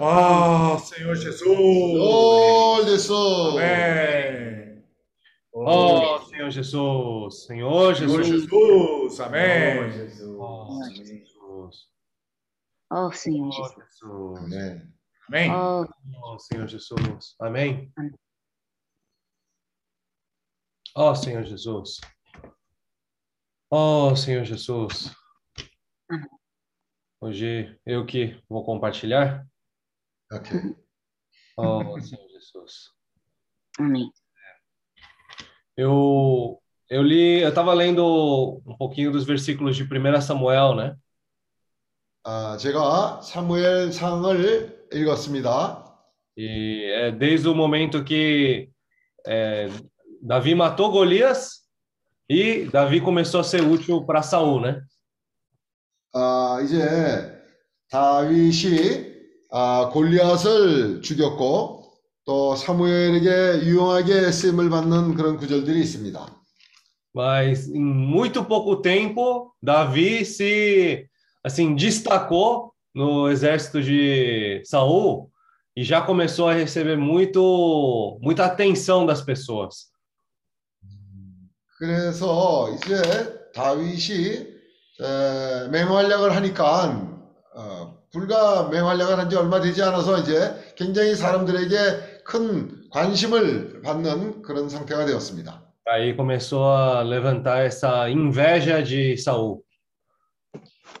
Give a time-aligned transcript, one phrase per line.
[0.00, 1.42] Ah, Senhor Jesus.
[1.46, 3.54] Glória Jesus.
[3.54, 4.84] Amém.
[5.54, 8.26] Oh, Senhor Jesus, Senhor Senhor Jesus.
[8.26, 9.20] Jesus.
[9.20, 9.78] Amém.
[10.38, 11.88] Oh, Senhor Jesus.
[12.90, 13.56] Oh, Oh, Jesus.
[13.56, 14.02] Jesus.
[14.02, 14.92] 아멘.
[15.28, 15.50] Amém.
[15.52, 15.86] Oh,
[16.24, 17.34] Oh, Senhor Jesus.
[17.40, 17.92] Amém.
[17.96, 18.12] Amém.
[20.94, 22.00] Oh, Senhor Jesus.
[23.70, 25.14] Oh, Senhor Jesus.
[26.10, 26.28] Amém.
[27.20, 29.46] Hoje eu que vou compartilhar.
[30.31, 30.75] 오케이.
[31.57, 32.91] Oh, Senhor Jesus.
[33.79, 34.11] amém.
[35.75, 40.95] Eu eu li, eu estava lendo um pouquinho dos versículos de 1 Samuel, né?
[42.23, 45.85] 아, 제가 사무엘상을 읽었습니다.
[46.37, 48.69] E é desde o momento que
[49.25, 49.67] é,
[50.21, 51.63] Davi matou Golias
[52.29, 54.81] e Davi começou a ser útil para Saul, né?
[56.13, 57.43] 아, 이제
[57.89, 59.10] 다윗이
[59.54, 61.84] 아, 골리앗을 죽였고
[62.24, 66.26] 또 사무엘에게 유용하게 쓰임을 받는 그런 구절들이 있습니다.
[67.14, 71.06] Mas em muito pouco tempo, Davi se
[71.44, 75.30] assim destacou no exército de Saul
[75.76, 79.92] e já começou a receber muito muita atenção das pessoas.
[81.76, 84.46] 그래서 이제 다윗이
[84.98, 87.20] 에, 맹활약을 하니까
[87.54, 94.68] 어, 불과 맹활약을 한 지 얼마 되지 않아서 이제 굉장히 사람들에게 큰 관심을 받는 그런
[94.68, 95.62] 상태가 되었습니다.
[95.86, 99.62] Aí começou a levantar essa inveja de Saul.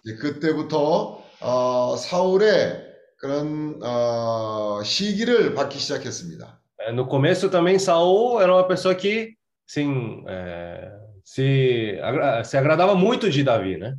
[0.04, 2.82] 이제 그때부터 어, 사울의
[3.18, 6.60] 그런 어, 시기를 받기 시작했습니다.
[6.92, 9.34] No começo também Saul era uma pessoa que
[9.66, 10.90] sim, é,
[11.22, 11.96] se
[12.44, 13.94] se agradava muito de Davi, né?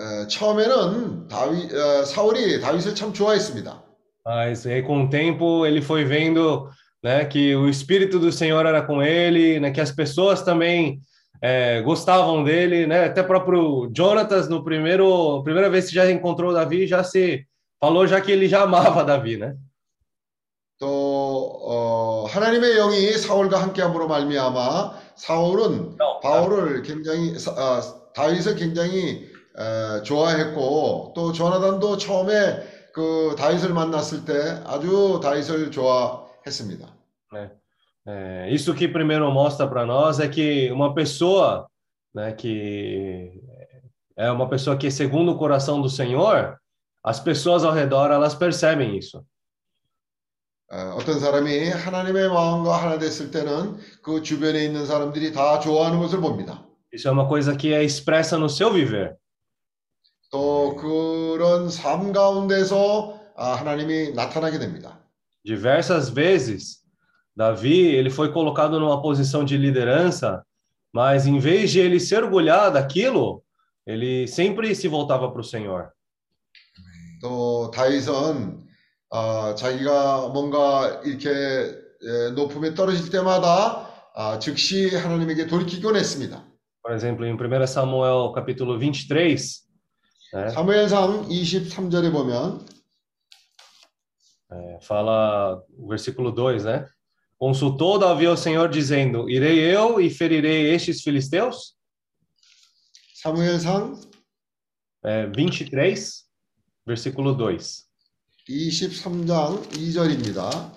[0.00, 3.82] 에, 처음에는 다윗 어, 사울이 다윗을 참 좋아했습니다.
[4.24, 6.68] Mas aí, com o tempo ele foi vendo,
[7.02, 11.00] né, que o espírito do Senhor era com ele, né, que as pessoas também
[11.42, 13.04] é, gostavam dele, né?
[13.06, 17.44] Até próprio Jonatas no primeiro primeira vez que já encontrou Davi já se
[17.80, 19.56] falou já que ele já amava Davi, né?
[20.78, 20.86] 또
[21.64, 27.80] 어, 하나님의 영이 사울과 함께함으로 말미암아 사울은 Não, 바울을 굉장히 사- 아,
[28.14, 29.32] 다윗을 굉장히 에,
[30.04, 36.92] 좋아했고 또 조나단도 처음에 그 다윗을 만났을 때 아주 다윗을 좋아했습니다.
[38.04, 41.68] É, isso que primeiro mostra para nós é que uma pessoa,
[42.12, 43.30] né, que
[44.16, 46.58] é uma pessoa que é segundo o coração do Senhor,
[47.04, 49.24] as pessoas ao redor elas percebem isso.
[50.72, 56.20] 어, 어떤 사람이 하나님의 마음과 하나 됐을 때는 그 주변에 있는 사람들이 다 좋아하는 것을
[56.20, 56.66] 봅니다.
[56.92, 59.16] Isso é uma coisa que é expressa no seu viver.
[60.30, 64.98] 또 그런 삶 가운데서 아, 하나님이 나타나게 됩니다.
[65.44, 66.82] Diversas vezes,
[67.36, 70.44] Davi ele foi colocado numa posição de liderança,
[70.92, 73.42] mas em vez de ele se orgulhar daquilo,
[73.86, 75.90] ele sempre se voltava para o Senhor.
[77.20, 78.66] 또 다윗은
[79.10, 86.44] 아, 자기가 뭔가 이렇게 에, 높음에 떨어질 때마다 아, 즉시 하나님에게 돌이키곤 했습니다.
[86.82, 89.62] Por exemplo, em 1 Samuel capítulo 23,
[90.33, 92.65] né, 사무엘상 23절에 보면
[94.49, 96.87] É, fala o versículo 2, né?
[97.37, 101.75] Consultou Davi ao Senhor, dizendo: Irei eu e ferirei estes filisteus?
[103.21, 103.99] 사무엘상
[105.03, 106.25] É, 23,
[106.85, 107.57] versículo 2.
[108.49, 110.71] 23장 2절입니다.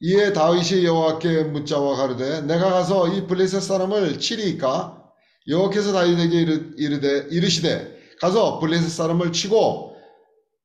[0.00, 5.03] 이에 다윗이 여호와께 묻자와 가로되 내가 가서 이 블레셋 사람을 치리이까
[5.46, 9.96] 여호와께서 다윗에게 이르, 이르되 이르시되 가서 블레셋 사람을 치고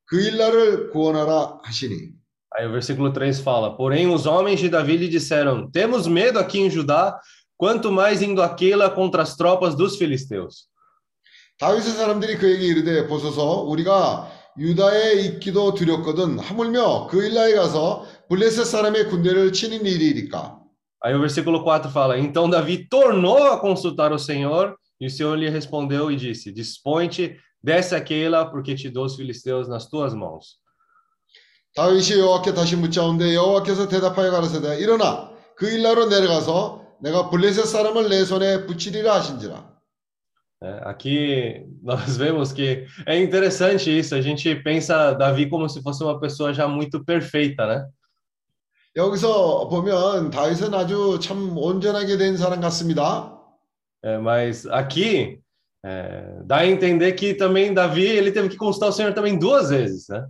[0.05, 2.19] 그 일날을 구원하라 하시니
[2.57, 6.59] Aí o versículo 3 fala: Porém, os homens de Davi lhe disseram: Temos medo aqui
[6.59, 7.19] em Judá,
[7.55, 10.67] quanto mais indo aquela contra as tropas dos filisteus.
[11.59, 19.09] 다윗의 사람들이 그에게 이르되 보소서 우리가 유다에 있기도 두렵거든 하물며 그 일날에 가서 블레셋 사람의
[19.09, 20.58] 군대를 치는 일이리까
[21.02, 25.36] Aí o versículo 4 fala: Então Davi tornou a consultar o Senhor, e o Senhor
[25.36, 30.62] lhe respondeu e disse: Dispõe-te, desce aquela, porque te dou os filisteus nas tuas mãos.
[31.74, 38.24] 다윗이 여호와께 다시 묻자온데 여호와께서 대답하여 가라사대 일어나 그 일나로 내려가서 내가 블레셋 사람을 내
[38.24, 39.74] 손에 붙이리라 하신지라
[40.62, 44.14] É, aqui nós vemos que é interessante isso.
[44.14, 47.86] A gente pensa Davi como se fosse uma pessoa já muito perfeita, né?
[48.96, 53.32] 여기서 보면 다윗은 아주 참 온전하게 된 사람 같습니다.
[54.02, 55.42] É, mas aqui
[55.86, 59.68] É, dá a entender que também Davi ele teve que consultar o Senhor também duas
[59.68, 60.26] vezes, né?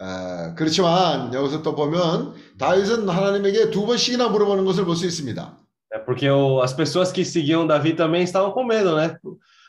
[0.00, 5.58] 아, 그렇지만 여기서 또 보면 다윗은 하나님에게 두 번씩이나 물어보는 것을 볼 수 있습니다.
[5.92, 9.18] É porque o, as pessoas que seguiam Davi também estavam com medo, né?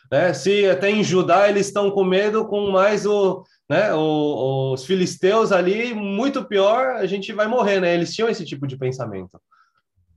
[0.10, 0.32] né?
[0.32, 5.52] Se até em Judá eles estão com medo, com mais o, né, o, os filisteus
[5.52, 7.94] ali, muito pior, a gente vai morrer, né?
[7.96, 9.40] Eles tinham esse tipo de pensamento.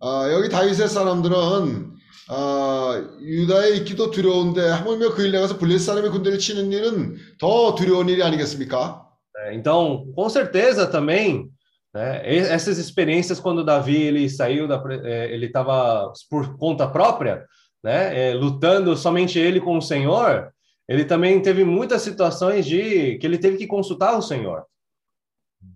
[0.00, 1.92] 아, 여기 다윗의 사람들은
[2.30, 8.08] 아, 유다에 있기도 두려운데 하물며 그 일 나가서 블레스 사람의 군대를 치는 일은 더 두려운
[8.08, 9.06] 일이 아니겠습니까?
[9.38, 11.48] É, Então, com certeza também,
[11.94, 16.86] né, e- essas experiências quando Davi ele saiu da, pre- eh, ele estava por conta
[16.86, 17.44] própria,
[17.82, 20.51] né, eh, lutando somente ele com o Senhor,
[20.88, 24.64] ele também teve muitas situações de que ele teve que consultar o Senhor.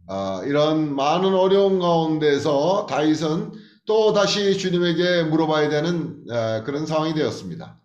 [0.09, 3.53] 아, 이런 많은 어려운 가운데서 다윗은
[3.85, 7.79] 또 다시 주님에게 물어봐야 되는 아, 그런 상황이 되었습니다.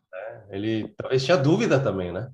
[0.49, 2.29] Ele talvez tinha dúvida também, né?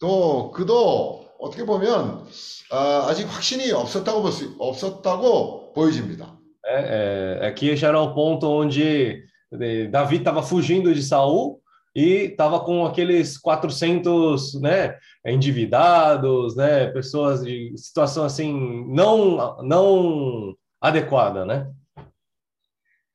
[0.00, 2.26] 또 그도 어떻게 보면
[2.72, 6.38] 아, 아직 확신이 없었다고 볼 수, 없었다고 보여집니다.
[6.66, 11.60] É, é, aqui já era o ponto onde eh, Davi estava fugindo de Saul
[11.95, 21.45] E estava com aqueles 400, né, endividados, né, pessoas de situação assim não não adequada,
[21.45, 21.67] né?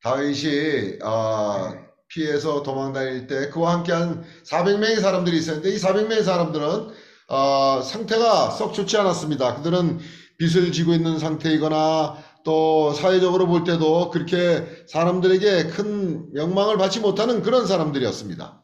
[0.03, 1.73] 다윗이 아,
[2.07, 6.87] 피해서 도망 다닐 때 그와 함께한 400명의 사람들이 있었는데 이 400명의 사람들은
[7.29, 9.55] 아, 상태가 썩 좋지 않았습니다.
[9.55, 9.99] 그들은
[10.39, 17.67] 빚을 지고 있는 상태이거나 또 사회적으로 볼 때도 그렇게 사람들에게 큰 명망을 받지 못하는 그런
[17.67, 18.60] 사람들이었습니다.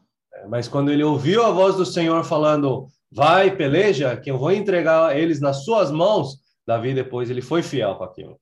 [0.48, 5.16] Mas quando ele ouviu a voz do Senhor falando, vai, peleja, que eu vou entregar
[5.16, 8.38] eles nas suas mãos, Davi depois ele foi fiel com aquilo.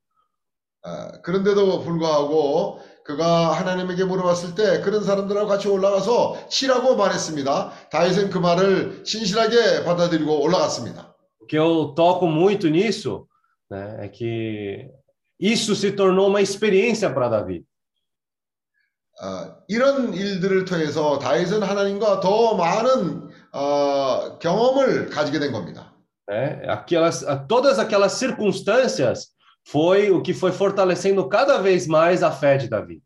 [0.83, 7.73] 아, 그런데도 불구하고 그가 하나님에게 물어봤을 때 그런 사람들하고 같이 올라가서 치라고 말했습니다.
[7.91, 11.15] 다윗은 그 말을 신실하게 받아들이고 올라갔습니다.
[11.41, 13.27] O que eu toco muito nisso,
[13.71, 14.89] né, é que
[15.39, 17.65] isso se tornou uma experiência para Davi.
[19.23, 25.95] 아, 이런 일들을 통해서 다윗은 하나님과 더 많은 어, 경험을 가지게 된 겁니다.
[26.29, 26.63] né?
[26.69, 29.35] Aquelas, a- todas aquelas circunstâncias
[29.67, 33.01] foi o que foi fortalecendo cada vez mais a fé de Davi.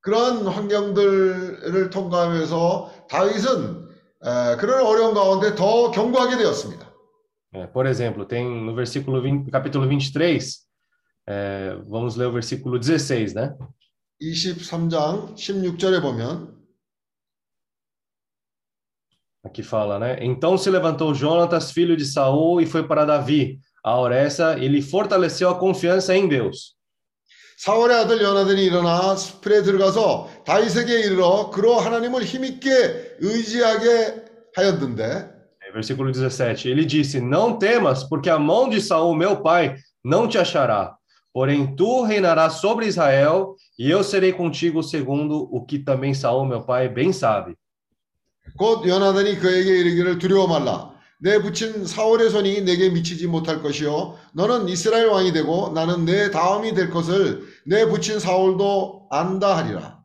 [0.00, 3.86] 그런 환경들을 통과하면서 다윗은
[4.24, 6.86] 에, 그런 어려운 가운데 더 견고하게 되었습니다.
[7.54, 10.66] É, por exemplo, tem no versículo 20, capítulo 23,
[11.28, 13.54] é, vamos ler o versículo 16, né?
[14.20, 16.56] 23장 16절에 보면
[19.46, 20.18] Aqui fala, né?
[20.22, 24.82] Então se levantou Jonatas, filho de Saul, e foi para Davi, a Oressa, e lhe
[24.82, 26.74] fortaleceu a confiança em Deus.
[27.58, 34.24] 사울의 아들 요나단이 일어나 숲에 들어가서 다윗에게 이르러 그로 하나님을 힘있게 의지하게
[34.56, 36.68] 하였던데 É, Versículo 17.
[36.68, 40.96] Ele disse: Não temas, porque a mão de Saul, meu pai, não te achará.
[41.32, 46.62] Porém, tu reinarás sobre Israel, e eu serei contigo, segundo o que também Saul, meu
[46.62, 47.56] pai, bem sabe.
[48.56, 54.68] 곧 요나단이 그에게 이르기를 두려워 말라 내 붙인 사울의 손이 내게 미치지 못할 것이요 너는
[54.68, 59.96] 이스라엘 왕이 되고 나는 내 다음이 될 것을 내 붙인 사울도 안다 하리라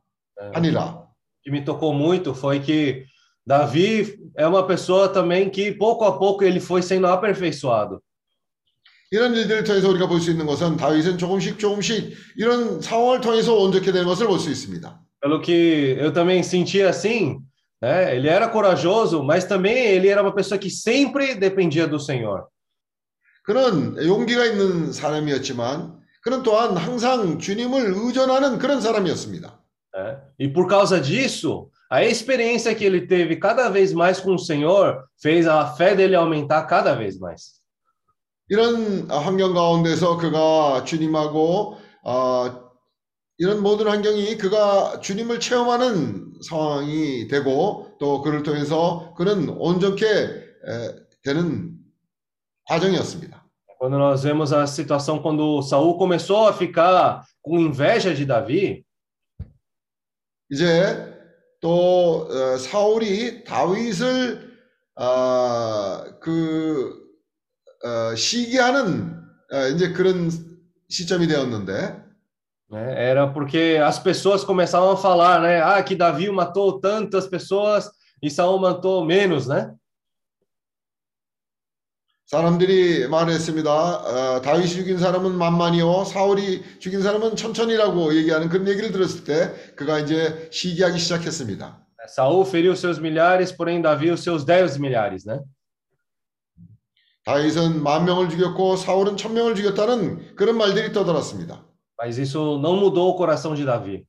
[0.41, 3.05] É, 하니라 O que me tocou muito foi que
[3.45, 8.01] Davi é uma pessoa também que, pouco a pouco, ele foi sendo aperfeiçoado.
[9.15, 13.91] 이런 일들을 통해서 우리가 볼 수 있는 것은 다윗은 조금씩 조금씩 이런 상황을 통해서 온전케
[13.91, 14.99] 되는 것을 볼 수 있습니다.
[15.21, 17.39] Pelo que eu também senti assim,
[17.81, 18.15] né?
[18.15, 22.47] Ele era corajoso, mas também ele era uma pessoa que sempre dependia do Senhor.
[23.43, 29.59] 그는 용기가 있는 사람이었지만 그는 또한 항상 주님을 의존하는 그런 사람이었습니다.
[29.93, 30.17] né?
[30.39, 35.03] E por causa disso, a experiência que ele teve cada vez mais com o Senhor
[35.21, 37.59] fez a fé dele aumentar cada vez mais.
[38.48, 42.66] 이런 환경 가운데서 그가 주님하고 어,
[43.38, 51.76] 이런 모든 환경이 그가 주님을 체험하는 상황이 되고 또 그를 통해서 그는 온전케 에, 되는
[52.66, 53.44] 과정이었습니다.
[53.78, 58.82] Quando nós vemos a situação quando Saul começou a ficar com inveja de Davi,
[60.50, 61.14] 이제
[61.60, 64.56] 또 어, 사울이 다윗을
[64.94, 67.05] 아, 그
[67.84, 70.30] 어, 시기하는 어, 이제 그런
[70.88, 72.04] 시점이 되었는데?
[72.72, 75.62] Era porque as pessoas começavam a falar, né?
[75.62, 77.88] Ah, que Davi matou tantas pessoas
[78.20, 79.72] e Saul matou menos, né?
[82.26, 83.70] 사람들이 말했습니다.
[83.70, 90.00] 어, 다윗이 죽인 사람은 만만이요, 사울이 죽인 사람은 천천히라고 얘기하는 그런 얘기를 들었을 때 그가
[90.00, 91.86] 이제 시기하기 시작했습니다.
[92.08, 95.40] Saul feriu seus milhares, porém Davi os seus dez milhares, né?
[97.26, 101.66] 다윗은 만 명을 죽였고 사울은 천 명을 죽였다는 그런 말들이 떠돌았습니다.
[102.00, 104.06] Mas isso não mudou o coração de Davi.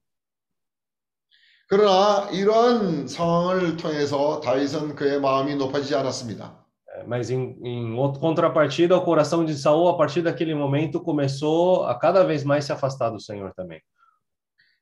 [1.67, 6.63] 그러나 이러한 상황을 통해서 다윗은 그의 마음이 높아지지 않았습니다.
[7.05, 12.23] Mas em, em contrapartida, o coração de Saul, a partir daquele momento, começou a cada
[12.23, 13.81] vez mais se afastar do Senhor também.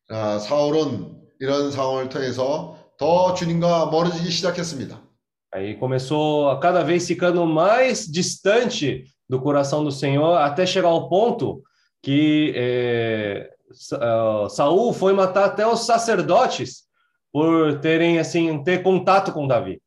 [0.10, 5.05] 아, 사울은 이런 상황을 통해서 더 주님과 멀어지기 시작했습니다.
[5.53, 11.09] Aí começou a cada vez ficando mais distante do coração do Senhor, até chegar ao
[11.09, 11.63] ponto
[12.03, 16.85] que é, Sa- ah, Saul foi matar até os sacerdotes
[17.33, 19.81] por terem assim ter contato com Davi.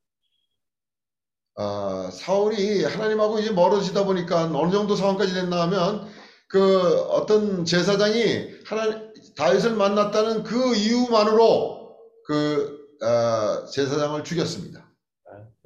[1.56, 6.08] 아, 사울이 하나님하고 이제 멀어지다 보니까 어느 정도 상황까지 됐나 하면
[6.48, 9.02] 그 어떤 제사장이 하나
[9.36, 14.87] 다윗을 만났다는 그 이유만으로 그 아, 제사장을 죽였습니다.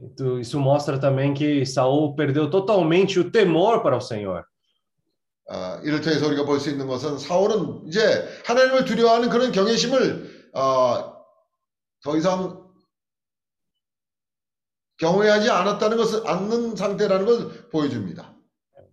[0.02, 4.44] Então, Isso mostra também que Saul perdeu totalmente o temor para o Senhor.
[5.50, 11.14] 아, 이를 통해서 우리가 볼 수 있는 것은 사울은 이제 하나님을 두려워하는 그런 경외심을 아,
[12.04, 12.68] 더 이상
[14.98, 18.36] 경외하지 않았다는 것을 않는 상태라는 것을 보여줍니다.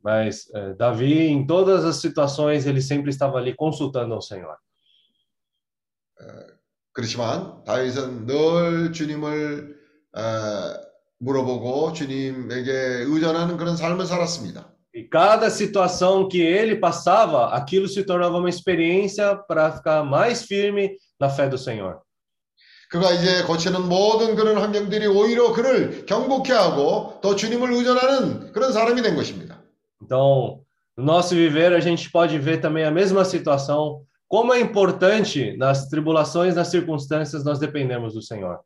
[0.05, 4.57] Mas eh, Davi, em todas as situações, ele sempre estava ali consultando ao Senhor.
[6.93, 9.77] 그렇지만 다윗은 늘 주님을
[10.13, 10.79] 아,
[11.19, 12.73] 물어보고 주님에게
[13.07, 14.75] 의존하는 그런 삶을 살았습니다.
[14.97, 20.97] E cada situação que ele passava, aquilo se tornava uma experiência para ficar mais firme
[21.19, 22.01] na fé do Senhor.
[22.89, 29.03] 그가 이제 거치는 모든 그런 환경들이 오히려 그를 경고케 하고 또 주님을 의존하는 그런 사람이
[29.03, 29.61] 된 것입니다.
[30.01, 30.61] Então,
[30.97, 34.03] no nosso viver, a gente pode ver também a mesma situação.
[34.29, 38.61] Como é importante nas tribulações, nas circunstâncias, nós dependemos do Senhor.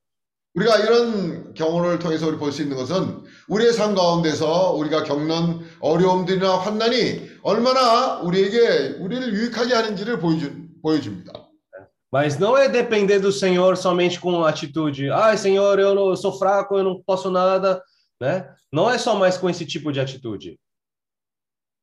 [0.55, 6.57] 우리가 이런 경험을 통해서 우리 볼 수 있는 것은 우리의 삶 가운데서 우리가 겪는 어려움들이나
[6.57, 11.33] 환난이 얼마나 우리에게 우리를 유익하게 하는지를 보여주, 보여줍니다.
[12.11, 15.09] Mas não é depender do Senhor somente com atitude.
[15.09, 17.81] Ah, Senhor, eu, não, eu sou fraco, eu não posso nada,
[18.21, 18.47] né?
[18.71, 20.59] Não é só mais com esse tipo de atitude.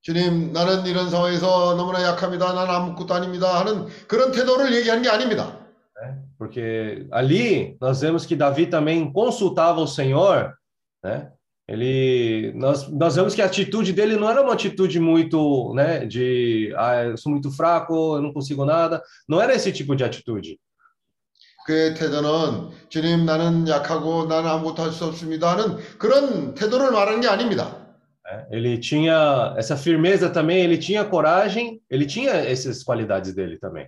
[0.02, 2.52] 주님, 나는 이런 상황에서 너무나 약합니다.
[2.52, 3.58] 나는 아무것도 아닙니다.
[3.58, 5.59] 하는 그런 태도를 얘기하는 게 아닙니다.
[6.37, 10.53] Porque ali nós vemos que Davi também consultava o Senhor,
[11.03, 11.31] né?
[11.67, 16.71] Ele, nós, nós vemos que a atitude dele não era uma atitude muito, né, de,
[16.77, 19.01] ah, eu sou muito fraco, eu não consigo nada.
[19.27, 20.59] Não era esse tipo de atitude.
[21.65, 25.51] 그의 태도는 주님, 나는 약하고 나는 아무것도 할 수 없습니다.
[25.51, 27.75] 하는 그런 태도를 말하는 게 아닙니다.
[28.23, 28.45] né?
[28.51, 33.87] Ele tinha essa firmeza também, ele tinha coragem, ele tinha essas qualidades dele também.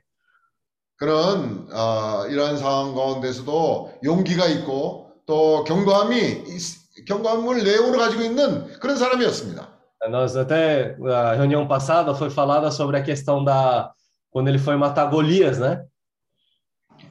[1.07, 6.17] 그런 어, 이러한 상황 가운데서도 용기가 있고 또 경고함이
[6.47, 9.67] 있- 경고함을 내용으로 가지고 있는 그런 사람이었습니다.
[10.09, 13.91] Nós até a reunião passada foi falada sobre a questão da
[14.31, 15.83] quando ele foi matar Golias, né?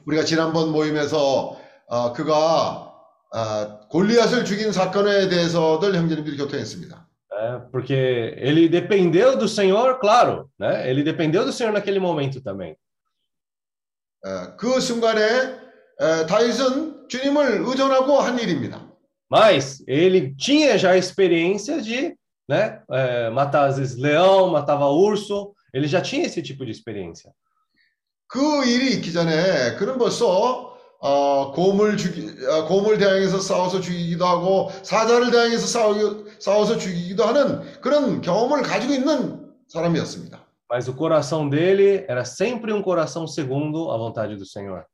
[0.06, 2.94] 우리가 지난번 모임에서 어, 그가
[3.34, 7.06] 어, 골리앗을 죽인 사건에 대해서들 형제님들이 교통했습니다.
[7.42, 7.92] É, porque
[8.38, 10.88] ele dependeu do Senhor, claro, né?
[10.88, 12.74] Ele dependeu do Senhor naquele momento também.
[14.24, 15.22] 어, 그 순간에
[16.00, 18.88] 에, 다윗은 주님을 의존하고 한 일입니다.
[19.30, 22.14] Mas ele tinha já a experiência de,
[22.46, 25.54] né, é, matar às vezes leão, matava urso.
[25.72, 27.32] Ele já tinha esse tipo de experiência.
[28.28, 34.70] 그 일이 있기 전에 그는 벌써 어, 곰을 죽이, 어, 곰을 대항해서 싸워서 죽이기도 하고
[34.82, 40.41] 사자를 대항해서 싸우, 싸워서 죽이기도 하는 그런 경험을 가지고 있는 사람이었습니다.
[40.71, 44.85] Mas o coração dele era sempre um coração segundo a vontade do Senhor.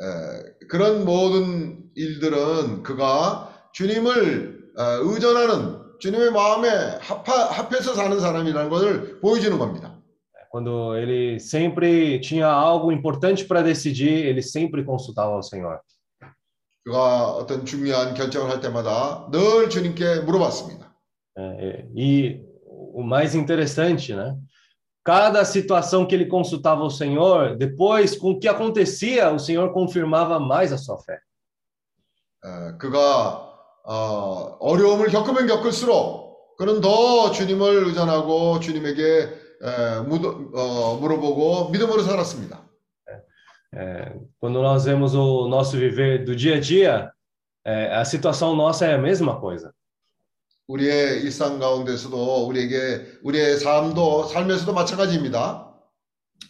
[0.00, 6.68] 에, 그런 모든 일들은 그가 주님을 어, 의존하는 주님의 마음에
[7.00, 9.98] 합하, 합해서 사는 사람이라는 것을 보여주는 겁니다.
[10.50, 15.80] Quando ele sempre tinha algo importante para decidir, ele sempre consultava ao Senhor.
[16.84, 20.92] 그가 어떤 중요한 결정을 할 때마다 늘 주님께 물어봤습니다.
[21.38, 22.45] É, e
[22.96, 24.36] o mais interessante, né?
[25.04, 30.38] Cada situação que ele consultava o Senhor, depois, com o que acontecia, o Senhor confirmava
[30.38, 31.18] mais a sua fé.
[32.44, 33.50] 에, 그가
[33.84, 39.02] 어, 어려움을 겪으면 겪을수록 그는 더 주님을 의존하고 주님에게
[39.62, 42.62] 에, 묻어- 어, 물어보고 믿음으로 살았습니다.
[43.74, 47.10] É, quando nós vemos o nosso viver do dia a dia,
[47.64, 49.72] é, a situação nossa é a mesma coisa.
[50.67, 55.65] 우리의 일상 가운데서도 우리에게 우리의 삶도 삶에서도 마찬가지입니다.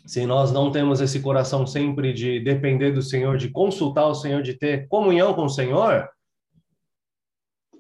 [0.06, 4.42] se nós não temos esse coração sempre de depender do Senhor, de consultar o Senhor,
[4.42, 6.08] de ter comunhão com o Senhor,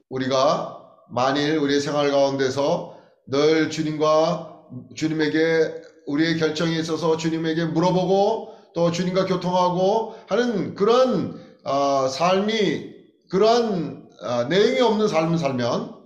[0.09, 0.77] 우리가
[1.09, 4.57] 만일 우리의 생활 가운데서 늘 주님과
[4.93, 12.93] 주님에게 우리의 결정에 있어서 주님에게 물어보고 또 주님과 교통하고 하는 그런 어, 삶이
[13.29, 15.96] 그러한 어, 내용이 없는 삶을 살면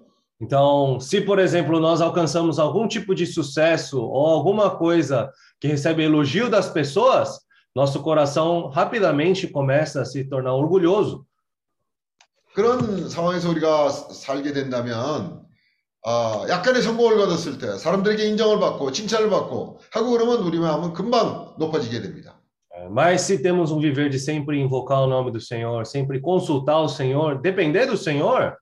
[0.41, 6.05] Então, se, por exemplo, nós alcançamos algum tipo de sucesso ou alguma coisa que recebe
[6.05, 7.41] elogio das pessoas,
[7.75, 11.25] nosso coração rapidamente começa a se tornar orgulhoso.
[12.55, 15.43] 그런 상황에서 우리가 살게 된다면
[16.03, 21.55] 아, 약간의 성공을 거뒀을 때 사람들에게 인정을 받고 칭찬을 받고 하고 그러면 우리 마음은 금방
[21.59, 22.41] 높아지게 됩니다.
[22.71, 26.81] É, Mas se temos um viver de sempre invocar o nome do Senhor, sempre consultar
[26.81, 28.57] o Senhor, depender do Senhor,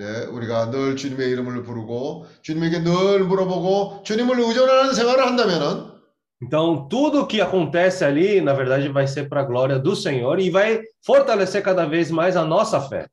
[0.00, 5.96] 네, 우리가 늘 주님의 이름을 부르고 주님에게 늘 물어보고 주님을 의존하는 생활을 한다면은
[6.42, 10.50] então tudo que acontece ali, na verdade, vai ser para a glória do Senhor e
[10.50, 13.06] vai fortalecer cada vez mais a nossa fé.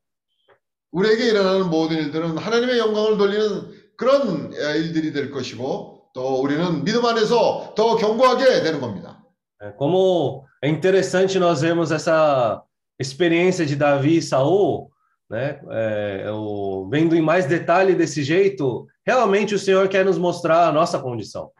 [0.92, 7.72] 우리에게 일어나는 모든 일들은 하나님의 영광을 돌리는 그런 일들이 될 것이고 또 우리는 믿음 안에서
[7.74, 9.24] 더 견고하게 되는 겁니다.
[9.60, 12.62] É, Como é interessante nós vermos essa
[13.00, 14.90] experiência de Davi e Saul,
[15.30, 15.60] né?
[15.70, 20.72] É, o- vendo em mais detalhe desse jeito, realmente o Senhor quer nos mostrar a
[20.72, 21.50] nossa condição.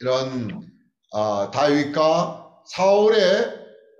[0.00, 0.60] 이런
[1.14, 3.20] 아, 다윗과 사울의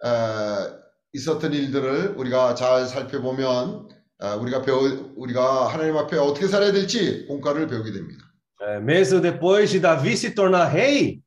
[0.05, 0.83] 에,
[1.13, 7.67] 있었던 일들을 우리가 잘 살펴보면 아, 우리가 배우 우리가 하나님 앞에 어떻게 살아야 될지 공과를
[7.67, 8.25] 배우게 됩니다.
[8.61, 11.21] É, mesmo depois de Davi se tornar rei,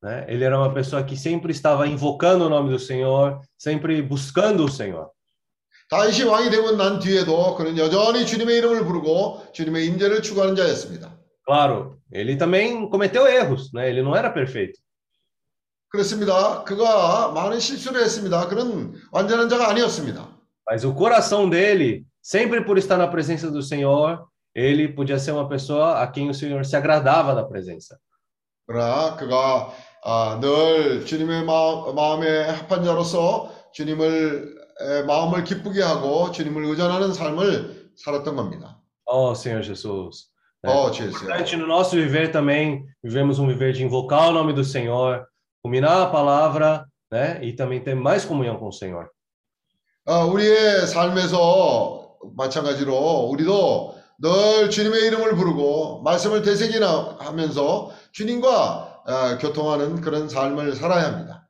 [0.00, 0.24] né?
[0.28, 4.68] Ele era uma pessoa que sempre estava invocando o nome do Senhor, sempre buscando o
[4.70, 5.10] Senhor.
[5.89, 11.11] 다윗이 왕이 되고 난 뒤에도 그는 여전히 주님의 이름을 부르고 주님의 임재를 추구하는 자였습니다.
[11.45, 13.89] Claro, ele também cometeu erros, né?
[13.89, 14.79] Ele não era perfeito.
[15.89, 16.63] 그렇습니다.
[16.63, 18.47] 그가 많은 실수를 했습니다.
[18.47, 20.27] 그는 완전한 자가 아니었습니다.
[20.65, 24.25] Mas o coração dele, sempre por estar na presença do Senhor,
[24.55, 27.97] ele podia ser uma pessoa a quem o Senhor se agradava da presença.
[28.65, 29.73] 그러나 그가
[30.05, 34.62] 아, 늘 주님의 마음, 마음에 합한 자로서 주님을 에,
[35.05, 38.79] 마음을 기쁘게 하고 주님을 의존하는 삶을 살았던 겁니다.
[39.05, 40.33] Oh, Senhor Jesus.
[40.65, 41.11] 어, 주였어요.
[41.11, 45.25] importante no nosso viver também, vivemos um viver de invocar o nome do Senhor,
[45.63, 47.43] ruminar a palavra, né?
[47.43, 49.09] E também ter mais comunhão com o Senhor.
[50.05, 59.99] 어, 우리의 삶에서 마찬가지로 우리도 늘 주님의 이름을 부르고 말씀을 되새기나 하면서 주님과 어, 교통하는
[60.01, 61.42] 그런 삶을 살아야 합니다.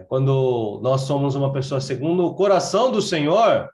[0.00, 0.04] né?
[0.08, 3.68] Quando nós somos uma pessoa segundo o coração do Senhor,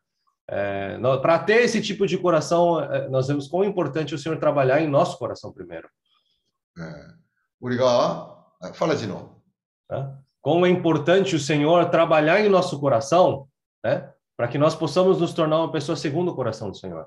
[1.21, 4.89] para ter esse tipo de coração, eh, nós vemos quão importante o Senhor trabalhar em
[4.89, 5.89] nosso coração primeiro.
[6.79, 6.83] 예,
[7.61, 8.35] 우리가
[8.79, 9.43] 팔라지노
[9.89, 10.19] Tá?
[10.41, 13.47] Como é importante o Senhor trabalhar em nosso coração,
[13.85, 14.11] né?
[14.37, 17.07] Para que nós possamos nos tornar uma pessoa segundo o coração do Senhor.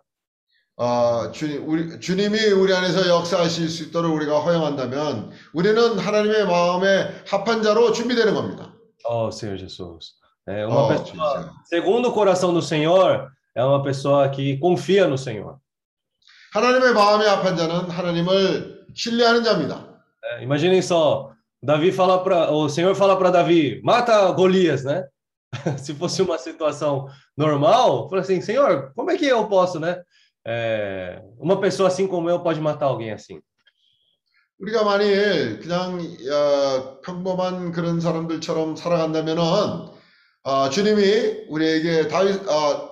[0.77, 7.63] 어, 주님, 우리, 주님이 우리 안에서 역사하실 수 있도록 우리가 허용한다면 우리는 하나님의 마음에 합한
[7.63, 8.68] 자로 준비되는 겁니다.
[9.05, 10.13] Oh, Senhor Jesus.
[10.47, 11.51] É uma 어, pessoa 진짜.
[11.65, 15.57] segundo o coração do Senhor é uma pessoa que confia no Senhor.
[16.53, 19.95] 하나님의 마음에 합한 자는 하나님을 신뢰하는 자입니다.
[20.23, 25.05] É, imaginem só, Davi fala para o Senhor fala para Davi, mata Golias, né?
[25.77, 30.01] Se fosse uma situação normal, fala assim, Senhor, como é que eu posso, né?
[30.45, 33.41] É, uma pessoa assim como eu pode matar alguém assim.
[34.60, 42.90] 우리가 만일 그냥 어, 평범한 그런 사람들처럼 살아간다면은 어, 주님이 우리에게 다윗 어,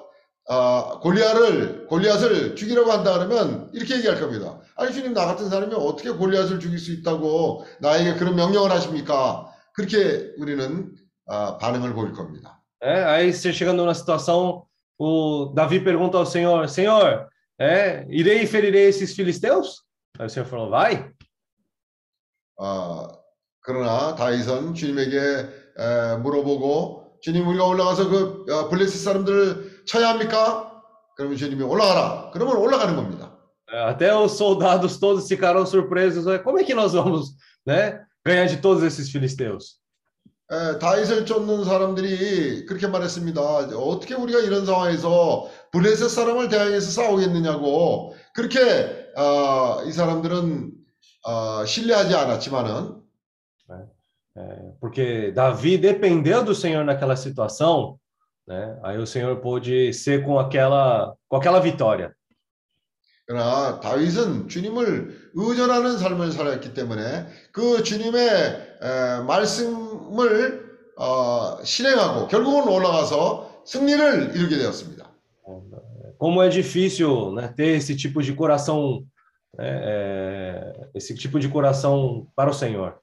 [0.49, 4.61] 어, 골리앗을 골리앗을 죽이라고 한다 그러면 이렇게 얘기할 겁니다.
[4.77, 9.53] 아니 주님 나 같은 사람이 어떻게 골리앗을 죽일 수 있다고 나에게 그런 명령을 하십니까?
[9.75, 10.91] 그렇게 우리는
[11.27, 12.63] 어, 반응을 보일 겁니다.
[12.81, 14.65] É, aí você chegando numa situação,
[14.97, 17.29] o Davi pergunta ao Senhor, Senhor,
[17.61, 19.83] é, irei e ferirei esses filisteus?
[20.17, 21.11] Aí o Senhor falou, vai.
[22.59, 23.09] 어,
[23.61, 30.83] 그러나 다윗은 주님에게 에, 물어보고 주님 우리가 올라가서 그 어, 블레셋 사람들을 쳐야 합니까?
[31.17, 32.31] 그러면 주님이 올라가라.
[32.33, 33.35] 그러면 올라가는 겁니다.
[33.71, 36.25] Até os soldados todos ficaram surpresos.
[36.25, 36.39] né?
[36.39, 37.35] Como é que nós vamos,
[37.67, 39.79] né, ganhar de todos esses filisteus?
[40.51, 43.41] 에, 다윗을 쫓는 사람들이 그렇게 말했습니다.
[43.77, 48.59] 어떻게 우리가 이런 상황에서 블레셋 사람을 대항해서 싸우겠느냐고 그렇게
[49.17, 50.73] 어, 이 사람들은
[51.29, 53.07] 어, 신뢰하지 않았지만은
[54.39, 57.99] É, porque Davi dependeu do Senhor naquela situação,
[58.47, 58.79] né?
[58.85, 62.15] Aí o Senhor pôde ser com aquela, com aquela vitória.
[63.27, 68.29] 그러나 다윗은 주님을 의존하는 삶을 살았기 때문에 그 주님의
[68.81, 75.05] 에, 말씀을 어, 실행하고 결국은 올라가서 승리를 이루게 되었습니다.
[76.17, 79.05] Como é difícil né, ter esse tipo de coração,
[79.59, 82.95] é, esse tipo de coração para o Senhor.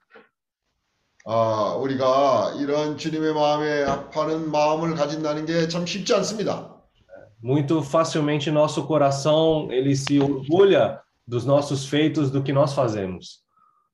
[1.28, 6.72] 아, 우리가 이런 주님의 마음에 합하는 마음을 가진다는 게 참 쉽지 않습니다.
[7.44, 13.44] Muito facilmente nosso coração ele se orgulha dos nossos feitos, do que nós fazemos.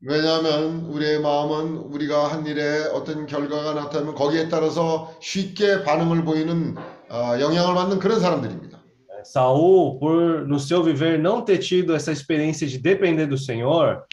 [0.04, 6.76] 왜냐하면 우리의 마음은 우리가 한 일에 어떤 결과가 나타나면 거기에 따라서 쉽게 반응을 보이는
[7.10, 8.81] 어, 영향을 받는 그런 사람들입니다.
[9.24, 14.04] Saul, por no seu viver não ter tido essa experiência de depender do Senhor,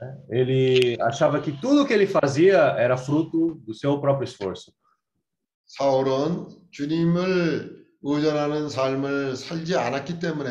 [0.00, 4.72] né, ele achava que tudo que ele fazia era fruto do seu próprio esforço.
[5.66, 10.50] 사울은 주님을 의존하는 삶을 살지 않았기 때문에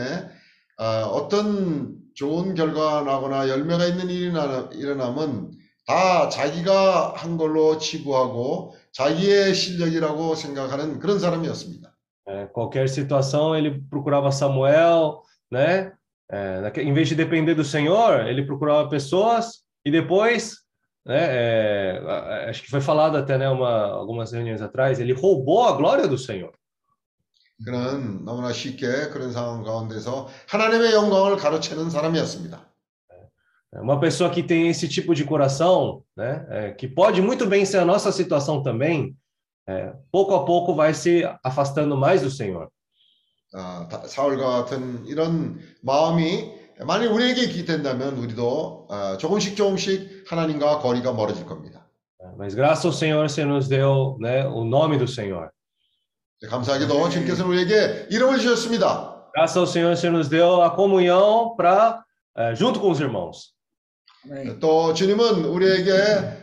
[0.77, 5.51] 어, 어떤 좋은 결과가 나거나 열매가 있는 일이 나- 일어나면
[5.87, 11.84] 다 자기가 한 걸로 치부하고 자기의 실력이라고 생각하는 그런 사람이었습니다.
[12.26, 15.92] É, qualquer situação ele procurava Samuel, né?
[16.30, 20.58] É, naque- em vez de depender do Senhor, ele procurava pessoas e depois,
[21.04, 21.18] né?
[21.18, 23.48] é, a- a- acho que foi falado até, né?
[23.48, 26.52] Uma, algumas reuniões atrás, ele roubou a glória do Senhor.
[27.64, 32.64] 그는 너무나 쉽게 그런 상황 가운데서 하나님의 영광을 가로채는 사람이었습니다.
[33.74, 36.46] É, Uma pessoa que tem esse tipo de coração, né?
[36.48, 39.14] é, que pode muito bem ser a nossa situação também,
[39.67, 42.69] é, pouco a pouco vai se afastando mais do Senhor.
[43.53, 46.51] 아, 다- 사울과 같은 이런 마음이
[46.85, 51.85] 만약 우리에게 있게 된다면 우리도 아, 조금씩 조금씩 하나님과 거리가 멀어질 겁니다.
[52.37, 54.45] Mas graças ao Senhor, você nos deu, né?
[54.47, 55.49] O nome do Senhor.
[56.49, 59.29] 감사하게도 주님께서는 우리에게 이름을 주셨습니다.
[59.33, 62.03] Graças ao Senhor, você nos deu a comunhão para
[62.55, 63.53] junto com os irmãos.
[64.59, 65.91] 또 주님은 우리에게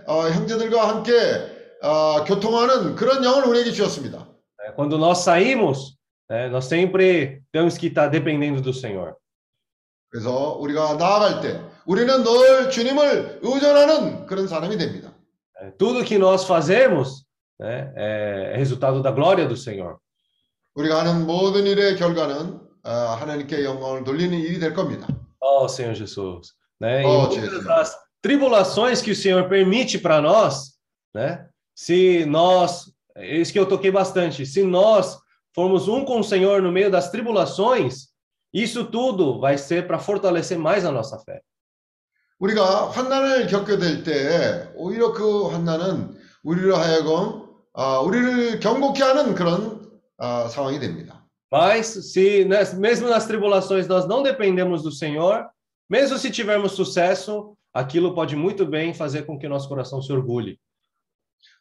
[0.06, 1.12] 어, 형제들과 함께
[1.81, 4.27] 어, 교통하는 그런 영을 우리에게 주셨습니다.
[4.65, 5.97] É, Quando nós saímos,
[6.29, 9.15] né, nós sempre temos que estar dependendo do Senhor.
[10.09, 15.13] 그래서 우리가 나아갈 때 우리는 늘 주님을 의존하는 그런 사람이 됩니다.
[15.61, 17.25] É, Tudo que nós fazemos
[17.59, 19.97] né, é resultado da glória do Senhor.
[20.75, 25.07] 우리가 하는 모든 일의 결과는 어, 하나님께 영광을 돌리는 일이 될 겁니다.
[25.41, 26.53] Oh, Senhor Jesus.
[26.79, 27.01] Né?
[27.01, 27.65] E Oh, muitas Jesus.
[27.65, 30.77] das tribulações que o Senhor permite para nós,
[31.15, 31.47] né?
[31.75, 35.17] Se nós, é isso que eu toquei bastante, se nós
[35.53, 38.07] formos um com o Senhor no meio das tribulações,
[38.53, 41.41] isso tudo vai ser para fortalecer mais a nossa fé.
[42.39, 49.89] 우리가 환난을 겪게 될 때 오히려 그 환난은 우리로 하여금 아, 우리를 경고케 하는 그런
[50.17, 51.25] 아, 상황이 됩니다.
[51.51, 55.47] Mas se né, mesmo nas tribulações nós não dependemos do Senhor,
[55.89, 60.59] mesmo se tivermos sucesso, aquilo pode muito bem fazer com que nosso coração se orgulhe.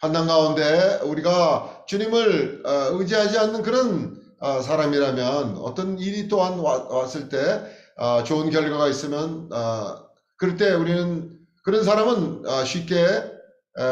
[0.02, 7.30] 환난 가운데 우리가 주님을 어, 의지하지 않는 그런 어, 사람이라면 어떤 일이 또한 와- 왔을
[7.30, 7.62] 때
[7.98, 9.96] 어, 좋은 결과가 있으면 어,
[10.38, 13.84] 그럴 때 우리는 그런 사람은 어, 쉽게 에,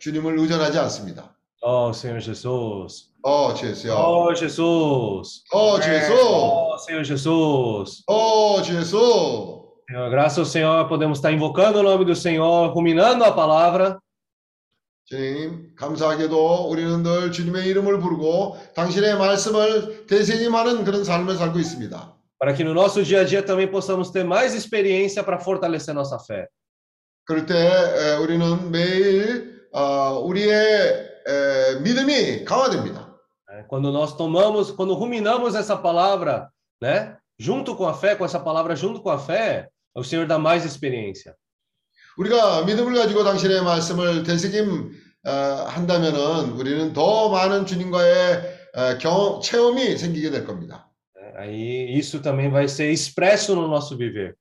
[0.00, 1.34] 주님을 의존하지 않습니다.
[1.60, 3.08] Oh, Senhor Jesus.
[3.22, 3.92] 어, 주 예수요.
[3.94, 5.42] Oh, Jesus.
[5.52, 6.12] 어, 주 예수.
[6.14, 8.02] Oh, Senhor Jesus.
[8.06, 9.64] 어, 주 예수.
[9.90, 13.98] Senhor, graças ao Senhor, podemos estar invocando o nome do Senhor, ruminando a palavra,
[15.07, 22.13] 주님, 감사하게도 우리는 늘 주님의 이름을 부르고 당신의 말씀을 대세임하는 그런 삶을 살고 있습니다.
[22.39, 26.19] para que no nosso dia a dia também possamos ter mais experiência para fortalecer nossa
[26.19, 26.47] fé.
[27.25, 30.51] 그럴 때 에, 우리는 매일 어, 우리의
[31.25, 33.15] 에, 믿음이 강화됩니다.
[33.47, 33.65] né?
[33.69, 36.49] Quando nós tomamos, quando ruminamos essa palavra,
[36.81, 40.37] né, junto com a fé, com essa palavra junto com a fé, o Senhor dá
[40.37, 41.35] mais experiência.
[42.18, 44.90] 우리가 믿음을 가지고 당신의 말씀을 되새김
[45.24, 50.90] 어, 한다면은 우리는 더 많은 주님과의 어, 경험, 체험이 생기게 될 겁니다.
[51.38, 54.34] Aí isso também vai ser expresso no nosso viver.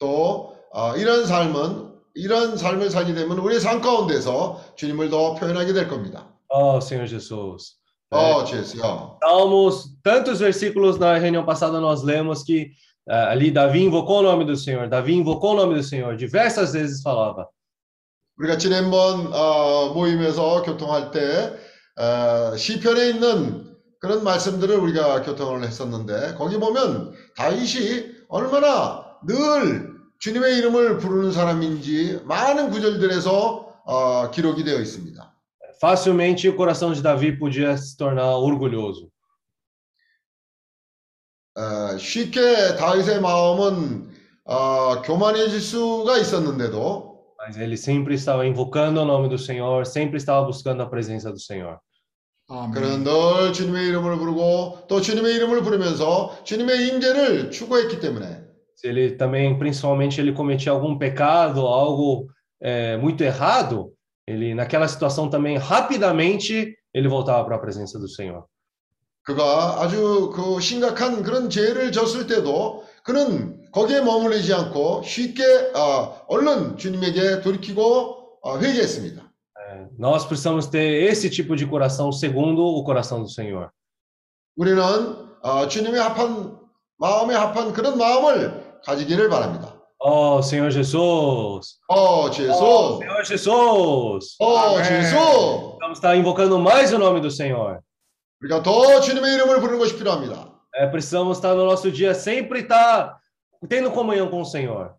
[0.00, 5.88] 또 어, 이런 삶은 이런 삶을 살게 되면 우리의 삶 가운데서 주님을 더 표현하게 될
[5.88, 6.28] 겁니다.
[6.48, 7.76] Oh, Senhor Jesus.
[8.10, 9.18] 어, 주예수요.
[9.22, 12.72] Salmos, tantos versículos na reunião passada nós lemos que ah,
[13.07, 17.01] ali Davi invocou o nome do Senhor, Davi invocou o nome do Senhor, diversas vezes
[17.01, 17.47] falava.
[18.37, 21.53] 우리가 지난번 어, 모임에서 교통할 때
[21.99, 29.89] 어, 시편에 있는 그런 말씀들을 우리가 교통을 했었는데 거기 보면 다윗이 얼마나 늘
[30.19, 35.33] 주님의 이름을 부르는 사람인지 많은 구절들에서 어, 기록이 되어 있습니다.
[35.79, 39.09] Facilmente o coração de Davi podia se tornar orgulhoso.
[41.55, 44.09] 어, 아, 쉽게 다윗의 마음은
[44.45, 47.07] 아, 교만해질 수가 있었는데도
[47.39, 51.39] Mas ele sempre estava invocando o nome do Senhor, sempre estava buscando a presença do
[51.39, 51.79] Senhor.
[52.47, 53.03] 그는 아멘.
[53.03, 59.57] 늘 주님의 이름을 부르고 또 주님의 이름을 부르면서 주님의 임재를 추구했기 때문에 Se ele também,
[59.57, 62.27] principalmente, ele cometia algum pecado, algo
[62.61, 63.91] é, muito errado,
[64.27, 68.45] ele naquela situação também rapidamente ele voltava para a presença do Senhor.
[69.24, 75.42] 그가 아주 그 심각한 그런 죄를 졌을 때도 그는 거기에 머무르지 않고 쉽게
[75.74, 79.22] 아, 얼른 주님에게 돌이키고 아, 회개했습니다.
[79.98, 83.70] Nós precisamos ter esse tipo de coração segundo o coração do Senhor.
[84.56, 84.82] 우리는
[85.42, 86.58] 아, 주님의 합한
[86.98, 89.78] 마음에 합한 그런 마음을 가지기를 바랍니다.
[90.04, 91.78] Oh, Senhor Jesus!
[91.88, 94.36] 어, Oh, 주예수, Senhor Jesus!
[94.40, 94.84] 어, 아멘.
[94.84, 95.78] 주예수.
[95.80, 97.80] Vamos estar invocando mais o nome do Senhor.
[98.41, 100.53] 우리가 더 주님의 이름을 부르는 것이 필요합니다.
[100.75, 103.17] É, precisamos estar no nosso dia sempre estar
[103.67, 104.95] tendo comunhão com o Senhor.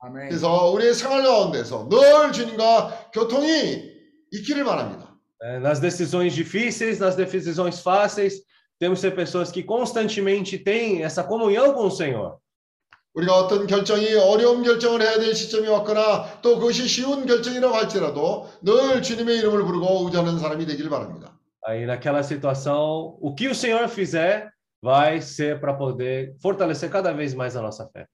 [0.00, 0.28] 아멘.
[0.28, 3.92] 그래서 우리의 생활 가운데서 늘 주님과 교통이
[4.32, 5.14] 있기를 바랍니다.
[5.42, 8.42] É, nas decisões difíceis, nas decisões fáceis,
[8.78, 12.38] temos que ser pessoas que constantemente têm essa comunhão com o Senhor.
[13.14, 19.02] 우리가 어떤 결정이 어려운 결정을 해야 될 시점이 왔거나 또 그것이 쉬운 결정이라고 할지라도 늘
[19.02, 21.31] 주님의 이름을 부르고 의지하는 사람이 되길 바랍니다.
[21.64, 24.50] Aí, naquela situação, o que o Senhor fizer
[24.82, 28.06] vai ser para poder fortalecer cada vez mais a nossa fé.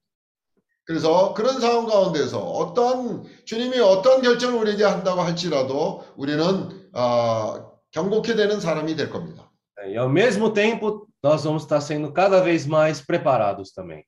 [0.85, 8.59] 그래서 그런 상황 가운데서 어떤 주님이 어떤 결정을 우리에게 한다고 할지라도 우리는 아, 경고케 되는
[8.59, 9.49] 사람이 될 겁니다.
[9.79, 14.03] É, E, ao mesmo tempo, nós vamos estar sendo cada vez mais preparados também.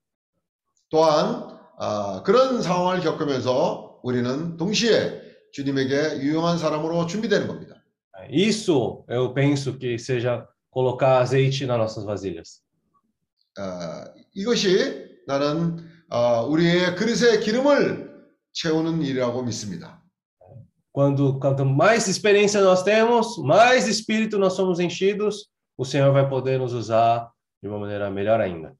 [0.90, 5.22] 또한 아, 그런 상황을 겪으면서 우리는 동시에
[5.54, 7.76] 주님에게 유용한 사람으로 준비되는 겁니다.
[8.22, 12.62] É, Isso, eu penso que seja colocar azeite nas nossas vasilhas.
[13.58, 15.78] 아, 이것이 나는
[16.10, 18.08] 아, 우리의 그릇에 기름을
[18.54, 20.04] 채우는 일이라고 믿습니다.
[20.94, 25.48] Quando quanto mais experiência nós temos, mais espírito nós somos enchidos,
[25.78, 27.30] o Senhor vai poder nos usar
[27.62, 28.76] de uma maneira melhor ainda.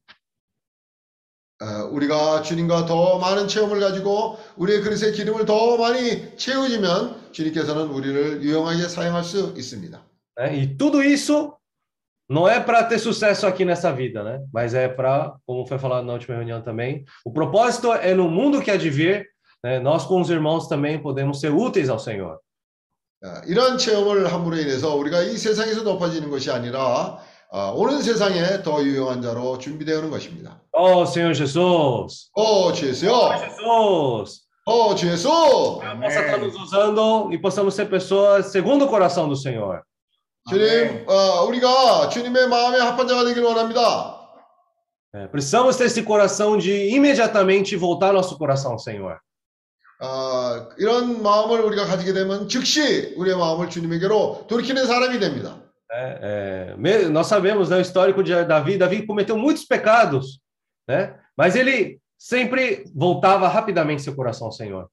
[1.63, 8.43] 아, 우리가 주님과 더 많은 체험을 가지고 우리의 그릇에 기름을 더 많이 채워지면 주님께서는 우리를
[8.43, 10.03] 유용하게 사용할 수 있습니다.
[10.51, 11.53] E tudo isso
[12.29, 14.41] não é para ter sucesso aqui nessa vida, né?
[14.51, 18.61] Mas é para, como foi falado na última reunião também, o propósito é no mundo
[18.61, 19.25] que há de vir,
[19.63, 19.79] né?
[19.79, 22.39] Nós com os irmãos também podemos ser úteis ao Senhor.
[23.23, 27.19] 아, 이러한 체험을 함으로 인해서 우리가 이 세상에서 높아지는 것이 아니라 아,
[27.53, 30.59] 오는 세상에 더 유용한 자로 준비되는 것입니다.
[30.71, 32.29] Oh, Senhor Jesus!
[32.33, 33.11] 어, 주 예수요.
[33.37, 34.41] Jesus!
[34.65, 35.29] 어, 주 예수.
[35.29, 39.83] Possa estar nos usando e possamos ser pessoas segundo o coração do Senhor.
[40.49, 44.19] 주님, 어, 우리가 주님의 마음에 합한 자가 되길 원합니다.
[45.13, 49.19] É, precisamos ter esse coração de imediatamente voltar nosso coração ao Senhor.
[50.01, 55.62] 어, 이런 마음을 우리가 가지게 되면 즉시 우리의 마음을 주님에게로 돌이키는 사람이 됩니다.
[55.92, 56.18] né?
[56.20, 58.76] É, me- nós sabemos né, o histórico de Davi.
[58.78, 60.40] Davi cometeu muitos pecados,
[60.88, 61.14] né?
[61.36, 64.88] Mas ele sempre voltava rapidamente seu coração ao Senhor.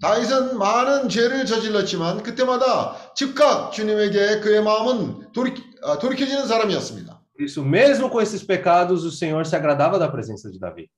[0.00, 7.18] 다윗은 많은 죄를 저질렀지만 그때마다 즉각 주님에게 그의 마음은 돌이, 아, 돌이켜지는 사람이었습니다.
[7.32, 10.88] Por isso, mesmo com esses pecados, o Senhor se agradava da presença de Davi.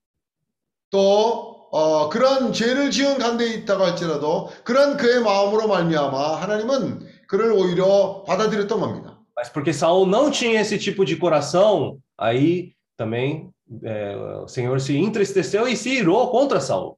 [0.91, 8.25] 또 어, 그런 죄를 지은 가운데 있다고 할지라도 그런 그의 마음으로 말미암아 하나님은 그를 오히려
[8.27, 9.12] 받아들였던 겁니다.
[9.37, 13.51] Mas porque Saul não tinha esse tipo de coração, aí também
[13.83, 16.97] é, o Senhor se entristeceu e se irou contra Saul.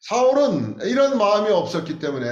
[0.00, 2.28] 사울은 이런 마음이 없었기 때문에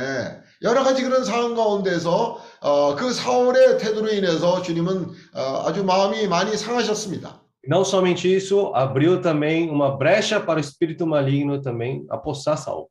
[0.62, 6.56] 여러 가지 그런 상황 가운데서 어, 그 사울의 태도로 인해서 주님은 어, 아주 마음이 많이
[6.56, 7.42] 상하셨습니다.
[7.68, 12.88] Não somente isso, abriu também uma brecha para o espírito maligno também apossar Saul.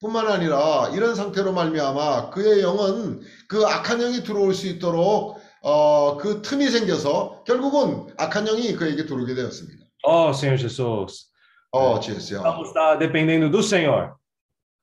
[0.00, 6.40] 뿐만 아니라 이런 상태로 말미암아 그의 영은 그 악한 영이 들어올 수 있도록 어, 그
[6.40, 9.84] 틈이 생겨서 결국은 악한 영이 그에게 들어오게 되었습니다.
[10.02, 11.30] Oh, Senhor Jesus,
[11.72, 12.42] 어, 지혜스요.
[12.42, 14.14] vamos estar dependendo do Senhor.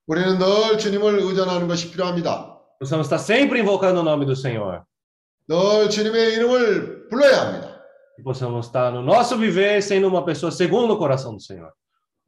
[0.05, 2.55] 우리는 늘 주님을 의존하는 것이 필요합니다.
[2.79, 4.83] Precisamos estar sempre invocando o nome do Senhor.
[5.49, 7.81] 늘 주님의 이름을 불러야 합니다.
[8.23, 11.71] Possamos estar no nosso viver sendo uma pessoa segundo o coração do Senhor.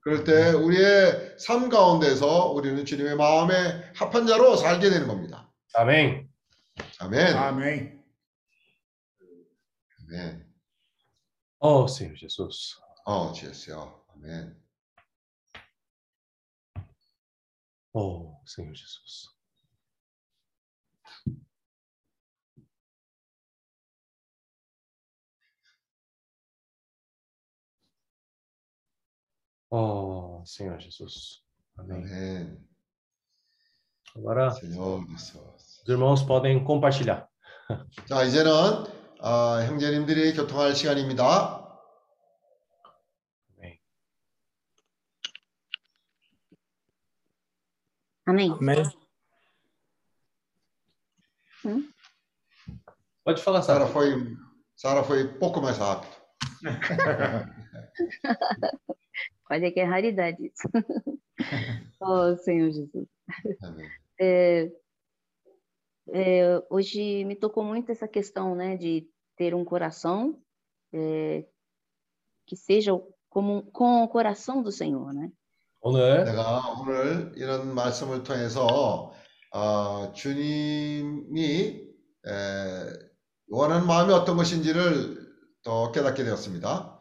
[0.02, 3.54] 그럴 때 우리의 삶 가운데서 우리는 주님의 마음에
[3.96, 5.52] 합한 자로 살게 되는 겁니다.
[5.78, 6.30] Amém?
[7.00, 7.36] 아멘.
[7.36, 8.04] 아멘.
[10.10, 10.50] 아멘.
[11.60, 12.80] Oh, Senhor Jesus.
[13.06, 13.34] 어.
[14.16, 14.56] 아멘.
[17.94, 19.39] Oh, Senhor Jesus.
[29.71, 31.43] Oh, Senhor Jesus.
[31.77, 32.05] Amém.
[32.05, 32.59] 아멘.
[34.17, 35.83] Agora, Senhor Jesus.
[35.83, 37.29] os irmãos podem compartilhar.
[38.07, 38.51] 자, 이제는
[39.21, 41.65] 아, 형제님들이 교통할 시간입니다.
[43.57, 43.81] Amém.
[48.27, 48.85] Amém.
[51.65, 51.91] Amém.
[53.25, 53.93] Pode falar, Sara Sara.
[53.93, 54.37] foi,
[54.77, 56.15] Sara foi pouco mais rápido.
[59.51, 60.69] Olha que é raridade isso.
[62.01, 63.09] oh, Senhor Jesus.
[63.63, 63.89] 아멘.
[64.21, 64.71] É,
[66.13, 70.39] é, hoje me tocou muito essa questão, né, de ter um coração
[70.93, 71.45] é,
[72.47, 72.93] que seja
[73.29, 75.31] como com o coração do Senhor, né?
[75.81, 79.13] 오늘 내가 오늘 이런 말씀을 통해서
[79.51, 81.89] 어, 주님이
[82.27, 82.31] 에,
[83.49, 85.19] 원하는 마음이 어떤 것인지를
[85.63, 86.95] 더 깨닫게 되었습니다.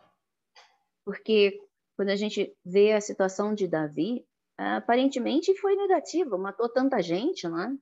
[1.06, 1.60] Porque
[1.98, 4.26] quando a gente vê a situação de Davi,
[4.58, 7.78] aparentemente foi negativa, matou tanta gente, não é?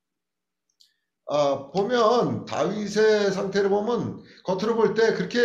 [1.26, 5.40] 어, 보면 다윗의 상태를 보면 겉으로 볼 때 그렇게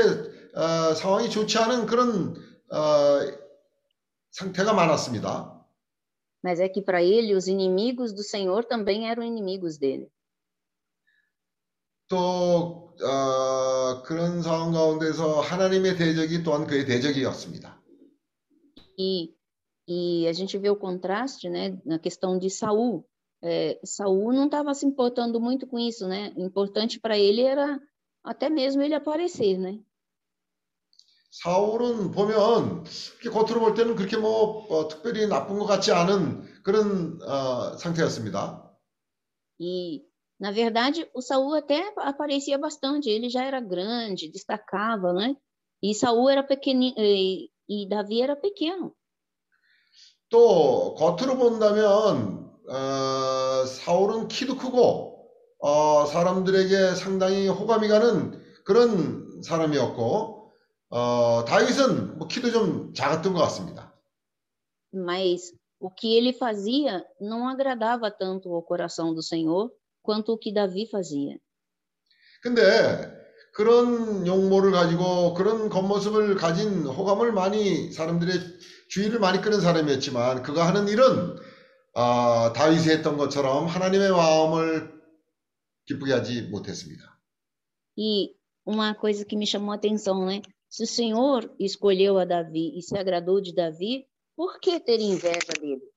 [0.55, 2.35] 어, 상황이 좋지 않은 그런
[2.72, 3.20] 어,
[4.33, 5.55] 상태가 많았습니다.
[6.42, 10.09] Mas é que para ele os inimigos do Senhor também eram inimigos dele.
[12.09, 17.80] 또 어, 그런 상황 가운데서 하나님의 대적이 또한 그의 대적이었습니다.
[18.98, 19.35] E,
[19.88, 23.07] e a gente vê o contraste, né, na questão de Saul.
[23.42, 26.33] É, Saul não estava se importando muito com isso, né?
[26.37, 27.81] O importante para ele era
[28.24, 29.79] até mesmo ele aparecer, né?
[31.42, 32.87] 사울은 보면
[33.20, 38.64] 이렇게 겉으로 볼 때는 그렇게 뭐 어, 특별히 나쁜 것 같지 않은 그런 어, 상태였습니다.
[39.59, 40.02] E
[40.38, 43.11] na verdade o Saul até aparecia bastante.
[43.11, 45.37] Ele já era grande, destacava, né?
[45.83, 46.94] E Saul era pequenino
[47.71, 48.93] e, e Davi era pequeno.
[50.29, 55.29] 또 겉으로 본다면 어, 사울은 키도 크고
[55.60, 60.51] 어, 사람들에게 상당히 호감이 가는 그런 사람이었고
[60.89, 63.91] 어, 다윗은 뭐 키도 좀 작았던 것 같습니다.
[64.93, 69.71] Mas o que ele fazia não agradava tanto ao coração do Senhor
[70.03, 71.39] quanto o que Davi fazia.
[72.41, 73.20] 근데
[73.51, 78.33] 그런 용모를 가지고 그런 겉모습을 가진 호감을 많이 사람들의
[78.89, 81.35] 주의를 많이 끄는 사람이었지만 그가 하는 일은
[81.93, 84.91] 아, 다윗이 했던 것처럼 하나님의 마음을
[85.85, 87.19] 기쁘게 하지 못했습니다.
[87.97, 88.33] E
[88.65, 90.41] uma coisa que me chamou a atenção, né?
[90.69, 95.53] Se o Senhor escolheu a Davi e se agradou de Davi, por que ter inveja
[95.59, 95.91] dele?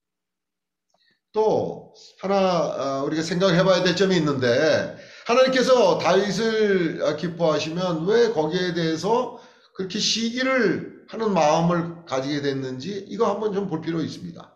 [1.31, 8.73] 또 하나 어, 우리가 생각해 봐야 될 점이 있는데 하나님께서 다윗을 어, 기뻐하시면 왜 거기에
[8.73, 9.39] 대해서
[9.73, 14.53] 그렇게 시기를 하는 마음을 가지게 됐는지 이거 한번 좀 볼 필요 있습니다.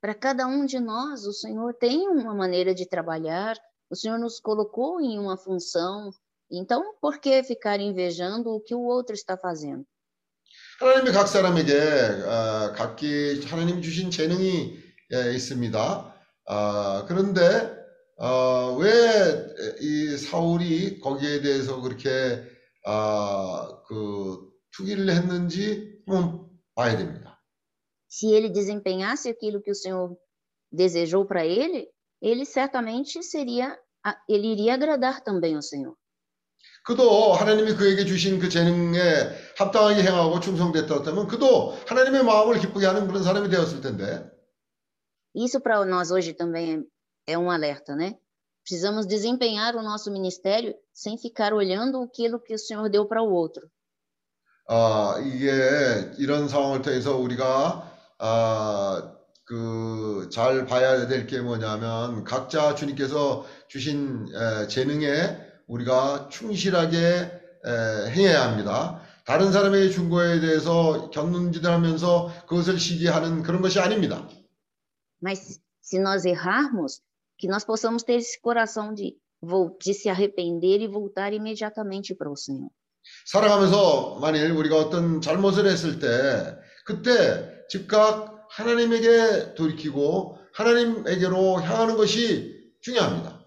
[0.00, 3.54] Para cada um de nós, o Senhor tem uma maneira de trabalhar,
[3.88, 6.10] o Senhor nos colocou em uma função.
[6.50, 9.84] Então, por que ficar invejando o que o outro está fazendo?
[10.80, 11.72] 하나님이 각 사람에게
[12.26, 14.76] 어, 각기 하나님 주신 재능이
[15.14, 16.14] 예, 있습니다.
[16.48, 17.81] 아, 그런데
[18.18, 22.42] 어, 왜 이 사울이 거기에 대해서 그렇게
[22.84, 27.40] 아, 그 투기를 했는지 한번 봐야 됩니다.
[28.08, 30.16] Se ele desempenhasse aquilo que o Senhor
[30.70, 31.88] desejou para ele,
[32.20, 33.78] ele certamente seria,
[34.28, 35.94] ele iria agradar também ao Senhor.
[36.84, 38.98] 그도 하나님이 그에게 주신 그 재능에
[39.56, 44.28] 합당하게 행하고 충성됐다면 그도 하나님의 마음을 기쁘게 하는 그런 사람이 되었을 텐데
[45.34, 46.84] Isso para nós hoje também
[47.26, 48.16] é, um alerta, né?
[48.64, 53.30] Precisamos desempenhar o nosso ministério sem ficar olhando aquilo que o Senhor deu para o
[53.32, 53.68] outro.
[54.68, 55.50] 아, 이게
[56.18, 59.12] 이런 상황을 통해서 우리가 아,
[59.44, 68.44] 그 잘 봐야 될 게 뭐냐면 각자 주님께서 주신 에, 재능에 우리가 충실하게 에, 행해야
[68.48, 69.02] 합니다.
[69.26, 74.26] 다른 사람에게 준 거에 대해서 견눈질하면서 그것을 시기하는 그런 것이 아닙니다.
[75.20, 77.02] Mas se nós errarmos,
[77.38, 79.16] que nós possamos ter esse coração de,
[79.80, 82.70] de se arrepender e voltar imediatamente para o Senhor.
[83.26, 86.06] 살아가면서 만일 우리가 어떤 잘못을 했을 때
[86.84, 93.40] 그때 즉각 하나님에게 돌이키고 하나님에게로 향하는 것이 중요합니다.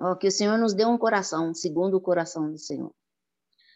[0.00, 2.90] Ó, que o Senhor nos dê um coração segundo o coração do Senhor.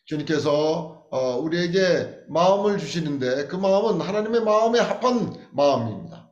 [0.07, 6.29] 주님께서 어, 우리에게 마음을 주시는데 그 마음은 하나님의 마음에 합한 마음입니다.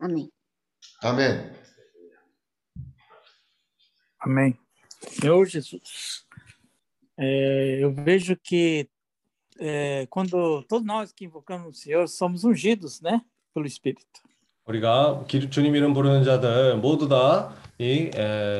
[0.00, 0.28] Amém.
[1.02, 1.61] 아멘.
[4.21, 4.57] Amém.
[5.01, 6.25] Senhor Jesus,
[7.17, 8.87] é, eu vejo que
[9.59, 13.21] é, quando todos nós que invocamos o Senhor somos ungidos, né,
[13.53, 14.21] pelo Espírito.
[14.65, 18.11] 우리가 기- 주님 이름 부르는 자들 모두 다이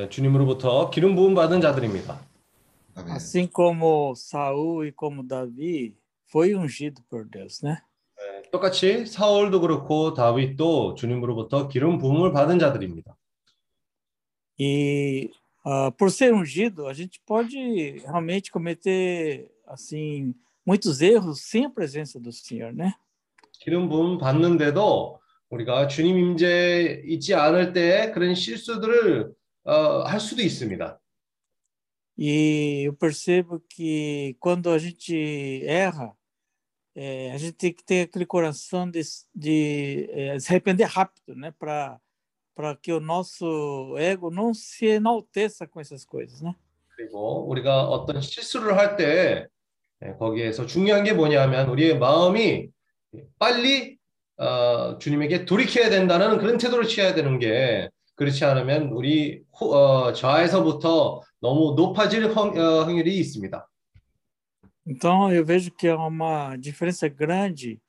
[0.09, 2.19] 주님으로부터 기름 부음 받은 자들입니다.
[2.95, 3.11] 아멘.
[3.13, 5.95] Assim como Saul e como Davi
[6.31, 7.81] foi ungido por Deus, né?
[8.17, 13.15] 네, 똑같이 사울도 그렇고 다윗도 주님으로부터 기름 부음을 받은 자들입니다.
[14.59, 15.29] E
[15.65, 17.57] ah, por ser ungido, a gente pode
[17.99, 20.33] realmente cometer assim
[20.65, 22.93] muitos erros sem a presença do Senhor, né?
[23.59, 29.33] 기름 부음 받는데도 우리가 주님 임재 있지 않을 때 그런 실수들을
[29.65, 30.99] 어, 할 수도 있습니다.
[32.19, 36.17] E eu percebo que quando a gente erra,
[36.95, 39.01] eh, a gente tem que ter aquele coração de,
[39.35, 41.53] de eh, se arrepender rápido, né?
[41.59, 42.01] Para
[42.54, 46.54] para que o nosso ego não se enalteça com essas coisas, né?
[46.96, 49.46] 그리고 우리가 어떤 실수를 할 때
[50.18, 52.68] 거기에서 중요한 게 뭐냐면 우리의 마음이
[53.38, 53.96] 빨리
[54.36, 61.22] 어, 주님에게 돌이켜야 된다는 그런 태도를 취해야 되는 게 그렇지 않으면 우리 호- 어, 좌에서부터
[61.40, 63.66] 너무 높아질 확- 어, 확률이 있습니다.
[64.86, 67.80] Então eu vejo que há uma diferença grande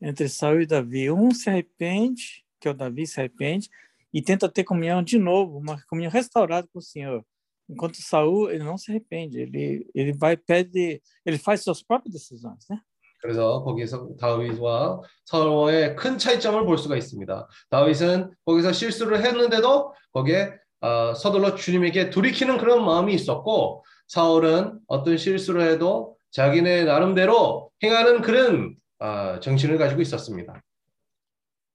[0.00, 1.10] entre Saul e Davi.
[1.10, 3.68] Um se arrepende, que é o Davi se arrepende,
[4.12, 7.24] e tenta ter comunhão de novo, uma comunhão restaurada com o Senhor.
[7.68, 12.66] Enquanto Saul, ele não se arrepende, ele ele vai pede, ele faz suas próprias decisões,
[12.70, 12.80] né?
[13.20, 17.48] 그래서 거기서 다윗과 사울과의 큰 차이점을 볼 수가 있습니다.
[17.68, 25.62] 다윗은 거기서 실수를 했는데도 거기에 어, 서둘러 주님에게 돌이키는 그런 마음이 있었고 사울은 어떤 실수를
[25.68, 30.62] 해도 자기네 나름대로 행하는 그런 어, 정신을 가지고 있었습니다.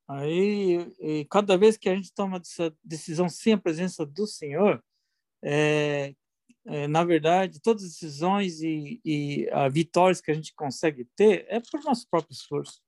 [0.07, 4.83] Aí, e cada vez que a gente toma essa decisão sem a presença do Senhor,
[5.43, 6.13] é,
[6.65, 11.45] é, na verdade, todas as decisões e, e ah, vitórias que a gente consegue ter
[11.49, 12.81] é por nosso próprio esforço.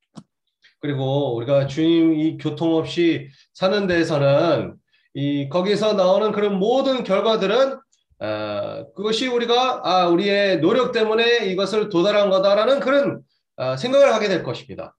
[0.79, 4.75] 그리고 우리가 주님 이 교통 없이 사는 데에서는
[5.15, 7.79] 이 거기서 나오는 그런 모든 결과들은
[8.19, 13.21] 어, 그것이 우리가 아 우리의 노력 때문에 이것을 도달한 거다라는 그런
[13.55, 14.95] 어, 생각을 하게 될 것입니다.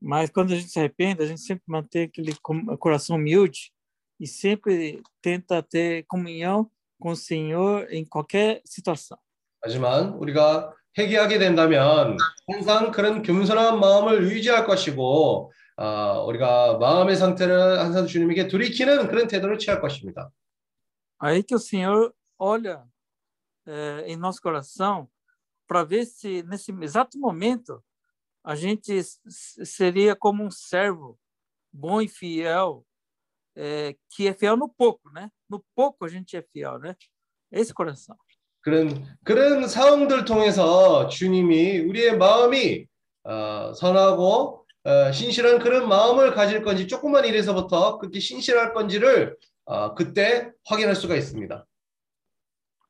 [0.00, 3.72] Mas quando a gente se arrepende, a gente sempre mantém aquele com- coração humilde
[4.20, 9.18] e sempre tenta ter comunhão com o Senhor em qualquer situação.
[9.62, 18.06] 하지만 우리가 회개하게 된다면 항상 그런 겸손한 마음을 유지할 것이고 어, 우리가 마음의 상태를 항상
[18.06, 20.30] 주님에게 돌이키는 그런 태도를 취할 것입니다.
[21.18, 22.84] Aí que o Senhor olha
[23.66, 25.08] eh, em nosso coração
[25.66, 27.82] para ver se nesse exato momento
[28.49, 28.99] a gente
[29.63, 31.19] seria como um servo
[31.71, 32.83] bom e fiel,
[33.55, 35.29] eh, que é fiel no pouco, né?
[35.47, 36.95] No pouco a gente é fiel, né?
[37.51, 38.17] Esse coração.
[38.61, 42.87] 그런 그런 상황들 통해서 주님이 우리의 마음이
[43.23, 50.51] 어, 선하고 어, 신실한 그런 마음을 가질 건지 조그만 일에서부터 그렇게 신실할 건지를 어, 그때
[50.65, 51.67] 확인할 수가 있습니다.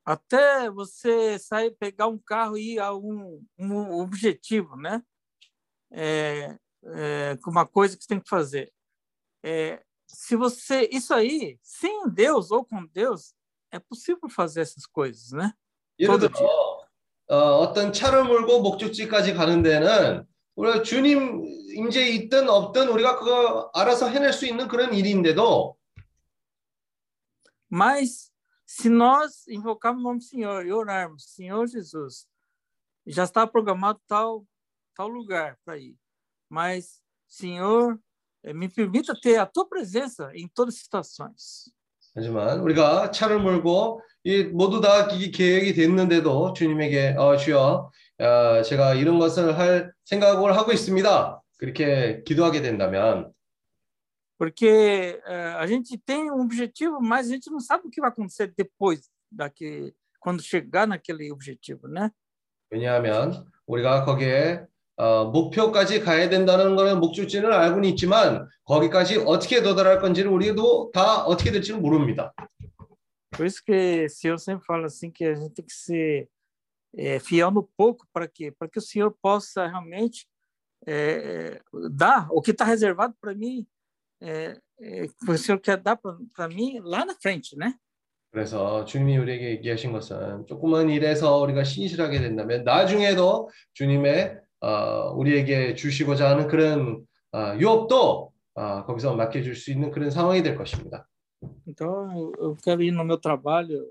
[0.06, 5.04] Até você sair, pegar um carro e ir a um, um objetivo, né?
[5.91, 8.73] É, é, com uma coisa que você tem que fazer.
[9.43, 13.35] É, se você, isso aí, sem Deus ou com Deus,
[13.71, 15.53] é possível fazer essas coisas, né?
[15.99, 16.85] 예를 저도 들어
[17.31, 21.45] 어, 어떤 차를 몰고 목적지까지 가는 데는 우리가 주님
[21.75, 25.77] 임재 있든 없든 우리가 그거 알아서 해낼 수 있는 그런 일인데도
[27.71, 28.31] Mas
[28.65, 32.29] se nós invocarmos o nome do Senhor e orarmos, Senhor Jesus,
[33.05, 34.47] já está programado tal
[35.00, 35.96] tal lugar para ir.
[36.50, 37.98] Mas, Senhor,
[38.44, 41.72] eh, me permita ter a tua presença em todas as situações.
[42.16, 48.96] 하지만 우리가 차를 몰고 이 모두 다 기- 계획이 됐는데도 주님에게 어, 주여 어, 제가
[48.96, 51.42] 이런 것을 할 생각을 하고 있습니다.
[51.58, 53.32] 그렇게 기도하게 된다면
[54.38, 58.10] Porque eh, a gente tem um objetivo, mas a gente não sabe o que vai
[58.10, 62.10] acontecer depois daqui, quando chegar naquele objetivo, né?
[62.72, 64.66] 왜냐하면 우리가 거기에
[65.00, 71.52] 어, 목표까지 가야 된다는 거는 목적지는 알고는 있지만 거기까지 어떻게 도달할 건지를 우리도 다 어떻게
[71.52, 72.34] 될지는 모릅니다.
[73.32, 76.28] Por isso que o Senhor sempre fala assim que a gente tem que ser
[76.98, 78.52] eh, fiel no pouco para quê?
[78.52, 80.28] Para que o Senhor possa realmente
[80.86, 83.66] eh, dar o que está reservado para mim,
[84.22, 87.74] eh, eh, que o Senhor quer dar para mim lá na frente, né?
[88.32, 96.31] 그래서 주님이 우리에게 얘기하신 것은 조그만 일에서 우리가 신실하게 된다면 나중에도 주님의 어, 우리에게 주시고자
[96.31, 101.09] 하는 그런 어, 유업도 어, 거기서 맡겨줄 수 있는 그런 상황이 될 것입니다.
[101.67, 103.85] Então, eu- eu quero ir no meu trabalho.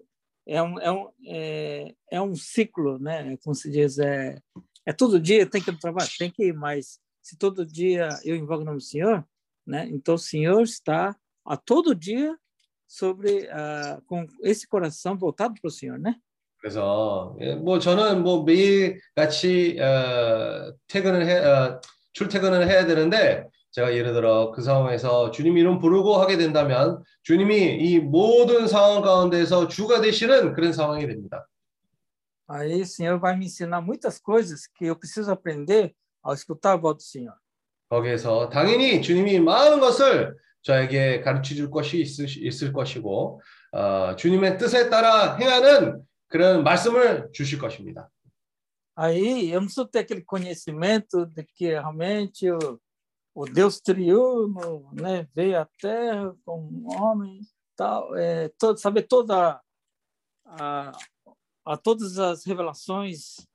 [0.45, 3.37] É um, é um, é, é um ciclo, né?
[3.43, 4.37] Como se diz, é,
[4.85, 8.09] é todo dia tem que ir no trabalho, tem que ir, mas se todo dia
[8.23, 9.25] eu invoco o nome do Senhor,
[9.65, 9.87] né?
[9.89, 11.15] Então o Senhor está
[11.45, 12.37] a todo dia
[12.87, 16.15] sobre uh, com esse coração voltado para o Senhor, né?
[16.60, 21.80] 그래서 예, 뭐 저는 뭐 매일 같이 어, 퇴근을 해 어,
[22.12, 28.00] 출퇴근을 해야 되는데 제가 예를 들어 그 상황에서 주님 이름 부르고 하게 된다면 주님이 이
[28.00, 31.46] 모든 상황 가운데서 주가 되시는 그런 상황이 됩니다.
[32.50, 35.92] Aí o Senhor vai me ensinar muitas coisas que eu preciso aprender
[36.22, 37.34] ao escutar a voz do Senhor.
[37.90, 43.40] 거기에서 당연히 주님이 많은 것을 저에게 가르쳐 줄 것이 있을, 있을 것이고
[43.72, 48.09] 어, 주님의 뜻에 따라 행하는 그런 말씀을 주실 것입니다.
[48.95, 52.79] Aí eu não preciso ter aquele conhecimento de que realmente o,
[53.33, 57.41] o Deus triuno né, veio à Terra como um homem,
[57.75, 59.59] tal, é, todo, saber toda
[60.45, 60.91] a,
[61.65, 63.47] a todas as revelações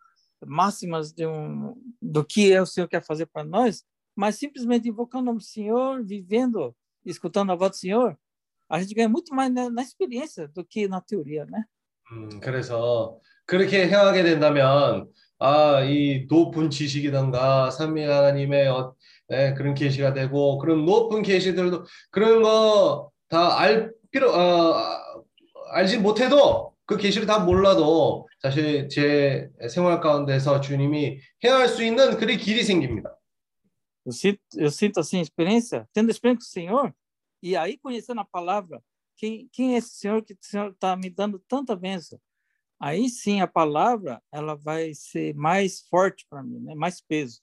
[0.45, 3.85] máximas de um, do que é o Senhor quer fazer para nós,
[4.17, 6.75] mas simplesmente invocando o nome do Senhor, vivendo,
[7.05, 8.19] escutando a voz do Senhor,
[8.69, 11.65] a gente ganha muito mais na, na experiência do que na teoria, né?
[12.16, 15.08] 음, 그래서 그렇게 행하게 된다면
[15.40, 18.96] 아, 이 높은 지식이던가 삼위 하나님의 어,
[19.30, 24.76] 네, 그런 계시가 되고 그런 높은 계시들도 그런 거 다 알 필요 어,
[25.72, 32.38] 알지 못해도 그 계시를 다 몰라도 사실 제 생활 가운데서 주님이 행할 수 있는 그런
[32.38, 33.18] 길이 생깁니다.
[34.06, 36.94] Eu sinto, eu sinto assim experiência, tendo experiência com o Senhor,
[37.42, 38.82] e aí conhecendo a palavra,
[39.17, 42.19] quem, quem é esse Senhor que o Senhor está me dando tanta bênção?
[42.81, 46.75] Aí sim a palavra ela vai ser mais forte para mim, né?
[46.75, 47.41] mais peso.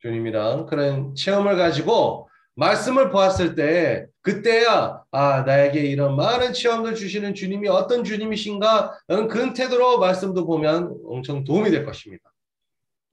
[0.00, 7.68] 주님이랑 그런 체험을 가지고 말씀을 보았을 때 그때야 아 나에게 이런 많은 체험을 주시는 주님이
[7.68, 12.30] 어떤 주님이신가 라는 그런 태도로 말씀도 보면 엄청 도움이 될 것입니다.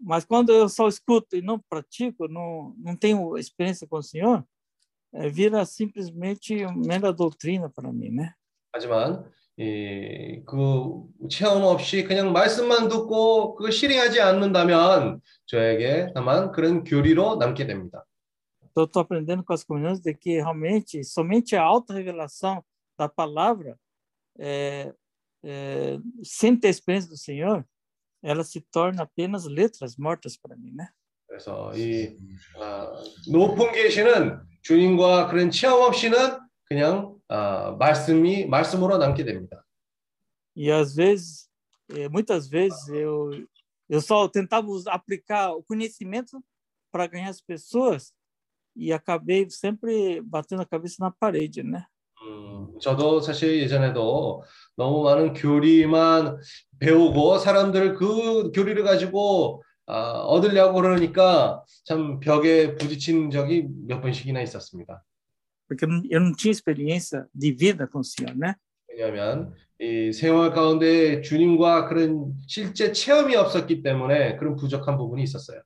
[0.04, 4.40] Mas quando eu só escuto e não pratico, não, não tenho experiência com o Senhor,
[4.40, 4.44] é,
[5.32, 8.34] vira simplesmente mera doutrina para mim, né?
[8.74, 9.26] 하지만
[9.58, 17.68] 이, 그 체험 없이 그냥 말씀만 듣고 그 실행하지 않는다면 저에게 다만 그런 교리로 남게
[17.68, 18.06] 됩니다.
[18.72, 22.64] Então, estou aprendendo com as comunidades de que realmente somente a alta revelação
[22.98, 23.78] da palavra,
[24.40, 24.94] é,
[25.44, 27.66] é, sem ter experiência do Senhor,
[28.24, 30.88] ela se torna apenas letras mortas para mim, né?
[31.28, 32.18] 그래서 이
[32.58, 32.92] 아,
[33.28, 39.65] 높은 계시는 주님과 그런 체험 없이는 그냥 아, 말씀이 말씀으로 남게 됩니다.
[40.57, 41.49] E às vezes,
[41.91, 43.31] eh, muitas vezes eu
[43.89, 46.43] eu só tentava aplicar o conhecimento
[46.91, 48.13] para ganhar as pessoas
[48.75, 51.87] e acabei sempre batendo a cabeça na parede, né?
[52.23, 54.43] 음, 저도 사실 예전에도
[54.75, 56.39] 너무 많은 교리만
[56.81, 65.03] 배우고 사람들 그 교리를 가지고 아, 얻으려고 그러니까 참 벽에 부딪힌 적이 몇 번씩이나 있었습니다.
[65.69, 68.55] Porque eu não, tinha experiência de vida com o Senhor, né?
[68.89, 75.61] 왜냐하면 이 생활 가운데 주님과 그런 실제 체험이 없었기 때문에 그런 부족한 부분이 있었어요.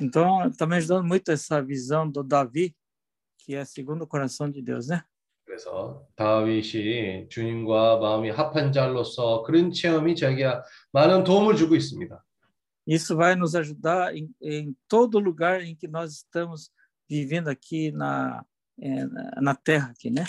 [0.00, 2.74] Então, está me ajudando muito essa visão do Davi,
[3.38, 5.04] que é segundo o coração de Deus, né?
[5.44, 10.50] 그래서 다윗이 주님과 마음이 합한 자로서 그런 체험이 저에게
[10.90, 12.24] 많은 도움을 주고 있습니다.
[12.87, 16.71] Isso vai nos ajudar em, em todo lugar em que nós estamos
[17.07, 18.43] vivendo aqui na,
[18.81, 20.23] eh, na- na terra, aqui, né?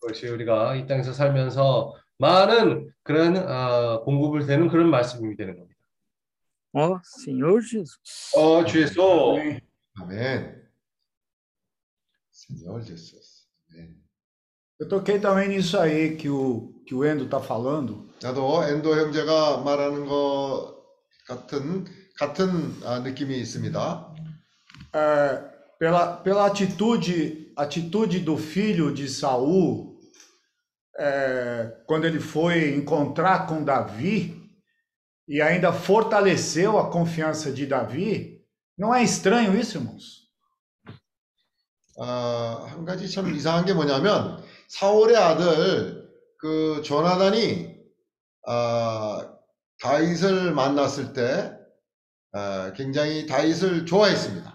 [0.00, 5.74] 그것이 우리가 이 땅에서 살면서 많은 그런 어, 공급을 되는 그런 말씀이 되는 겁니다.
[6.74, 7.98] Ó, Senhor Jesus.
[8.36, 9.00] 어, 주 예수.
[10.00, 10.62] 아멘.
[12.30, 13.46] Senhor Jesus.
[13.70, 13.96] 아멘.
[14.80, 18.08] Eu toquei também nisso aí que o, que o Endo está falando.
[18.22, 20.82] 나도 엔도 형제가 말하는 것
[21.26, 21.84] 같은
[22.18, 24.14] 같은 아, 느낌이 있습니다.
[24.94, 29.98] É, pela, pela atitude, atitude do filho de Saul,
[30.98, 34.40] é, quando ele foi encontrar com Davi
[35.26, 38.44] e ainda fortaleceu a confiança de Davi,
[38.78, 40.24] não é estranho isso, irmãos?
[41.98, 47.74] 아, 한 가지 참 이상한 게 뭐냐면 사울의 아들 그 조나단이
[48.46, 49.32] 아,
[49.80, 51.57] 다윗을 만났을 때
[52.32, 54.54] 아, 굉장히 다윗을 좋아했습니다.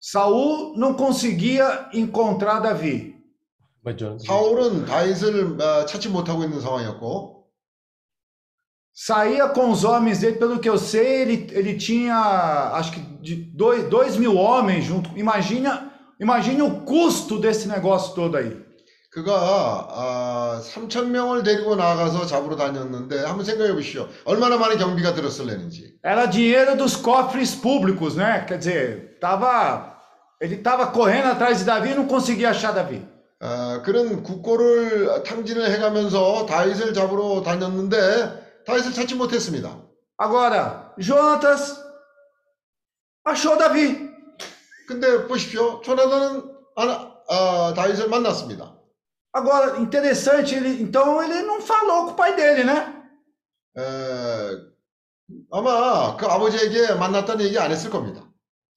[0.00, 3.14] Saul não conseguia encontrar Davi.
[3.82, 4.18] 맞죠?
[4.18, 7.42] 사울은 다윗을 아, 찾지 못하고 있는 상황이었고
[8.94, 13.36] Saía com os homens dele, pelo que eu sei, ele, ele tinha acho que de
[13.36, 15.16] dois, dois mil homens junto.
[15.18, 15.90] Imagina,
[16.20, 18.54] imagine o custo desse negócio todo aí.
[19.17, 24.07] 그가 아, 3천 명을 데리고 나가서 잡으러 다녔는데 한번 생각해 보시오.
[24.25, 25.97] 얼마나 많은 경비가 들었을래는지.
[26.05, 28.45] Era dinheiro dos cofres públicos, né?
[28.45, 29.97] Quer dizer, tava,
[30.39, 33.03] ele estava correndo atrás de Davi e não conseguia achar Davi.
[33.39, 39.81] 아, 그런 국고를 탕진을 해 가면서 다윗을 잡으러 다녔는데 다윗을 찾지 못했습니다.
[40.21, 41.75] Agora, Jonatas
[43.25, 44.11] achou Davi.
[44.87, 45.81] 근데 보십시오.
[45.81, 46.43] 조나단은
[46.75, 48.76] 하나, 아, 다윗을 만났습니다.
[49.34, 53.02] Agora, interessante, ele, então ele não falou com o pai dele, né?
[53.76, 54.72] 에,
[55.50, 58.28] 아마 그 아버지에게 만났다는 얘기 안 했을 겁니다.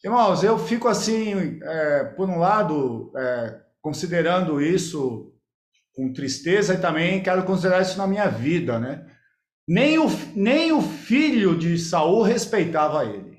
[0.03, 5.33] Irmãos, eu fico assim, é, por um lado, é, considerando isso
[5.95, 9.03] com tristeza e também quero considerar isso na minha vida, né?
[9.67, 13.35] Nem o, nem o filho de Saul respeitava ele.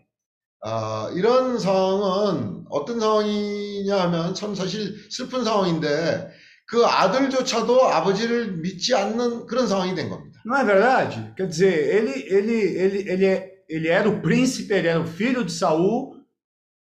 [0.62, 6.32] 아, 이런 상황은 어떤 상황이냐 하면 참 사실 슬픈 상황인데
[6.67, 10.39] 그 아들조차도 아버지를 믿지 않는 그런 상황이 된 겁니다.
[10.45, 11.33] Não é verdade?
[11.35, 15.51] Quer dizer, ele, ele, ele, ele, ele era o príncipe, ele era o filho de
[15.51, 16.15] Saul,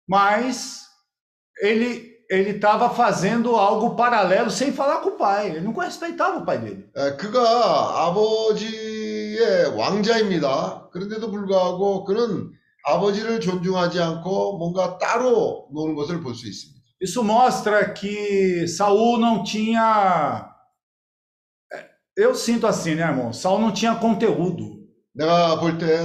[0.08, 0.82] mas
[1.62, 5.50] ele ele estava fazendo algo paralelo sem falar com o pai.
[5.50, 6.86] Ele não respeitava o pai dele.
[6.96, 10.90] 에, 그가 아버지의 왕자입니다.
[10.92, 12.52] 그런데도 불구하고 그는
[12.86, 16.79] 아버지를 존중하지 않고 뭔가 따로 노는 것을 볼 수 있습니다.
[17.01, 20.49] Isso mostra que Saul não tinha.
[22.17, 23.33] Eu sinto assim, né, irmão?
[23.33, 24.75] Saul não tinha conteúdo.
[25.15, 26.01] 내가 볼 때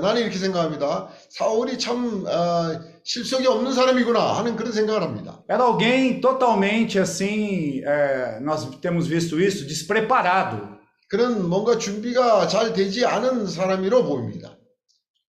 [0.00, 1.08] 나는 이렇게 생각합니다.
[1.30, 5.42] 사울이 참 어, 실속이 없는 사람이구나 하는 그런 생각을 합니다.
[5.50, 7.82] Era alguém totalmente assim.
[7.84, 10.78] é, nós temos visto isso, despreparado.
[11.10, 14.56] 그는 뭔가 준비가 잘 되지 않은 사람이로 보입니다.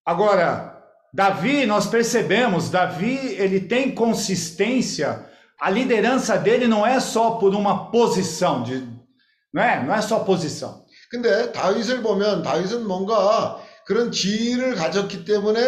[0.08, 0.73] Agora,
[1.14, 5.26] Davi, nós percebemos, Davi, ele tem consistência.
[5.60, 8.88] A liderança dele não é só por uma posição, de,
[9.54, 9.84] não é?
[9.84, 10.86] Não é só posição.
[11.10, 15.60] 근데 다윗을 보면 다윗은 뭔가 그런 지위를 가졌기 때문에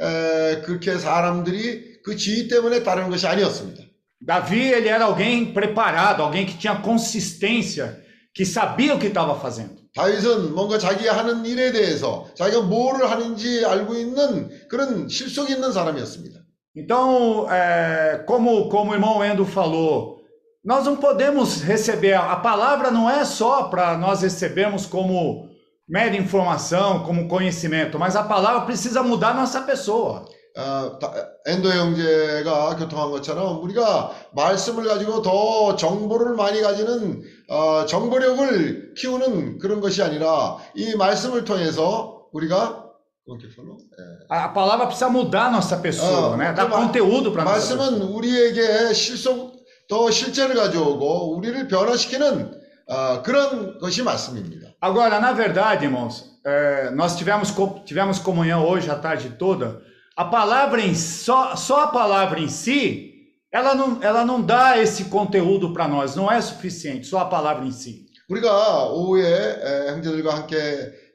[0.00, 3.84] 에, 그렇게 사람들이 그 지위 때문에 따르는 것이 아니었습니다.
[4.22, 8.02] Davi, ele era alguém preparado, alguém que tinha consistência,
[8.34, 9.80] que sabia o que estava fazendo.
[9.94, 16.40] 다윗은 뭔가 자기가 하는 일에 대해서 자기가 뭐를 하는지 알고 있는 그런 실속 있는 사람이었습니다.
[16.76, 20.20] Então, é, como, como o irmão Endo falou,
[20.64, 25.48] nós não podemos receber, a palavra não é só para nós recebermos como
[25.88, 30.24] mera informação, como conhecimento, mas a palavra precisa mudar nossa pessoa.
[30.57, 31.13] 어, 다-
[31.45, 39.81] 엔도 형제가 교통한 것처럼 우리가 말씀을 가지고 더 정보를 많이 가지는 어, 정보력을 키우는 그런
[39.81, 42.83] 것이 아니라 이 말씀을 통해서 우리가?
[43.27, 44.35] 예.
[44.35, 46.53] A palavra precisa mudar nossa pessoa, Ah, né?
[46.53, 47.75] Dar conteúdo para pessoa.
[47.77, 49.55] 말씀은 우리에게 실속
[49.89, 52.51] 더 실제를 가져오고 우리를 변화시키는
[52.87, 54.69] 어, 그런 것이 말씀입니다.
[54.79, 57.51] Agora, na verdade, irmãos, é, nós tivemos,
[57.85, 59.81] tivemos comunhão hoje a tarde toda.
[60.17, 63.11] A palavra em só, só a palavra em si,
[63.51, 67.65] ela não, ela não dá esse conteúdo para nós, não é suficiente, só a palavra
[67.65, 68.05] em si.
[68.29, 70.55] 우리가 오후에 에, 형제들과 함께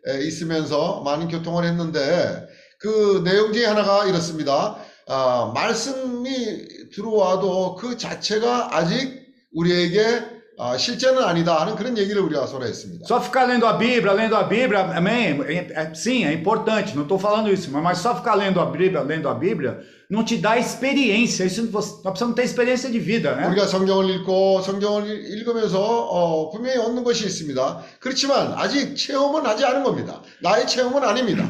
[0.07, 2.47] 에, 있으면서 많은 교통을 했는데
[2.79, 4.77] 그 내용 중에 하나가 이렇습니다.
[5.09, 12.66] 아, 말씀이 들어와도 그 자체가 아직 우리에게 아, 실제는 아니다 하는 그런 얘기를 우리가 서로
[12.66, 13.06] 했습니다.
[13.06, 15.42] Só ficar lendo a Bíblia, lendo a Bíblia, amém?
[15.48, 19.02] É- é- sim, é importante, não estou falando isso, mas só ficar lendo a Bíblia,
[19.02, 21.44] lendo a Bíblia, não te dá experiência.
[21.44, 23.48] Isso você, nós precisamos ter experiência de vida, né?
[23.50, 27.82] 우리가 성경을 읽고 성경을 읽- 읽으면서 어, 분명히 얻는 것이 있습니다.
[28.00, 30.22] 그렇지만 아직 체험은 하지 않은 겁니다.
[30.42, 31.50] 나의 체험은 아닙니다.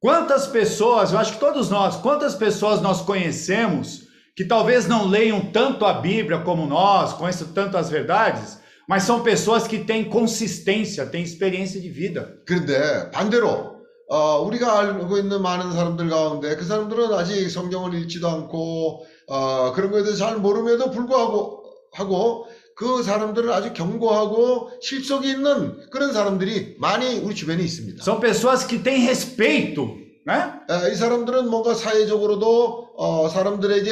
[0.00, 4.04] Quantas pessoas, eu acho que todos nós, quantas pessoas nós conhecemos
[4.36, 8.58] que talvez não leiam tanto a Bíblia como nós, conheçam tanto as verdades,
[8.88, 12.42] mas são pessoas que têm consistência, têm experiência de vida.
[12.46, 13.74] 그런데 반대로
[14.08, 19.90] 어, 우리가 알고 있는 많은 사람들 가운데 그 사람들은 아직 성경을 읽지도 않고 어, 그런
[19.90, 22.46] 것에 대해서 잘 모름에도 불구하고 하고
[22.76, 28.02] 그 사람들은 아주 견고하고 실속이 있는 그런 사람들이 많이 우리 주변에 있습니다.
[28.02, 29.96] São pessoas que têm respeito,
[30.28, 30.60] né?
[30.70, 33.90] 에, 이 사람들은 뭔가 사회적으로도 어, 사람들에게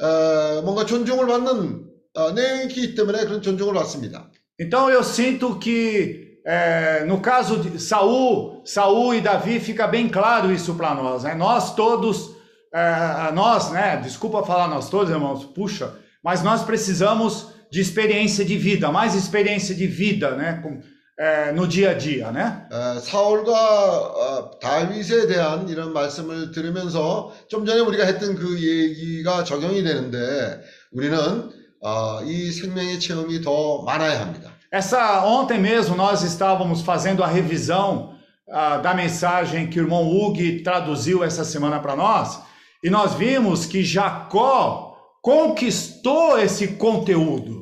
[0.00, 1.84] 어, 뭔가 존중을 받는
[2.16, 4.30] 어, 내용이 있기 때문에 그런 존중을 받습니다.
[4.60, 10.52] Então eu sinto que é, no caso de Saul, Saul e Davi fica bem claro
[10.52, 11.34] isso para nós, né?
[11.34, 12.30] Nós todos,
[12.72, 13.96] é, nós, né?
[13.96, 15.92] Desculpa falar nós todos, irmãos, puxa,
[16.22, 20.60] mas nós precisamos de experiência de vida, mais experiência de vida, né?
[20.62, 20.80] Com-
[21.18, 22.66] é, no dia a dia, né?
[22.72, 29.82] 어, 사울과 어, 다윗에 대한 이런 말씀을 들으면서 좀 전에 우리가 했던 그 얘기가 적용이
[29.84, 30.60] 되는데
[30.92, 31.50] 우리는
[31.80, 34.50] 어, 이 생명의 체험이 더 많아야 합니다.
[34.72, 38.14] Essa ontem mesmo nós estávamos fazendo a revisão
[38.50, 42.40] ah, da mensagem que o irmão Hugo traduziu essa semana para nós,
[42.82, 47.57] e nós vimos que Jacó conquistou esse conteúdo.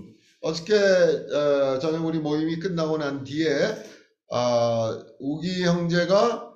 [0.47, 3.49] 어저께 어, 저녁 우리 모임이 끝나고 난 뒤에
[4.31, 6.47] 어, 우기 형제가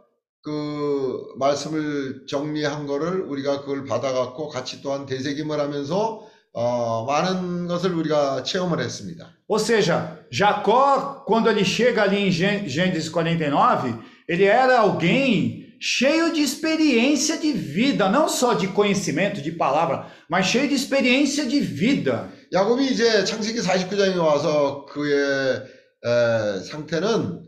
[0.41, 8.43] 그 말씀을 정리한 거를 우리가 그걸 받아갖고 같이 또한 되새김을 하면서 어, 많은 것을 우리가
[8.43, 9.29] 체험을 했습니다.
[9.47, 13.93] Ou seja, Jacó, quando ele chega ali em Gê- Gênesis 49,
[14.27, 20.45] ele era alguém cheio de experiência de vida, não só de conhecimento, de palavra, mas
[20.45, 22.29] cheio de experiência de vida.
[22.53, 25.63] 야곱이 이제 창세기 49장에 와서 그의
[26.03, 27.45] 에, 상태는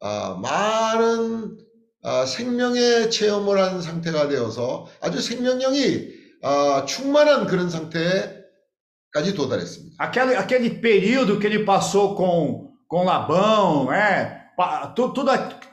[0.00, 1.56] 아, 많은
[2.04, 9.96] 아, 생명의 체험을 한 상태가 되어서 아주 생명력이 아, 충만한 그런 상태까지 도달했습니다.
[9.98, 14.50] Aquele, aquele período que ele passou com, com Labão, é,
[14.94, 15.24] tudo,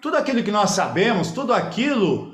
[0.02, 2.31] tudo aquilo que nós sabemos, tudo aquilo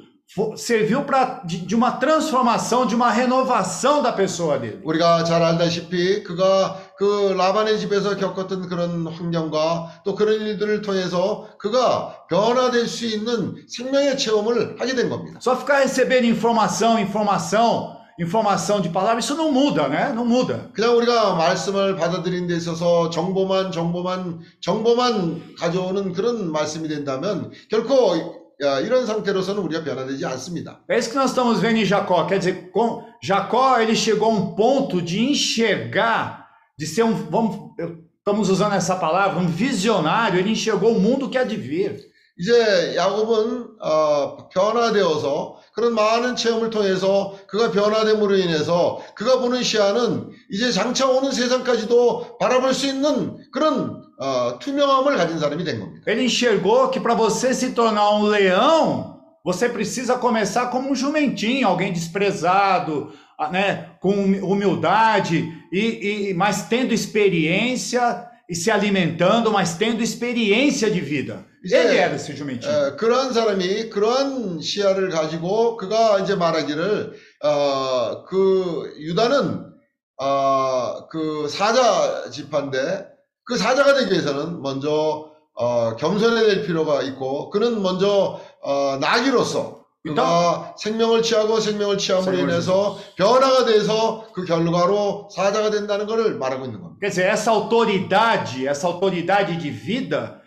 [0.57, 4.81] serviu para de, de uma transformação, de uma renovação da pessoa dele.
[4.83, 12.25] 우리가 잘 알다시피 그가 그 라반의 집에서 겪었던 그런 환경과 또 그런 일들을 통해서 그가
[12.31, 15.39] 변화될 수 있는 생명의 체험을 하게 된 겁니다.
[15.41, 20.13] Só ficar recebendo informação, informação, informação de palavra, isso não muda, né?
[20.15, 20.71] Não muda.
[20.73, 28.43] 그냥 우리가 말씀을 받아들인 데 있어서 정보만 정보만 정보만 가져오는 그런 말씀이 된다면 결코 야,
[28.60, 30.82] 이런 상태로서는 우리가 변화되지 않습니다.
[30.90, 32.26] É isso que nós estamos vendo em Jacó.
[32.26, 36.48] Quer dizer, com Jacó ele chegou a um ponto de enxergar,
[36.78, 37.72] de ser um, vamos,
[38.18, 40.40] estamos usando essa palavra, um visionário.
[40.40, 42.08] Ele enxergou o mundo que há de vir.
[42.40, 50.72] 이제 야곱은 어, 변화되어서 그런 많은 체험을 통해서 그가 변화됨으로 인해서 그가 보는 시야는 이제
[50.72, 56.05] 장차 오는 세상까지도 바라볼 수 있는 그런 어, 투명함을 가진 사람이 된 겁니다.
[56.07, 61.67] Ele enxergou que para você se tornar um leão, você precisa começar como um jumentinho,
[61.67, 69.51] alguém desprezado, ah, né, com humi- humildade, e, e mas tendo experiência e se alimentando,
[69.51, 71.45] mas tendo experiência de vida.
[71.65, 72.71] Isso Ele é- era esse jumentinho.
[72.73, 77.13] 에, 그러한 사람이 그러한 시야를 가지고 그가 이제 말하기를
[77.45, 79.71] 어, 그 유다는
[80.21, 83.06] 어, 그 사자 지파인데
[83.47, 90.75] 그 사자가 되기 위해서는 먼저 어, 겸손해야 될 필요가 있고 그는 먼저 어, 나귀로서 그가
[90.79, 96.81] 생명을 취하고 생명을 취함으로 생명을 인해서 변화가 돼서 그 결과로 사자가 된다는 것을 말하고 있는
[96.81, 96.99] 겁니다.
[97.01, 100.43] Quer dizer, essa autoridade, essa autoridade de vida,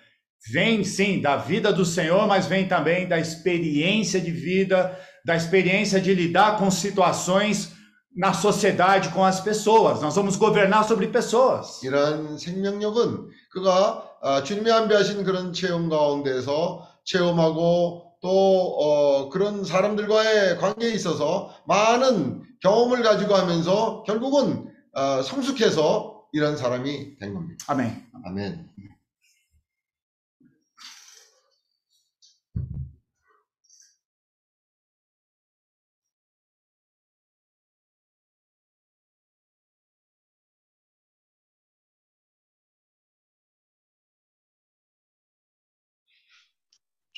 [0.52, 6.02] vem sim da vida do Senhor, mas vem também da experiência de vida, da experiência
[6.02, 7.72] de lidar com situações
[8.15, 10.01] na sociedade, com as pessoas.
[10.03, 11.83] Nós vamos governar sobre pessoas.
[11.85, 20.91] 이런 생명력은 그가 아, 주님이 안배하신 그런 체험 가운데서 체험하고 또 어, 그런 사람들과의 관계에
[20.91, 27.65] 있어서 많은 경험을 가지고 하면서 결국은 어, 성숙해서 이런 사람이 된 겁니다.
[27.71, 28.07] Amém.
[28.27, 28.69] 아멘.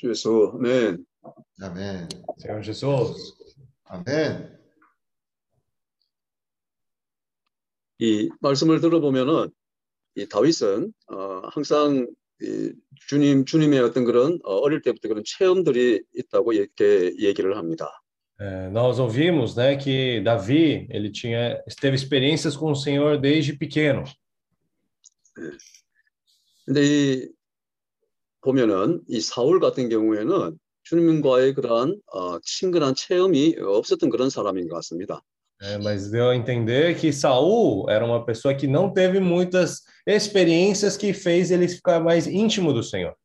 [0.03, 1.05] 주 예수, 아멘.
[1.61, 2.09] 아멘.
[2.37, 3.33] Senhor Jesus.
[3.85, 4.59] 아멘.
[7.99, 9.49] 이 말씀을 들어보면은
[10.15, 12.05] 이 다윗은 어, 항상
[12.41, 12.73] 이
[13.07, 17.89] 주님 주님의 어떤 그런 어, 어릴 때부터 그런 체험들이 있다고 이렇게 얘기를 합니다.
[18.39, 24.03] É, nós ouvimos, né, que Davi ele tinha teve experiências com o Senhor desde pequeno.
[26.65, 27.33] 근데 이
[28.43, 35.21] 보면은 이 사울 같은 경우에는 주님과의 그러한 어, 친근한 체험이 없었던 그런 사람인 것 같습니다.
[35.61, 40.97] É, mas deu a entender que Saul era uma pessoa que não teve muitas experiências
[40.97, 43.15] que fez ele ficar mais íntimo do Senhor.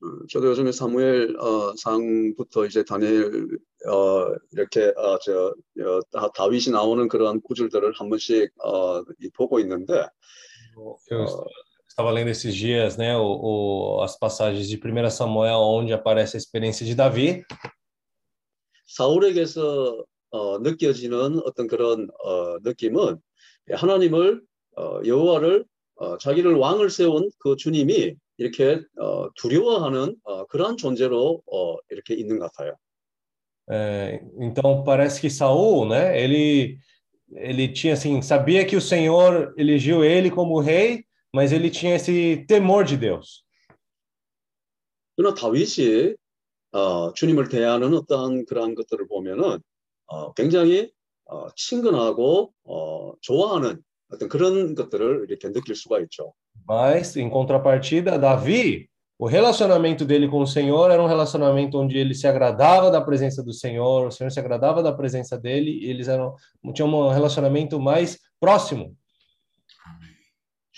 [0.00, 3.48] 어, 저도 요즘에 사무엘 어, 상부터 이제 다니엘
[3.88, 9.58] 어, 이렇게 어, 저 어, 다- 다윗이 나오는 그런 구절들을 한 번씩 어, 이 보고
[9.58, 10.06] 있는데
[10.76, 10.94] Eu
[11.97, 16.39] estava lendo esses dias, né, o, o- as passagens de 1 Samuel onde aparece a
[16.39, 17.43] experiência de Davi.
[18.87, 23.17] 사울에게서 어, 느껴지는 어떤 그런 어, 느낌은
[23.71, 24.41] 하나님을
[24.77, 31.77] 어, 여호와를 어, 자기를 왕을 세운 그 주님이 이렇게 어, 두려워하는 어, 그러한 존재로 어,
[31.89, 32.75] 이렇게 있는 것 같아요.
[33.69, 36.77] É, então parece que Saul, né, ele
[37.35, 42.45] ele tinha assim, sabia que o Senhor elegeu ele como rei, mas ele tinha esse
[42.47, 43.43] temor de Deus.
[45.15, 46.15] 그러나 다윗이
[46.71, 49.59] 어, 주님을 대하는 어떠한 그러한 것들을 보면은
[50.07, 50.91] 어, 굉장히
[51.25, 56.33] 어, 친근하고 어, 좋아하는 어떤 그런 것들을 이렇게 느낄 수가 있죠.
[56.67, 58.87] Mas, em contrapartida, Davi,
[59.17, 63.43] o relacionamento dele com o Senhor era um relacionamento onde ele se agradava da presença
[63.43, 66.35] do Senhor, o Senhor se agradava da presença dele, e eles eram,
[66.73, 68.95] tinham um relacionamento mais próximo.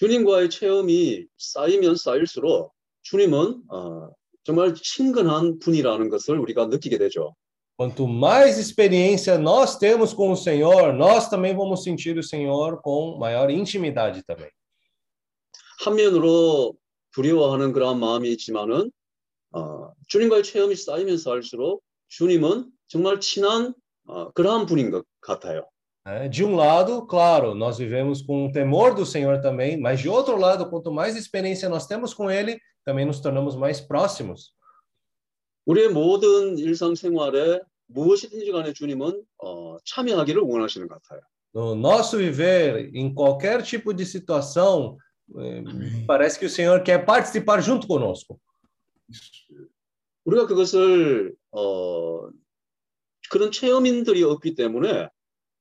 [0.01, 2.73] 주님과의 체험이 쌓이면 쌓일수록
[3.03, 4.09] 주님은 어,
[4.45, 7.35] 정말 친근한 분이라는 것을 우리가 느끼게 되죠.
[7.77, 13.19] Quanto mais experiência nós temos com o Senhor, nós também vamos sentir o Senhor com
[13.19, 14.49] maior intimidade também.
[15.85, 16.75] 한면으로
[17.13, 18.91] 두려워하는 그러한 마음이 있지만은
[19.53, 23.75] 어, 주님과의 체험이 쌓이면 쌓일수록 주님은 정말 친한
[24.07, 25.69] 어, 그러한 분인 것 같아요.
[26.10, 26.28] né?
[26.28, 30.38] De um lado, claro, nós vivemos com o temor do Senhor também, mas de outro
[30.38, 34.54] lado, quanto mais experiência nós temos com Ele, também nos tornamos mais próximos.
[35.66, 41.22] 우리의 모든 일상생활에 무엇이든지 간에 주님은 어, 참여하기를 원하시는 것 같아요.
[41.56, 44.98] No nosso viver, em qualquer tipo de situação,
[45.40, 45.64] eh,
[46.06, 48.40] parece que o Senhor quer participar junto conosco.
[50.26, 52.30] 우리가 그것을 어,
[53.30, 55.10] 그런 체험인들이 없기 때문에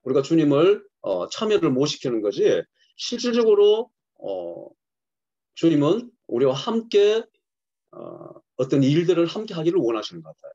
[0.09, 2.61] 우리가 주님을 어, 참여를 못 시키는 거지
[2.97, 4.67] 실질적으로 어,
[5.55, 7.23] 주님은 우리와 함께
[7.91, 10.49] 어, 어떤 일들을 함께 하기를 원하시는 것 같아요.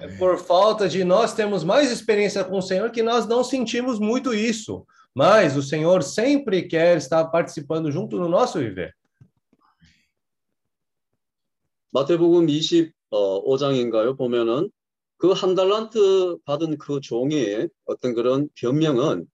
[0.00, 3.98] É por falta de nós termos mais experiência com o Senhor que nós não sentimos
[3.98, 4.86] muito isso.
[5.14, 8.94] Mas o Senhor sempre quer estar participando junto no nosso viver.
[11.92, 14.16] 마태복음 25장인가요?
[14.16, 14.70] 보면은
[15.19, 19.25] 그 한 달란트 받은 그 종의 어떤 그런 변명은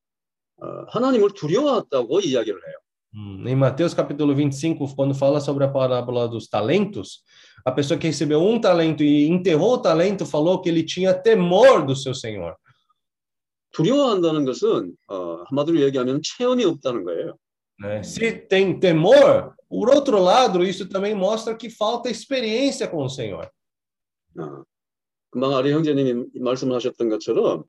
[0.62, 2.78] 어, 하나님을 두려워했다고 이야기를 해요.
[3.14, 7.24] Hum, Em Mateus capítulo 25, quando fala sobre a parábola dos talentos,
[7.66, 11.86] a pessoa que recebeu um talento e enterrou o talento falou que ele tinha temor
[11.86, 12.56] do seu senhor.
[13.74, 17.38] 두려워한다는 것은 어, 한마디로 얘기하면 체험이 없다는 거예요.
[17.80, 18.02] né?
[18.04, 23.50] Se tem temor, por outro lado, isso também mostra que falta experiência com o Senhor.
[24.38, 24.64] 어,
[25.37, 27.65] 금방 아리 형제님이 말씀하셨던 것처럼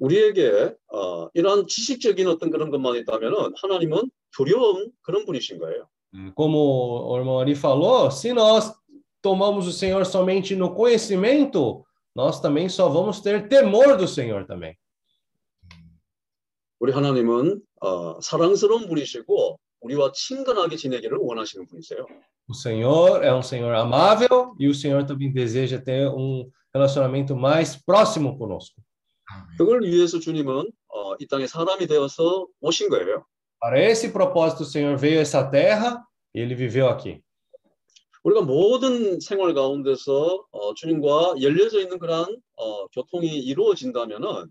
[0.00, 5.86] 우리에게 어, 이러한 지식적인 어떤 그런 것만 있다면은 하나님은 두려운 그런 분이신 거예요.
[6.34, 8.74] Como o irmão Ari falou, se nós
[9.22, 11.84] tomamos o Senhor somente no conhecimento,
[12.16, 14.74] nós também só vamos ter temor do Senhor também.
[16.80, 22.06] 우리 하나님은 어, 사랑스러운 분이시고 우리와 친근하게 지내기를 원하시는 분이세요.
[22.48, 27.76] O Senhor é um Senhor amável e o Senhor também deseja ter um relacionamento mais
[27.76, 28.82] próximo conosco.
[29.56, 33.24] 그걸 위해서 주님은 어, 이 땅에 사람이 되어서 오신 거예요.
[33.60, 36.04] Para esse propósito, o Senhor veio a essa terra
[36.34, 37.22] e ele viveu aqui.
[38.24, 44.50] 우리가 모든 생활 가운데서 어, 주님과 열려져 있는 그러한 어, 교통이 이루어진다면은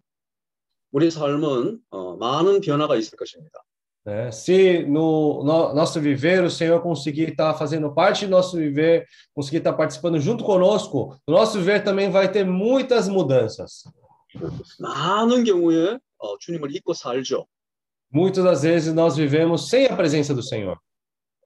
[0.91, 3.63] 우리 삶은 어, 많은 변화가 있을 것입니다.
[4.09, 4.30] né?
[4.30, 9.59] Se no, no nosso viver o Senhor conseguir estar fazendo parte do nosso viver, conseguir
[9.59, 13.84] estar participando junto conosco, o nosso viver também vai ter muitas mudanças.
[14.78, 17.46] 많은 경우에 어, 주님을 잊고 살죠.
[18.11, 20.78] Muitas das vezes nós vivemos sem a presença do Senhor.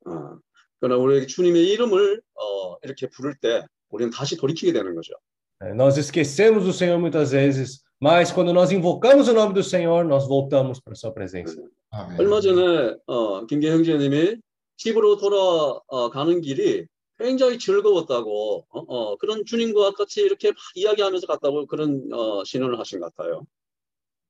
[0.07, 0.39] 어,
[0.81, 5.15] 그러나 우리에게 주님의 이름을 어, 이렇게 부를 때 우리는 다시 돌이키게 되는 거죠.
[5.61, 5.75] né?
[5.75, 10.27] Nós esquecemos do Senhor muitas vezes, mas quando nós invocamos o nome do Senhor, nós
[10.29, 11.57] voltamos para a sua presença.
[11.92, 12.20] 아멘.
[12.20, 14.38] 얼마 전에 어, 김계 형제님이
[14.78, 16.86] 집으로 돌아가는 길이
[17.18, 23.00] 굉장히 즐거웠다고 어, 어, 그런 주님과 같이 이렇게 막 이야기하면서 갔다고 그런 어, 신원을 하신
[23.00, 23.46] 것 같아요.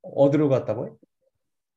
[0.01, 0.97] 어디로 갔다고요?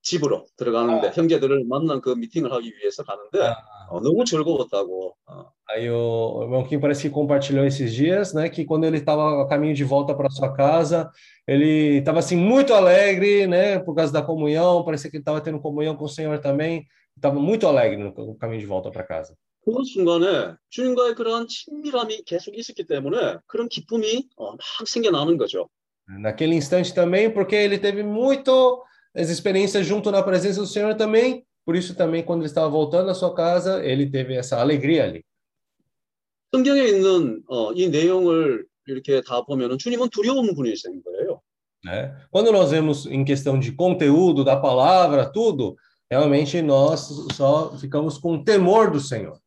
[0.02, 3.56] 집으로 들어가는데 형제들을 만난 그 미팅을 하기 위해서 가는데 아.
[3.89, 5.15] 어, 너무 즐거웠다고.
[5.27, 9.41] 어, Aí o irmão Kim parece que compartilhou esses dias, né, que quando ele estava
[9.41, 11.09] a caminho de volta para sua casa,
[11.47, 15.59] ele estava assim muito alegre, né, por causa da comunhão, parecia que ele estava tendo
[15.59, 16.85] comunhão com o Senhor também,
[17.15, 19.35] estava muito alegre no, no caminho de volta para casa.
[19.65, 25.67] 그 순간에 주님과의 그러한 친밀함이 계속 있었기 때문에 그런 기쁨이 어, 막 생겨나는 거죠.
[26.07, 28.83] Naquele instante também, porque ele teve muito
[29.15, 33.09] as experiências junto na presença do Senhor também, por isso também quando ele estava voltando
[33.09, 35.23] à sua casa, ele teve essa alegria ali.
[36.53, 41.41] 성경에 있는 어, 이 내용을 이렇게 다 보면은 주님은 두려운 분이신 거예요.
[41.83, 42.15] né?
[42.31, 45.75] Quando nós vemos em questão de conteúdo da palavra, tudo,
[46.09, 49.39] realmente nós só ficamos com temor do Senhor.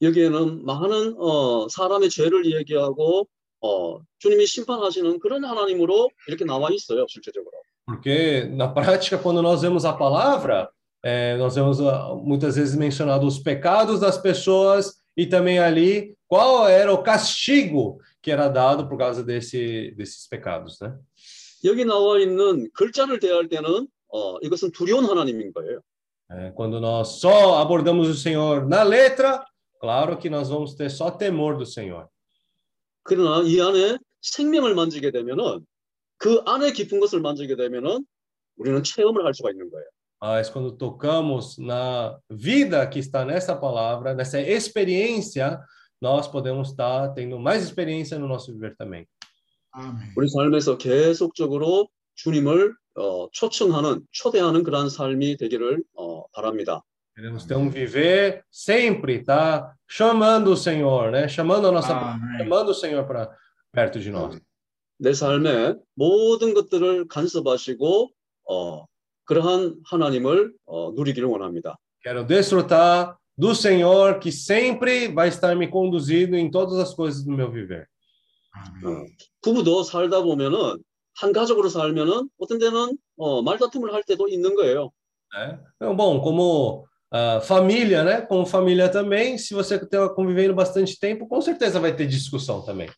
[0.00, 3.28] 여기에는 많은 어, 사람의 죄를 얘기하고
[3.60, 7.52] 어, 주님이 심판하시는 그런 하나님으로 이렇게 나와 있어요, 실제적으로.
[7.84, 10.70] Porque na prática, quando nós vemos a palavra,
[11.02, 16.68] é, nós vemos ah, muitas vezes mencionado os pecados das pessoas e também ali qual
[16.68, 20.94] era o castigo que era dado por causa desse, desses pecados, né?
[21.64, 25.80] 여기 나와 있는 글자를 대할 때는 어, 이것은 두려운 하나님인 거예요.
[26.30, 29.44] É, quando nós só abordamos o Senhor na letra,
[29.80, 32.06] claro que nós vamos ter só temor do Senhor.
[33.02, 35.64] 그러나 이 안에 생명을 만지게 되면은
[36.18, 38.04] 그 안에 깊은 것을 만지게 되면은
[38.56, 39.86] 우리는 체험을 할 수가 있는 거예요.
[40.22, 45.60] Mas quando tocamos na vida que está nessa palavra, nessa experiência,
[46.00, 49.06] nós podemos estar tendo mais experiência no nosso viver também.
[49.72, 50.12] Amém.
[50.16, 56.82] 우리 삶에서 계속적으로 주님을 어, 초청하는 초대하는 그러한 삶이 되기를 어, 바랍니다.
[57.14, 59.74] Queremos ter um viver sempre, tá?
[59.88, 61.26] Chamando o Senhor, né?
[61.28, 62.38] Chamando a nossa, Amém.
[62.38, 63.28] chamando o Senhor para
[63.72, 64.40] perto de nós.
[65.00, 68.10] 내 삶에 모든 것들을 간섭하시고
[68.50, 68.84] 어,
[69.25, 71.77] 그러한 하나님을 어, 누리기를 원합니다.
[72.03, 77.31] Quero desfrutar do Senhor que sempre vai estar me conduzindo em todas as coisas do
[77.31, 77.85] meu viver.
[78.83, 79.05] 어,
[79.41, 80.77] 부부도 살다 보면은
[81.15, 84.91] 한 가족으로 살면은 어떤 데는 어, 말다툼을 할 때도 있는 거예요.
[85.33, 85.59] né?
[85.75, 88.21] Então, bom, como ah, família, né?
[88.21, 92.89] Como família também, se você está convivendo bastante tempo, com certeza vai ter discussão também.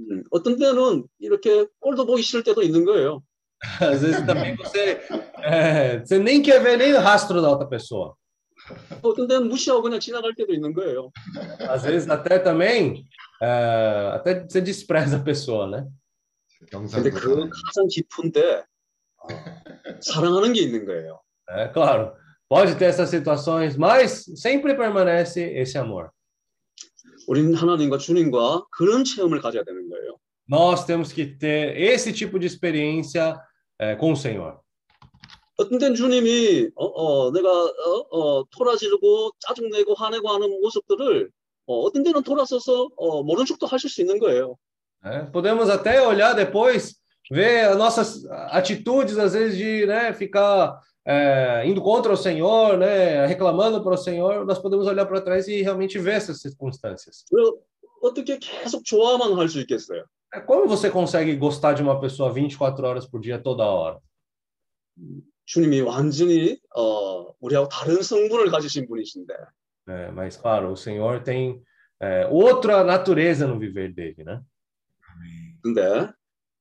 [0.00, 3.22] 음, 어떤 때는 이렇게 꼴도 보기 싫을 때도 있는 거예요.
[3.79, 5.01] Às vezes também você,
[5.41, 8.15] é, você nem quer ver nem o rastro da outra pessoa.
[9.01, 11.11] 어떤 때는 무시하고 그냥 지나갈 때도 있는 거예요.
[11.67, 13.05] Às vezes até também,
[13.41, 15.87] é, até você despreza a pessoa, né?
[16.71, 18.63] 근데 그 가장 깊은데
[19.23, 19.27] 어,
[20.01, 21.19] 사랑하는 게 있는 거예요.
[21.49, 22.13] É claro,
[22.49, 26.09] pode ter essas situações, mas sempre permanece esse amor.
[27.27, 30.17] 우리는 하나님과 주님과 그런 체험을 가져야 되는 거예요.
[30.49, 33.37] Nós temos que ter esse tipo de experiência
[33.79, 34.59] é, com o Senhor.
[35.59, 41.31] 어떤 때는 주님이 어, 어, 내가 어, 어, 토라지르고 짜증내고 화내고 하는 모습들을
[41.65, 44.55] 어, 어떤 때는 돌아서서 어, 모른 척도 하실 수 있는 거예요.
[45.03, 45.29] né?
[45.31, 46.95] Podemos até olhar depois,
[47.31, 53.25] ver as nossas atitudes, às vezes, de né, ficar é, indo contra o Senhor, né,
[53.25, 54.45] reclamando para o Senhor.
[54.45, 57.25] Nós podemos olhar para trás e realmente ver essas circunstâncias.
[57.31, 57.43] 왜
[58.01, 60.05] 어떻게 계속 좋아만 할 수 있겠어요?
[60.33, 63.99] É, Como você consegue gostar de uma pessoa 24 horas por dia, toda hora?
[65.45, 69.33] 주님이 완전히 어, 우리하고 다른 성분을 가지신 분이신데
[69.89, 71.61] É, mas, claro, o Senhor tem
[72.01, 74.41] é, outra natureza no viver dele, né?
[75.63, 76.11] 근데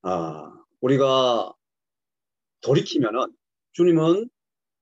[0.02, 1.52] 아, 우리가
[2.60, 3.34] 돌이키면은
[3.72, 4.30] 주님은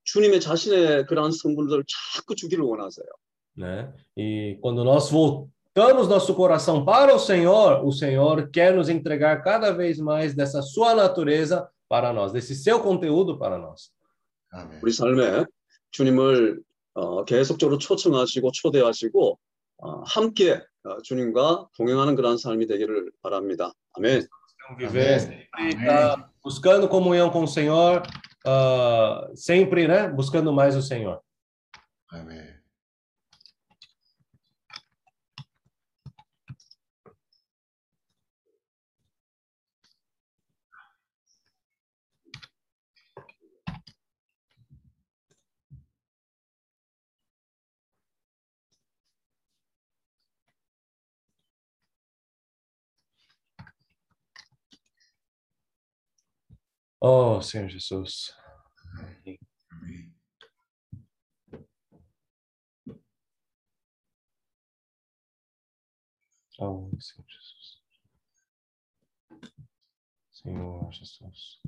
[0.03, 1.83] 주님의 자신의 그러한 성분들을
[2.15, 3.07] 자꾸 주기를 원하세요.
[3.57, 3.91] né?
[4.15, 5.49] E quando nós voltamos
[6.07, 10.95] nosso coração para o Senhor, o Senhor quer nos entregar cada vez mais dessa sua
[10.95, 13.91] natureza para nós, desse seu conteúdo para nós.
[14.51, 14.79] 아멘.
[14.81, 15.45] 우리 삶에
[15.91, 16.61] 주님을
[16.93, 19.39] 어, 계속적으로 초청하시고 초대하시고
[19.77, 23.73] 어, 함께 어, 주님과 동행하는 그러한 삶이 되기를 바랍니다.
[23.93, 24.27] 아멘.
[24.65, 28.01] Então, viver sempre tá buscando comunhão com o Senhor,
[28.45, 30.07] ah, sempre, né?
[30.07, 31.21] Buscando mais o Senhor.
[32.11, 32.23] 아
[57.02, 58.34] Oh, Senhor Jesus.
[66.58, 67.80] Oh, Senhor Jesus.
[70.30, 71.58] Senhor Jesus.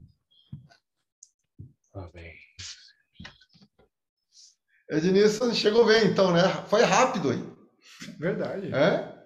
[1.95, 2.37] Amém.
[4.91, 6.43] Ednilson chegou bem então, né?
[6.69, 7.57] Foi rápido, hein?
[8.19, 8.71] Verdade.
[8.75, 9.23] É?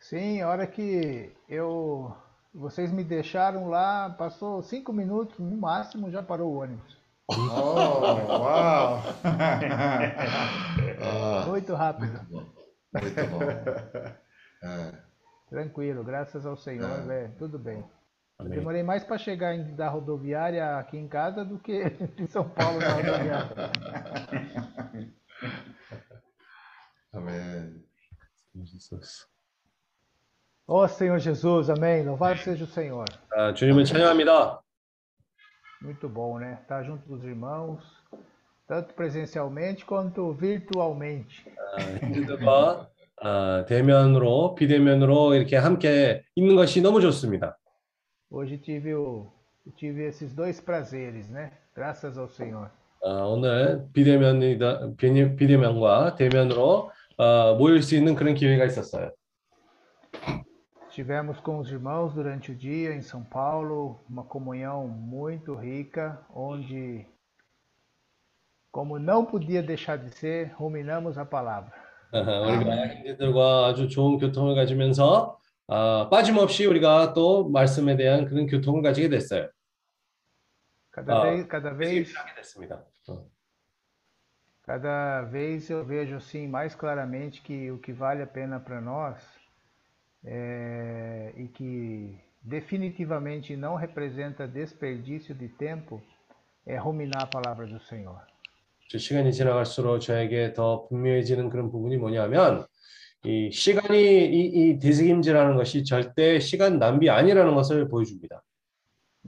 [0.00, 2.16] Sim, a hora que eu
[2.56, 6.96] vocês me deixaram lá, passou cinco minutos no máximo, já parou o ônibus.
[7.28, 7.34] Oh,
[8.38, 9.02] uau!
[10.98, 13.42] Ah, Muito rápido, muito bom.
[14.62, 14.92] É,
[15.50, 17.02] tranquilo, graças ao Senhor, É.
[17.02, 17.84] velho, tudo bem.
[18.38, 18.52] Amém.
[18.58, 21.82] demorei mais para chegar em- da rodoviária aqui em casa do que
[22.18, 23.46] em São Paulo na rodoviária.
[27.12, 27.82] 아멘.
[28.52, 29.26] Senhor Jesus.
[30.68, 32.02] Ó Senhor Jesus, amém.
[32.04, 33.04] Louvado seja o Senhor.
[33.32, 34.60] 아, 주님을 찬양합니다.
[35.82, 36.58] Muito bom, né?
[36.62, 37.80] Estar junto dos irmãos,
[38.66, 41.44] tanto presencialmente quanto virtualmente.
[41.76, 42.88] 아, 형제들과
[43.22, 47.56] 아, 대면으로 비대면으로 이렇게 함께 있는 것이 너무 좋습니다.
[48.28, 49.30] hoje tive, o,
[49.76, 51.52] tive esses dois prazeres, né?
[51.76, 52.68] Graças ao Senhor.
[53.04, 59.12] 아, 오늘 비대면이다 비대- 비대면과 대면으로 어, 모일 수 있는 그런 기회가 있었어요.
[60.95, 67.05] Estivemos com os irmãos durante o dia em São Paulo, uma comunhão muito rica, onde,
[68.71, 71.71] como não podia deixar de ser, ruminamos a palavra.
[72.13, 79.07] 우리가 형제들과 아주 좋은 교통을 가지면서 아, 빠짐없이 우리가 또 말씀에 대한 그런 교통을 가지게
[79.07, 79.49] 됐어요.
[80.91, 82.83] Cada Ah, vez, cada vez, 하게 됐습니다.
[83.07, 83.25] 어.
[84.63, 89.15] cada vez eu vejo assim mais claramente que o que vale a pena para nós
[90.24, 96.00] é, e que definitivamente não representa desperdício de tempo
[96.66, 98.20] é ruminar a palavra do Senhor.
[98.88, 102.66] 저 시간이 지나갈수록 저에게 더 분명해지는 그런 부분이 뭐냐면
[103.24, 108.42] 이 시간이 이, 이 되새김질하는 것이 절대 시간 낭비 아니라는 것을 보여줍니다.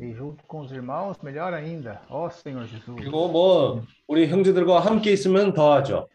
[0.00, 2.00] E junto com os irmãos, melhor ainda.
[2.08, 2.94] Ó Senhor Jesus.
[2.96, 6.08] 그리고 뭐 우리 형제들과 함께 있으면 더하죠.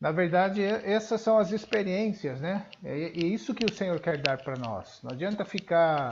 [0.00, 2.66] Na verdade, e- essas são as experiências, né?
[2.84, 5.00] É e isso que o Senhor quer dar para nós.
[5.02, 6.10] Não adianta ficar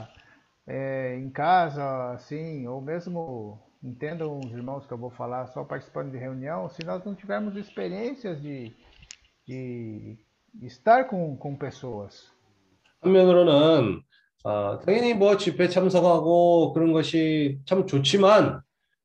[0.66, 6.10] é, em casa, assim, ou mesmo, entendam os irmãos que eu vou falar, só participando
[6.12, 8.72] de reunião, se nós não tivermos experiências de,
[9.46, 10.18] de
[10.62, 12.32] estar com, com pessoas.
[13.02, 14.02] 한면으로는
[14.44, 18.62] 아, 당연히 뭐 집회 참석하고 그런 것이 참 좋지만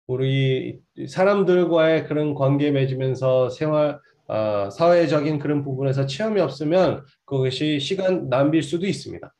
[0.08, 4.00] 우리 사람들과의 그런 관계 맺으면서 생활
[4.33, 9.35] 아, 사회적인 그런 부분에서 체험이 없으면 그것이 시간 낭비일 수도 있습니다.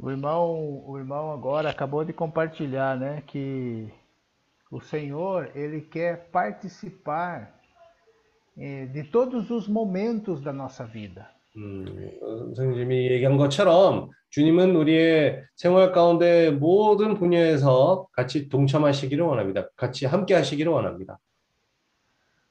[0.00, 3.92] O irmão, o irmão agora acabou de compartilhar, né, que
[4.70, 7.52] o Senhor, ele quer participar
[8.56, 11.28] eh, de todos os momentos da nossa vida.
[11.56, 11.84] 음,
[12.22, 19.68] 어, 선생님이 얘기한 것처럼 주님은 우리의 생활 가운데 모든 분야에서 같이 동참하시기를 원합니다.
[19.76, 21.18] 같이 함께 하시기를 원합니다.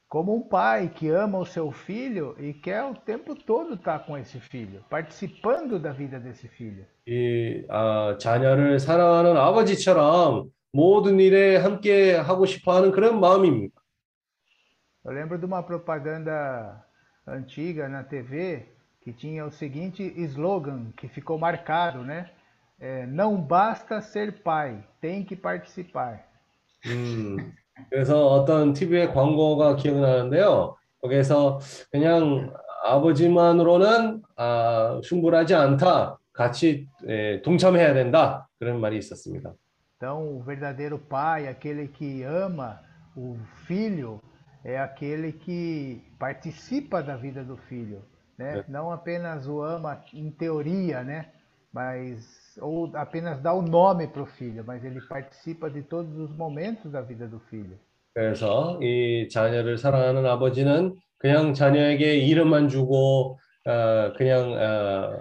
[0.09, 4.19] Como um pai que ama o seu filho e quer o tempo todo estar com
[4.19, 6.85] esse filho, participando da vida desse filho.
[7.07, 13.81] 이 아, 자녀를 사랑하는 아버지처럼 모든 일에 함께 하고 싶어하는 그런 마음입니다.
[15.05, 16.85] Eu lembro de uma propaganda
[17.27, 18.67] antiga na TV
[19.01, 22.31] que tinha o seguinte slogan que ficou marcado, né?
[22.79, 26.25] É, não basta ser pai, tem que participar.
[26.87, 27.53] 음,
[27.90, 30.76] 그래서 어떤 TV의 광고가 기억나는데요.
[31.02, 31.60] 거기에서
[31.92, 32.54] 그냥
[32.86, 36.20] 아버지만으로는 아, 충분하지 않다.
[36.34, 38.48] 같이 에, 동참해야 된다.
[38.60, 39.54] 그런 말이 있었습니다.
[39.98, 42.80] Então, o verdadeiro pai, aquele que ama
[43.16, 44.22] o filho,
[44.64, 48.04] é aquele que participa da vida do filho,
[48.38, 48.64] né?
[48.68, 51.30] Não apenas o ama em teoria, né?
[51.74, 56.36] Mas ou apenas dá o nome para o filho, mas ele participa de todos os
[56.36, 57.78] momentos da vida do filho.
[58.14, 65.14] 그래서 이 자녀를 사랑하는 아버지는 그냥 자녀에게 이름만 주고 어, 그냥 어,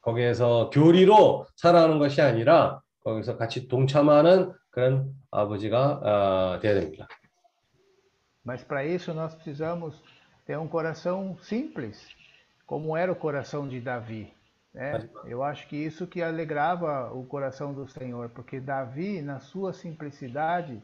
[0.00, 7.08] 거기에서 교리로 살아가는 것이 아니라 거기서 같이 동참하는 그런 아버지가 어, 돼야 됩니다.
[8.44, 10.00] Mas para isso nós precisamos
[10.46, 11.98] ter um coração simples,
[12.64, 14.32] como era o coração de Davi.
[14.76, 15.08] Né?
[15.24, 20.82] Eu acho que isso que alegrava o coração do Senhor, porque Davi, na sua simplicidade,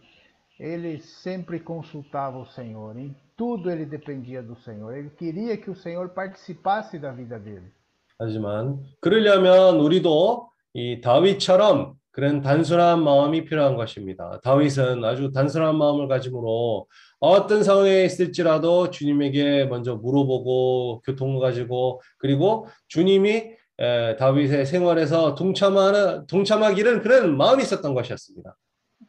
[0.59, 4.97] ele sempre consultava o Senhor, em tudo ele dependia do Senhor.
[4.97, 7.70] Ele queria que o Senhor participasse da vida dele.
[8.18, 14.38] 하지만 그러려면 우리도 이 다윗처럼 그런 단순한 마음이 필요한 것입니다.
[14.45, 16.87] 다윗은 아주 단순한 마음을 가짐으로
[17.18, 27.01] 어떤 상황에 있을지라도 주님에게 먼저 물어보고 교통을 가지고 그리고 ju님이 에, 다윗의 생활에서 동참하는 동참하기를
[27.01, 28.55] 그런 마음이 있었던 것이었습니다.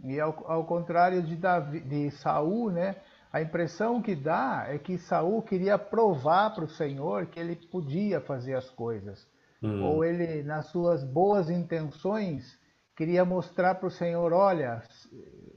[0.04, 2.96] E ao, ao contrário de, Davi, de Saul, né?
[3.32, 8.20] A impressão que dá é que Saul queria provar para o Senhor que ele podia
[8.20, 9.26] fazer as coisas.
[9.62, 12.58] 음, Ou ele, nas suas boas intenções,
[12.96, 14.82] queria mostrar para o Senhor, olha,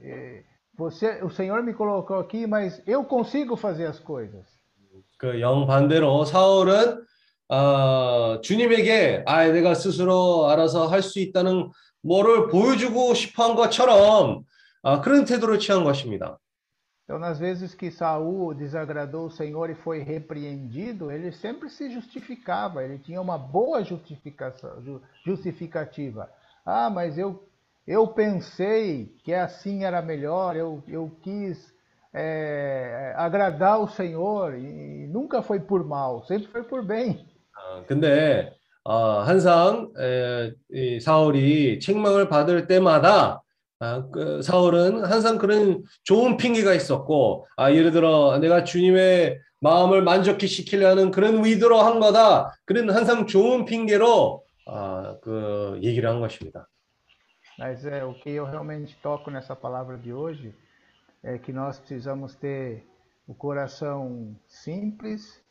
[0.01, 0.43] eh,
[0.77, 4.45] você, o Senhor me colocou aqui, mas eu consigo fazer as coisas.
[5.17, 7.04] 그 영반대로 사울은
[7.49, 11.69] 아, 주님에게 아, 내가 스스로 알아서 할 수 있다는
[12.01, 14.43] 뭐를 보여주고 싶어 한 것처럼
[14.83, 16.37] 아, 그런 태도를 취한 것입니다.
[17.05, 22.83] Então, nas vezes que Saul desagradou o Senhor e foi repreendido, ele sempre se justificava,
[22.83, 26.29] ele tinha uma boa justificação, ju- justificativa.
[26.65, 27.43] Ah, mas eu,
[27.85, 31.73] eu pensei que assim era melhor, eu, eu quis
[32.13, 37.24] eh, agradar o Senhor, e nunca foi por mal, sempre foi por bem.
[37.66, 38.52] 아, 근데
[38.84, 43.42] 어, 항상 에, 이 사울이 책망을 받을 때마다
[43.80, 50.46] 아, 그 사울은 항상 그런 좋은 핑계가 있었고, 아, 예를 들어 내가 주님의 마음을 만족히
[50.46, 52.56] 시키려는 그런 의도로 한 거다.
[52.64, 56.68] 그런 항상 좋은 핑계로 아, 그 얘기를 한 것입니다.
[57.58, 60.54] Mas é, o que eu realmente toco nessa palavra de hoje
[61.24, 62.84] é que nós precisamos ter
[63.26, 65.42] o coração simples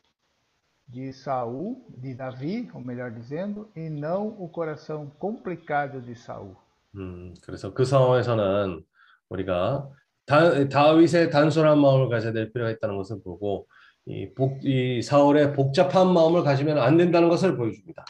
[0.88, 6.56] de Saul, de Davi, ou melhor dizendo, e não o coração complicado de Saul.
[6.96, 8.84] 음, 그래서 그 상황에서는
[9.28, 9.88] 우리가
[10.26, 13.66] 다, 다윗의 단순한 마음을 가져야 될 필요가 있다는 것을 보고
[14.06, 18.04] 이, 복, 이 사울의 복잡한 마음을 가지면 안 된다는 것을 보여줍니다.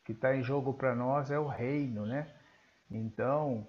[0.00, 2.28] O que está em jogo para nós é o reino, né?
[2.90, 3.66] Então,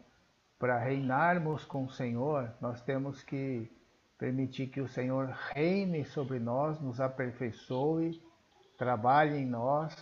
[0.60, 3.68] para reinarmos com o Senhor, nós temos que
[4.20, 8.22] permitir que o Senhor reine sobre nós, nos aperfeiçoe,
[8.78, 9.96] trabalhe em nós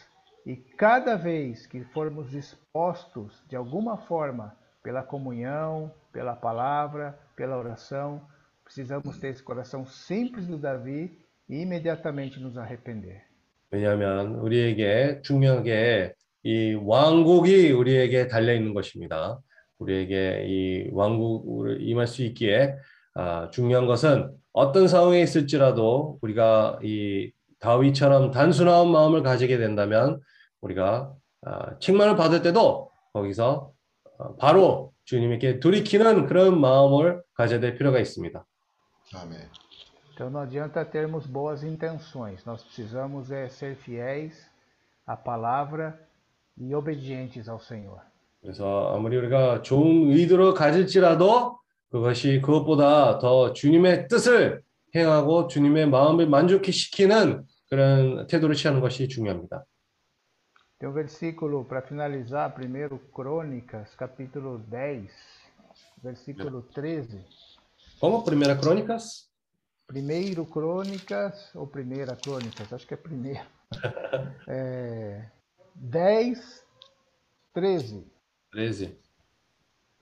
[0.45, 8.21] e cada vez que formos expostos de alguma forma pela comunhão, pela palavra, pela oração,
[8.63, 11.17] precisamos ter esse coração simples do Davi
[11.49, 13.23] e imediatamente nos arrepender.
[13.71, 16.13] 왜냐하면 우리에게 중요하게
[16.43, 19.41] 이 왕국이 우리에게 달려 있는 것입니다.
[19.79, 22.75] 우리에게 이 왕국을 임할 수 있기에
[23.15, 30.20] 아, 중요한 것은 어떤 상황에 있을지라도 우리가 이 다윗처럼 단순한 마음을 가지게 된다면
[30.60, 33.72] 우리가 아, 책망을 받을 때도 거기서
[34.18, 38.44] 어, 바로 주님께 돌이키는 그런 마음을 가져야 될 필요가 있습니다.
[39.14, 39.48] 아멘.
[40.12, 44.34] Então não adianta termos boas intenções, nós precisamos é ser fiéis
[45.06, 45.98] à palavra
[46.58, 48.00] e obedientes ao Senhor.
[48.42, 51.58] 그래서 아무리 우리가 좋은 의도를 가질지라도
[51.90, 54.62] 그것이 그것보다 더 주님의 뜻을
[54.94, 59.64] 행하고 주님의 마음을 만족히 시키는 그런 태도를 취하는 것이 중요합니다.
[60.80, 65.10] Tem um versículo para finalizar, primeiro Crônicas, capítulo 10,
[66.02, 67.22] versículo 13.
[68.00, 68.24] Como?
[68.24, 69.28] Primeira Crônicas?
[69.86, 73.46] Primeiro Crônicas, ou Primeira Crônicas, acho que é primeiro.
[74.48, 75.30] É,
[75.76, 76.64] 10,
[77.52, 78.06] 13.
[78.50, 78.98] 13.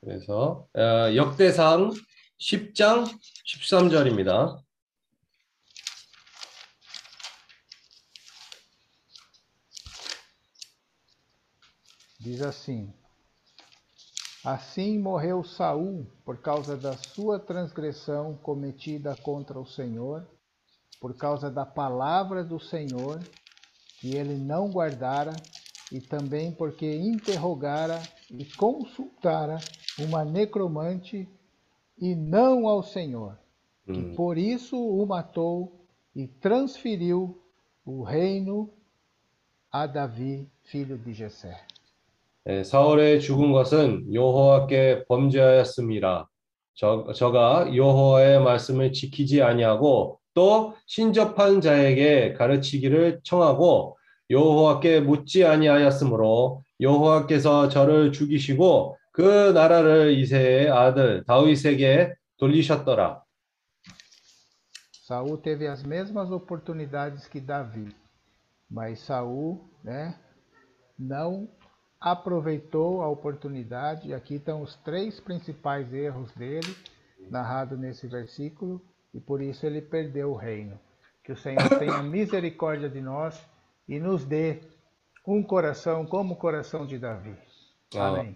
[0.01, 1.91] 그래서 어, 역대상
[2.39, 3.05] 10장
[3.45, 4.63] 13절입니다.
[12.29, 12.93] Diz assim:
[14.45, 20.29] Assim morreu Saul por causa da sua transgressão cometida contra o Senhor,
[21.01, 23.19] por causa da palavra do Senhor
[23.99, 25.33] que ele não guardara,
[25.91, 27.99] e também porque interrogara
[28.31, 29.57] e consultara
[29.99, 31.27] uma necromante
[31.99, 33.39] e não ao Senhor,
[33.87, 35.81] que 음, por isso o matou
[36.15, 37.43] e transferiu
[37.87, 38.71] o reino
[39.73, 41.59] a Davi, filho de Jessé.
[42.51, 46.27] 예, 사울의 죽은 것은 여호와께 범죄하였음이라.
[46.75, 53.99] 저, 저가 여호와의 말씀을 지키지 아니하고 또 신접한 자에게 가르치기를 청하고
[54.31, 63.25] 여호와께 묻지 아니하였으므로 여호와께서 저를 죽이시고 그 나라를 이세의 아들 다윗에게 돌리셨더라.
[65.05, 67.89] Saul teve as mesmas oportunidades que Davi,
[68.71, 70.15] mas Saul, né,
[70.99, 71.49] não
[72.00, 74.14] aproveitou a oportunidade.
[74.14, 76.76] Aqui estão os três principais erros dele,
[77.30, 78.82] narrado nesse versículo,
[79.14, 80.80] e por isso ele perdeu o reino.
[81.24, 83.42] Que o Senhor tenha misericórdia de nós
[83.88, 84.60] e nos dê
[85.26, 87.36] um coração como o coração de Davi.
[87.96, 88.36] Amém.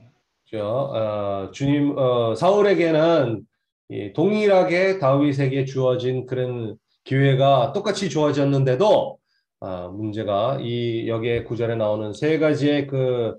[0.50, 3.46] 저, 어, 주님, 어, 사울에게는
[3.90, 9.18] 이 동일하게 다윗에게 주어진 그런 기회가 똑같이 주어졌는데도
[9.60, 13.36] 아, 문제가 이 여기에 구절에 나오는 세 가지의 그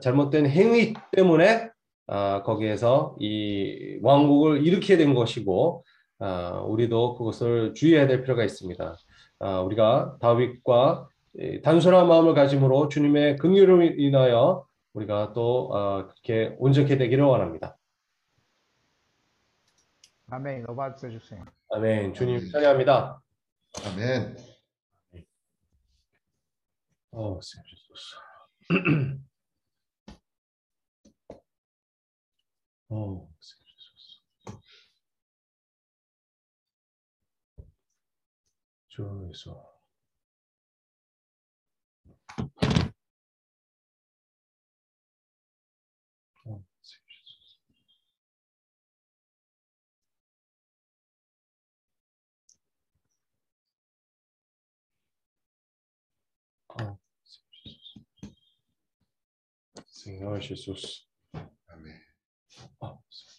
[0.00, 1.70] 잘못된 행위 때문에
[2.06, 5.84] 아, 거기에서 이 왕국을 일으키게 된 것이고
[6.18, 8.96] 아, 우리도 그것을 주의해야 될 필요가 있습니다.
[9.40, 16.96] 아, 우리가 다윗과 이 단순한 마음을 가짐으로 주님의 긍휼을 인하여 우리가 또 어, 그렇게 온전케
[16.96, 17.76] 되기를 원합니다.
[21.20, 21.50] Senhor.
[21.70, 22.14] 아멘.
[22.14, 23.20] 주님 찬양합니다.
[23.86, 24.36] 아멘.
[27.12, 27.38] 어,
[32.94, 34.20] Oh, Senhor Jesus.
[38.96, 39.62] Joyful.
[59.90, 61.03] Senhor Jesus.
[62.82, 63.33] Oh, sorry.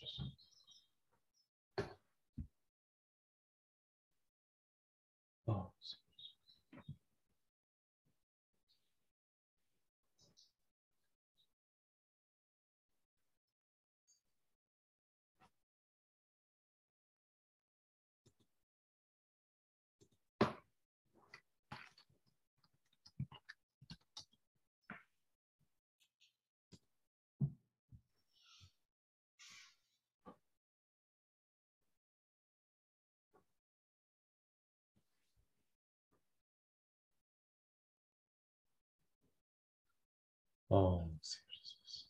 [40.75, 42.05] Oh, Jesus.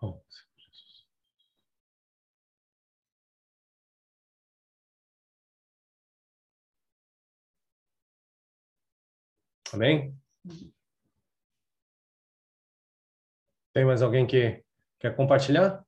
[0.00, 0.22] Oh,
[0.56, 1.04] Jesus.
[9.74, 10.18] Amém?
[13.74, 14.64] Tem mais alguém que
[14.98, 15.87] quer compartilhar?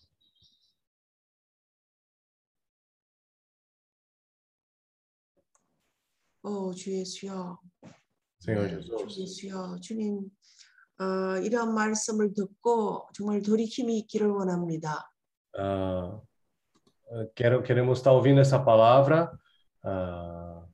[6.43, 7.59] 어, 주 예수여,
[8.47, 9.21] 네, 주.
[9.21, 10.29] 예수여, 주님,
[10.99, 15.07] 어, 이런 말씀을 듣고 정말 돌이킴이 있기를 원합니다.
[15.53, 16.17] Ah,
[17.11, 19.29] eh, quero, queremos estar ouvindo essa palavra,
[19.83, 20.65] ah,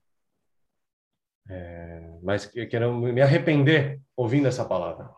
[1.50, 5.12] eh, mas que- quero me arrepender ouvindo essa palavra.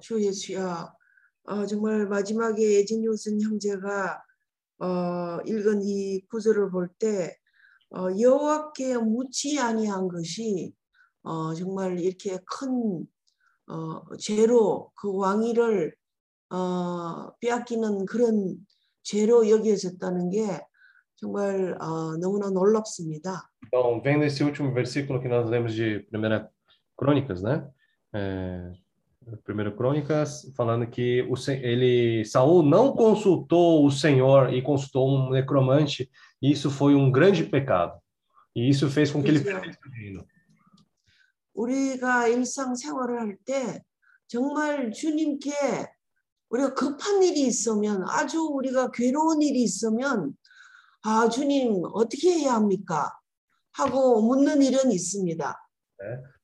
[0.00, 0.92] 주 예수여,
[1.44, 4.22] 어, 정말 마지막에 예진 요슨 형제가
[4.80, 7.36] 어, 읽은 이 구절을 볼때
[7.90, 10.72] 어, 여호와께 묻지 아니한 것이
[11.22, 13.06] 어, 정말 이렇게 큰
[13.66, 15.94] 어, 죄로 그 왕위를
[16.50, 18.56] 어, 빼앗기는 그런
[19.02, 20.60] 죄로 여겨졌다는 게
[21.16, 23.50] 정말 어, 너무나 놀랍습니다.
[23.66, 26.50] Então, vendo esse último versículo que nós lemos de Primeira
[26.96, 27.68] Crônicas, né?
[28.14, 28.72] É,
[29.44, 36.10] Primeiro Crônicas, falando que o, ele, Saul não consultou o Senhor e consultou um necromante,
[36.40, 37.98] e isso foi um grande pecado.
[38.54, 39.60] E isso fez com que ele 그렇죠.
[39.60, 40.26] perdesse o reino.
[41.54, 43.82] 우리가 일상생활을 할 때
[44.28, 45.50] 정말 주님께
[46.50, 50.36] 우리가 급한 일이 있으면 아주 우리가 괴로운 일이 있으면
[51.02, 53.12] 아 주님 어떻게 해야 합니까?
[53.72, 55.67] 하고 묻는 일은 있습니다.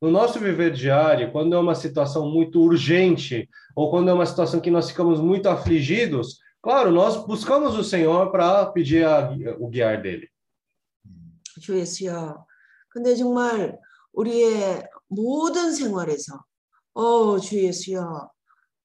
[0.01, 4.61] No nosso viver diário, quando é uma situação muito urgente, ou quando é uma situação
[4.61, 9.29] que nós ficamos muito afligidos, claro, nós buscamos o Senhor para pedir a-
[9.59, 10.29] o guiar dele.
[11.59, 12.45] 주 예수여.
[12.89, 13.77] 근데 정말
[14.13, 16.41] 우리의 모든 생활에서
[16.93, 18.29] 어, 주 예수여.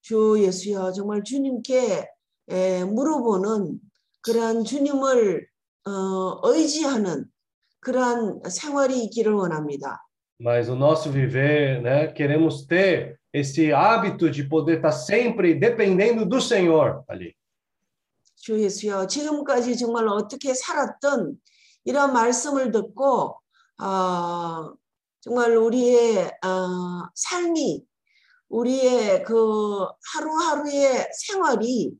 [0.02, 0.90] 주 예수여.
[0.92, 2.08] 정말 주님께
[2.48, 3.78] 에, 물어보는
[4.22, 5.46] 그러한 주님을
[5.86, 7.26] 어, 의지하는
[7.80, 10.04] 그러한 생활이 있기를 원합니다.
[10.39, 16.39] Mas o nosso viver, né, queremos ter esse hábito de poder estar sempre dependendo do
[16.39, 17.35] Senhor ali.
[18.37, 21.35] 주 예수여, 지금까지 정말 어떻게 살았던
[21.83, 23.35] 이런 말씀을 듣고
[23.77, 24.71] 아,
[25.19, 27.83] 정말 우리의 아, 삶이
[28.47, 31.91] 우리의 그 하루하루의 생활이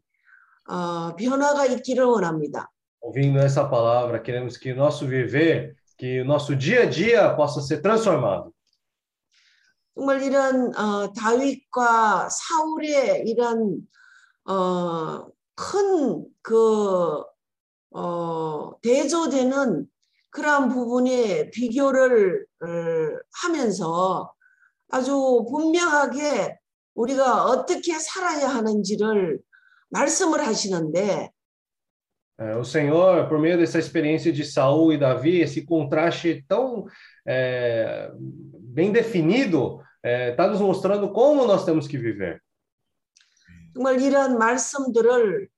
[0.69, 2.71] 어, 변화가 있기를 원합니다.
[3.01, 7.81] Ouvindo essa palavra, queremos que nosso viver, que o nosso dia a dia possa ser
[7.81, 8.53] transformado.
[9.93, 13.81] 정말 이런 어, 다윗과 사울의 이런
[14.45, 17.23] 어, 큰그
[17.91, 19.87] 어, 대조되는
[20.29, 22.67] 그러한 부분에 비교를 어,
[23.43, 24.33] 하면서
[24.89, 26.57] 아주 분명하게
[26.95, 29.41] 우리가 어떻게 살아야 하는지를
[29.89, 31.33] 말씀을 하시는데
[32.58, 36.86] o Senhor, por meio dessa experiência de Saul e Davi, esse contraste tão
[37.26, 42.40] é, bem definido, está nos mostrando como nós temos que viver.
[43.74, 45.48] 정말 이런 말씀들을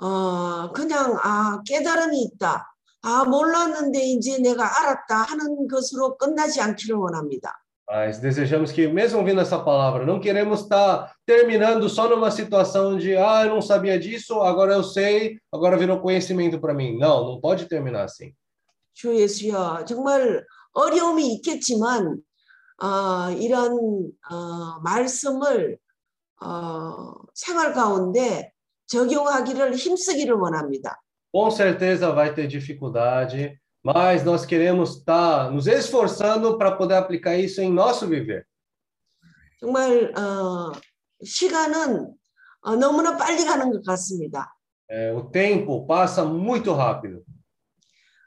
[0.00, 2.74] 어, 그냥 아 깨달음이 있다.
[3.02, 7.62] 아 몰랐는데 이제 내가 알았다 하는 것으로 끝나지 않기를 원합니다.
[7.88, 13.16] Mas desejamos que, mesmo ouvindo essa palavra, não queremos estar terminando só numa situação de,
[13.16, 16.96] ah, eu não sabia disso, agora eu sei, agora virou conhecimento para mim.
[16.96, 18.32] Não, não pode terminar assim.
[18.94, 22.18] 주 예수여 정말 어려움이 있겠지만
[22.82, 23.72] 어, 이런
[24.30, 25.78] 어, 말씀을
[26.42, 28.52] 어, 생활 가운데
[28.86, 31.00] 적용하기를 힘쓰기를 원합니다.
[31.34, 37.60] Com certeza vai ter dificuldade, mas nós queremos estar nos esforçando para poder aplicar isso
[37.60, 38.46] em nosso viver.
[39.58, 40.72] 정말 어,
[41.24, 42.14] 시간은
[42.62, 44.52] 어, 너무나 빨리 가는 것 같습니다.
[44.90, 47.24] É, o tempo passa muito rápido.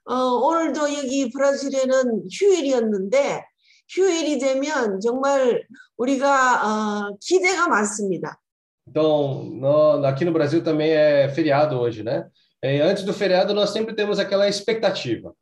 [0.08, 3.44] 어, 오늘도 여기 브라질에는 휴일이었는데
[3.90, 5.66] 휴일이 되면 정말
[5.98, 8.40] 우리가 어, 기대가 많습니다.
[8.88, 12.30] Então, no, aqui no Brasil também é feriado hoje, né?
[12.64, 15.34] E antes do feriado, nós sempre temos aquela expectativa.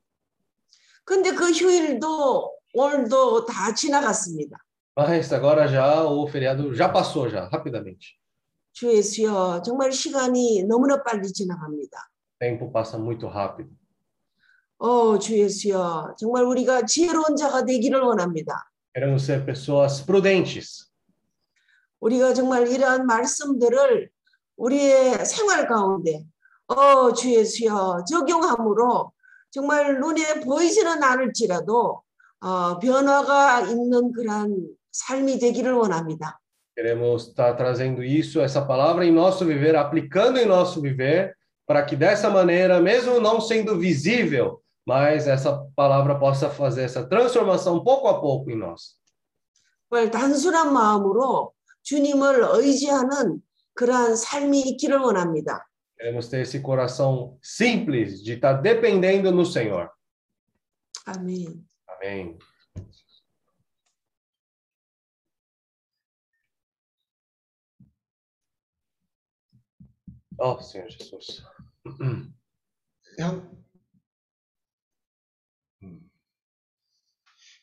[1.08, 4.58] 근데 그 휴일도 오늘도 다 지나갔습니다.
[4.94, 8.18] Mas agora já o feriado já passou já, rapidamente.
[8.74, 12.10] 주 예수여 정말 시간이 너무나 빨리 지나갑니다.
[12.38, 13.70] Tempo passa muito rápido.
[14.76, 18.70] 어, 주 예수여 정말 우리가 지혜로운 자가 되기를 원합니다.
[18.94, 20.90] Queremos ser pessoas prudentes.
[22.00, 24.10] 우리가 정말 이러한 말씀들을
[24.56, 26.26] 우리의 생활 가운데
[26.66, 29.12] 어, 주 예수여 적용함으로
[29.50, 32.02] 정말 눈에 보이지는 않을지라도
[32.40, 36.40] 어, 변화가 있는 그러한 삶이 되기를 원합니다.
[36.76, 41.96] Queremos estar trazendo isso, essa palavra em nosso viver, aplicando em nosso viver, para que
[41.96, 48.20] dessa maneira, mesmo não sendo visível, mas essa palavra possa fazer essa transformação pouco a
[48.20, 48.96] pouco em nós.
[49.90, 51.52] 정말 단순한 마음으로
[51.82, 53.42] 주님을 의지하는
[53.74, 55.67] 그러한 삶이 있기를 원합니다.
[55.97, 59.89] Queremos ter esse coração simples de estar dependendo no Senhor.
[61.05, 61.65] 아멘.
[61.87, 62.37] Amém.
[70.39, 71.43] Oh, Senhor Jesus.
[73.19, 73.63] 형,
[75.83, 76.09] 음.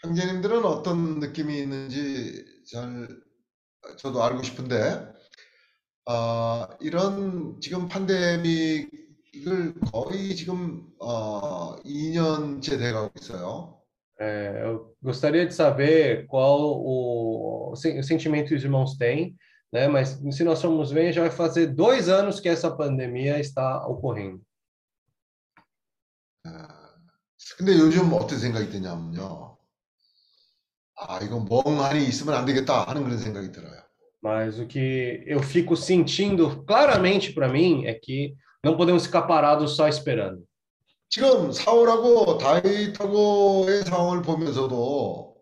[0.03, 3.09] 형제님들은 어떤 느낌이 있는지 잘
[3.99, 5.13] 저도 알고 싶은데,
[6.08, 13.82] 아, 이런 지금 팬데믹을 거의 지금 어, 2년째 돼가고 있어요.
[14.18, 19.36] É, eu gostaria de saber qual o, o sen- o sentimento os irmãos têm,
[19.74, 19.90] né?
[19.90, 24.42] Mas se nós formos ver, já vai fazer dois anos que essa pandemia está ocorrendo.
[27.58, 29.58] 근데 요즘 어떤 생각이 드냐면요.
[30.98, 33.85] 아, 이거 멍하니 있으면 안 되겠다 하는 그런 생각이 들어요.
[34.25, 39.77] Mas o que eu fico sentindo claramente para mim é que não podemos ficar parados
[39.77, 40.45] só esperando.
[41.09, 45.35] 지금 사울하고 다윗하고의 상황을 보면서도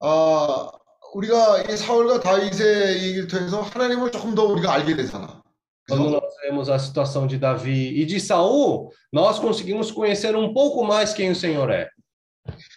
[0.00, 0.70] 아,
[1.12, 5.42] 우리가 이 사울과 다윗의 얘기를 통해서 하나님을 조금 더 우리가 알게 되잖아.
[5.88, 6.20] Quando 그죠?
[6.20, 11.12] nós vemos a situação de Davi e de Saul, nós conseguimos conhecer um pouco mais
[11.12, 11.88] quem o Senhor é.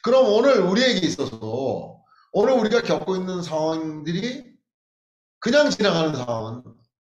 [0.04, 2.02] 그럼 오늘 우리에게 있어서
[2.34, 4.49] 오늘 우리가 겪고 있는 상황들이
[5.40, 6.64] 그냥 지나가는 상황은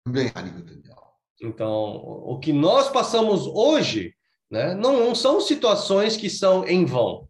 [0.05, 0.95] 분명히 아니거든요.
[1.43, 4.15] Então, o que nós passamos hoje,
[4.51, 7.29] né, não são situações que são em vão.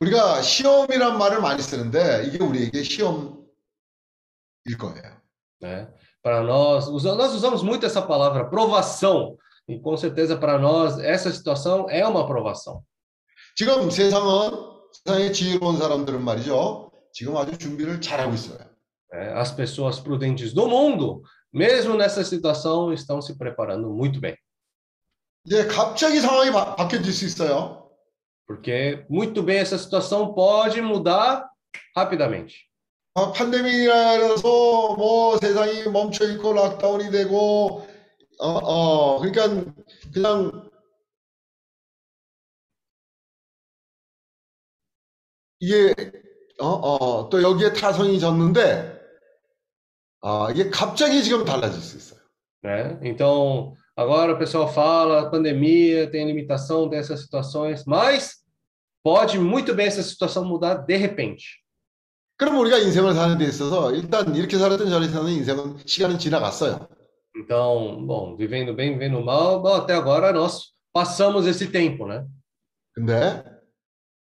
[0.00, 3.36] 우리가 시험이란 말을 많이 쓰는데 이게 우리에게 시험일
[4.78, 5.20] 거예요.
[5.60, 5.88] né?
[6.22, 9.36] Para nós, usa- nós usamos muito essa palavra provação,
[9.68, 12.82] e com certeza para nós essa situação é uma provação.
[13.56, 14.50] 지금 세상은
[15.04, 16.90] 세상의 지혜로운 사람들은 말이죠.
[17.12, 18.58] 지금 아주 준비를 잘하고 있어요.
[19.10, 19.32] né?
[19.34, 21.22] As pessoas prudentes do mundo,
[21.52, 24.36] mesmo nessa situação, estão se preparando muito bem,
[25.44, 27.82] 이제 갑자기 상황이 바, 바뀌어질 수 있어요.
[28.46, 31.48] porque muito bem essa situação pode mudar
[31.96, 32.70] rapidamente.
[33.14, 37.86] 아, 팬데믹이라서 뭐 세상이 멈춰 있고 락다운이 되고
[38.38, 39.72] 어, 어 그러니까
[40.12, 40.70] 그냥
[45.60, 45.94] 이게
[46.58, 48.95] 어, 어, 또 여기에 타선이 졌는데
[50.22, 52.20] 아, 이게 갑자기 지금 달라질 수 있어요.
[52.62, 52.98] Né?
[53.02, 58.36] Então, agora o pessoal fala, pandemia, tem limitação dessas situações, mas
[59.02, 61.62] pode muito bem essa situação mudar de repente.
[62.38, 66.88] 그럼 우리가 인생을 사는 데 있어서 일단 이렇게 살았던 저렇게 사는 인생은 시간은 지나갔어요.
[67.36, 72.26] Então, bom, vivendo bem, vivendo mal, bom, até agora nós passamos esse tempo, né?
[72.94, 73.42] 근데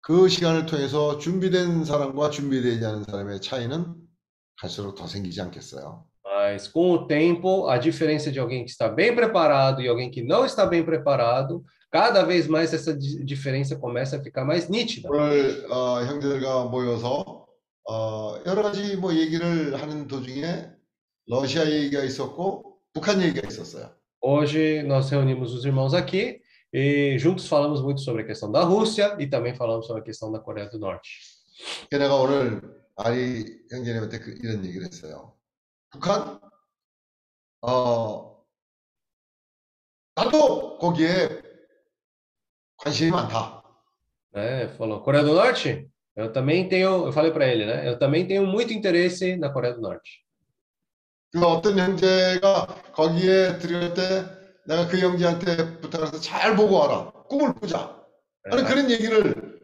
[0.01, 3.95] 그 시간을 통해서 준비된 사람과 준비되지 않은 사람의 차이는
[4.61, 6.05] 갈수록 더 생기지 않겠어요.
[6.25, 10.23] Mas com o tempo, a diferença de alguém que está bem preparado e alguém que
[10.23, 15.09] não está bem preparado, cada vez mais essa di- diferença começa a ficar mais nítida.
[15.11, 17.47] 오늘 어, 형제들과 모여서
[17.89, 20.71] 어, 여러 가지 뭐 얘기를 하는 도중에
[21.27, 23.91] 러시아 얘기가 있었고 북한 얘기가 있었어요.
[24.23, 26.41] Hoje nós reunimos os irmãos aqui
[26.73, 30.31] e juntos falamos muito sobre a questão da Rússia e também falamos sobre a questão
[30.31, 31.11] da Coreia do Norte.
[31.91, 32.61] 그래서 내가 오늘
[32.96, 35.36] 아리 형제님한테 그- 이런 얘기를 했어요.
[35.92, 36.40] 북한,
[37.62, 38.44] 어,
[40.16, 41.42] 나도 거기에
[42.78, 43.64] 관심이 많다.
[44.34, 44.70] Né?
[44.76, 45.90] Falou, Coreia do Norte?
[46.16, 47.88] Eu também tenho, eu falei para ele, né?
[47.88, 50.24] Eu também tenho muito interesse na Coreia do Norte.
[51.32, 54.26] 그 어떤 형제가 거기에 들어갈 때
[54.68, 57.12] 내가 그 형제한테 부탁해서 잘 보고 와라.
[57.28, 58.02] 꿈을 꾸자.
[58.50, 59.60] 하는 그런 얘기를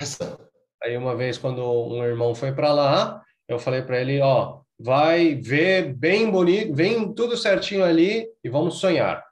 [0.00, 0.38] 했어요.
[0.83, 5.35] Aí uma vez quando um irmão foi para lá, eu falei para ele, ó, vai
[5.35, 9.23] ver bem bonito, vem tudo certinho ali e vamos sonhar.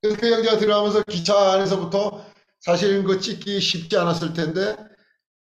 [0.00, 2.24] 그래서 그 형제가 들어가면서 기차 안에서부터
[2.60, 4.76] 사실 그 찍기 쉽지 않았을 텐데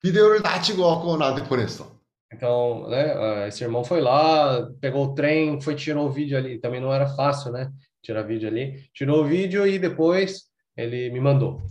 [0.01, 1.95] 비디오를 다 찍어갖고 나한테 보냈어.
[2.31, 6.59] Então, né, ah, esse irmão foi lá, pegou o trem, foi tirou o vídeo ali.
[6.59, 7.71] Também não era fácil, né?
[8.03, 8.89] Tirar vídeo ali.
[8.93, 10.43] Tirou o vídeo e depois
[10.75, 11.61] ele me mandou.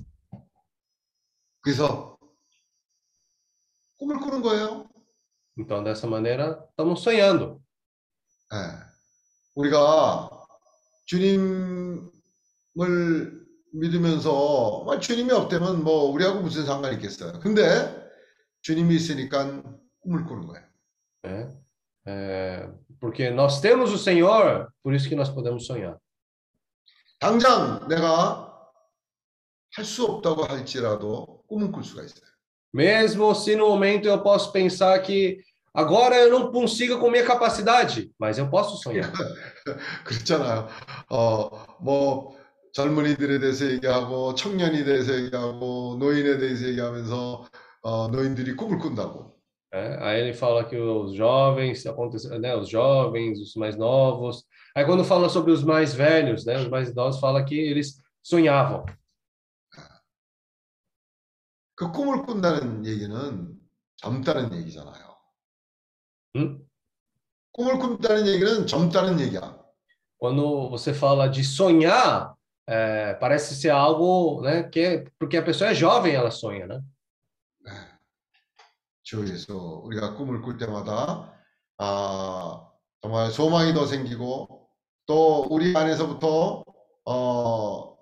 [1.62, 2.16] 그래서
[3.99, 4.89] 꿈을 꾸는 거예요.
[5.57, 7.61] Então, dessa maneira, estamos sonhando.
[8.53, 8.57] 예.
[9.55, 10.29] 우리가
[11.05, 11.99] 주님을
[13.73, 17.39] 믿으면서 뭐 주님이 없다면 뭐 우리하고 무슨 상관이 있겠어요.
[17.39, 17.61] 근데
[18.61, 19.61] 주님이 있으니까
[20.01, 20.65] 꿈을 꾸는 거예요.
[21.23, 21.55] Né?
[22.07, 22.69] É,
[22.99, 25.97] porque nós temos o Senhor, por isso que nós podemos sonhar.
[27.19, 28.47] 당장 내가
[29.75, 32.28] 할 수 없다고 할지라도 꿈은 꿀 수가 있어요.
[32.72, 35.38] Mesmo se no momento eu posso pensar que
[35.72, 39.12] agora eu não consigo com minha capacidade, mas eu posso sonhar.
[40.04, 40.68] 그렇잖아요.
[41.10, 41.50] 어,
[41.80, 42.36] 뭐
[42.72, 47.46] 젊은이들에 대해서 얘기하고 청년에 대해서 얘기하고 노인에 대해서 얘기하면서
[47.82, 49.34] 어, 노인들이 꿈을 꾼다고.
[49.74, 49.98] né?
[50.00, 54.44] Aí ele fala que os jovens, acontece, né, os jovens, os mais novos.
[54.74, 58.84] Aí quando fala sobre os mais velhos, né, os mais idosos, fala que eles sonhavam.
[61.79, 63.57] 그 꿈을 꾼다는 얘기는
[63.95, 65.15] 젊다는 얘기잖아요.
[66.35, 66.67] Hum?
[67.53, 69.57] 꿈을 꾼다는 얘기는 젊다는 얘기야.
[70.17, 72.35] Quando você fala de sonhar,
[72.67, 76.81] é, parece ser algo, né, que é, porque a pessoa é jovem, ela sonha, né?
[79.01, 81.33] 주 예수 우리가 꿈을 꿀 때마다
[81.77, 82.67] 아,
[83.01, 84.67] 정말 소망이 더 생기고
[85.05, 86.61] 또 우리 안에서부터
[87.05, 87.97] 어,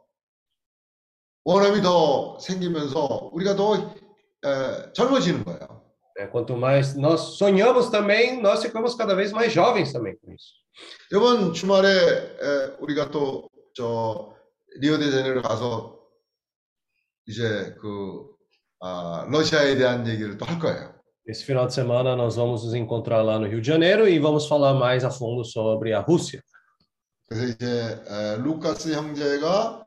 [1.46, 5.82] 원함이 더 생기면서 우리가 더 에, 젊어지는 거예요.
[6.18, 10.60] É, quanto mais nós sonhamos também, nós ficamos cada vez mais jovens também com isso.
[11.12, 14.34] 이번 주말에 에, 우리가 또 저
[14.80, 15.98] 리오데자네이루 가서
[17.26, 18.26] 이제 그
[18.80, 20.92] 아, 러시아에 대한 얘기를 또 할 거예요.
[21.24, 24.48] Esse final de semana nós vamos nos encontrar lá no Rio de Janeiro e vamos
[24.48, 26.42] falar mais a fundo sobre a Rússia.
[27.28, 29.84] 그래서 이제 에, 루카스 형제가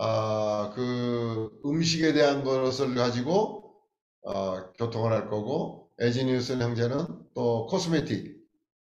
[0.00, 3.74] 아, 그 음식에 대한 것을 가지고
[4.22, 8.38] 어, 교통을 할 거고 에지니우스 형제는 또 코스메틱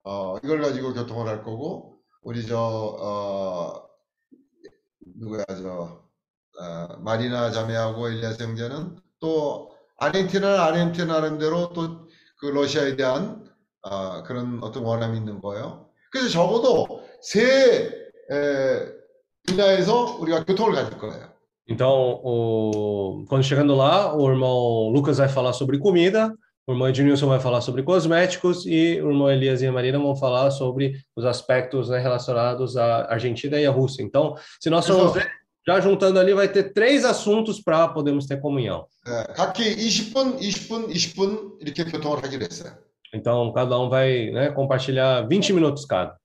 [0.05, 3.89] 어, 이걸 가지고 교통을 할 거고 우리 저 어,
[5.19, 6.05] 누구야 저
[6.61, 12.07] 어, 마리나 자매하고 엘리아스 형제는 또 아르헨티나는 아르헨티나 나름대로 또
[12.39, 13.45] 그 러시아에 대한
[13.83, 15.89] 아, 그런 어떤 원함이 있는 거예요.
[16.11, 17.43] 그래서 적어도 세
[18.31, 18.95] 에,
[19.48, 21.32] 분야에서 우리가 교통을 가질 거예요.
[21.68, 23.26] Então, o...
[23.30, 26.34] quando chegando lá, o irmão Lucas vai falar sobre comida,
[26.68, 30.16] o irmão Ednilson vai falar sobre cosméticos e o irmão Elias e a Marina vão
[30.16, 34.03] falar sobre os aspectos né, relacionados à Argentina e à Rússia.
[34.03, 35.30] Então, se nós formos ver,
[35.66, 38.86] já juntando ali, vai ter três assuntos para podermos ter comunhão.
[39.08, 42.74] 예, 각기 20분, 20분, 20분 이렇게 교통을 하기로 했어요.
[43.14, 46.16] Então, cada um vai né, compartilhar 20 minutos cada.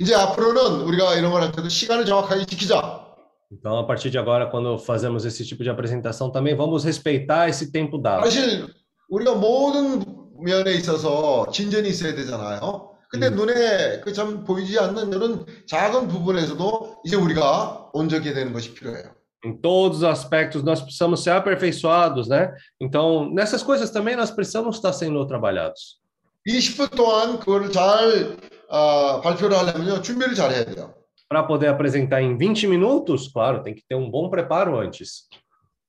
[0.00, 3.06] 이제 앞으로는 우리가 이런 걸 할 때도 시간을 정확하게 지키자.
[3.52, 7.72] Então, a partir de agora, quando fazemos esse tipo de apresentação, também vamos respeitar esse
[7.72, 8.22] tempo dado.
[8.22, 8.66] 사실
[9.10, 10.04] 우리가 모든
[10.40, 12.90] 면에 있어서 진전이 있어야 되잖아요.
[13.10, 13.34] 근데 음.
[13.34, 19.10] 눈에 그 참 보이지 않는 이런 작은 부분에서도 이제 우리가 온전히 되는 것이 필요해요.
[19.44, 22.52] Em todos os aspectos, nós precisamos ser aperfeiçoados, né?
[22.80, 25.98] Então, nessas coisas também nós precisamos estar sendo trabalhados.
[26.46, 28.36] 20분 동안 그거를 잘
[28.69, 30.93] 아, 발표를 하려면요 준비를 잘 해야 돼요.
[31.29, 35.27] Para poder apresentar em 20 minutos, claro, tem que ter um bom preparo antes.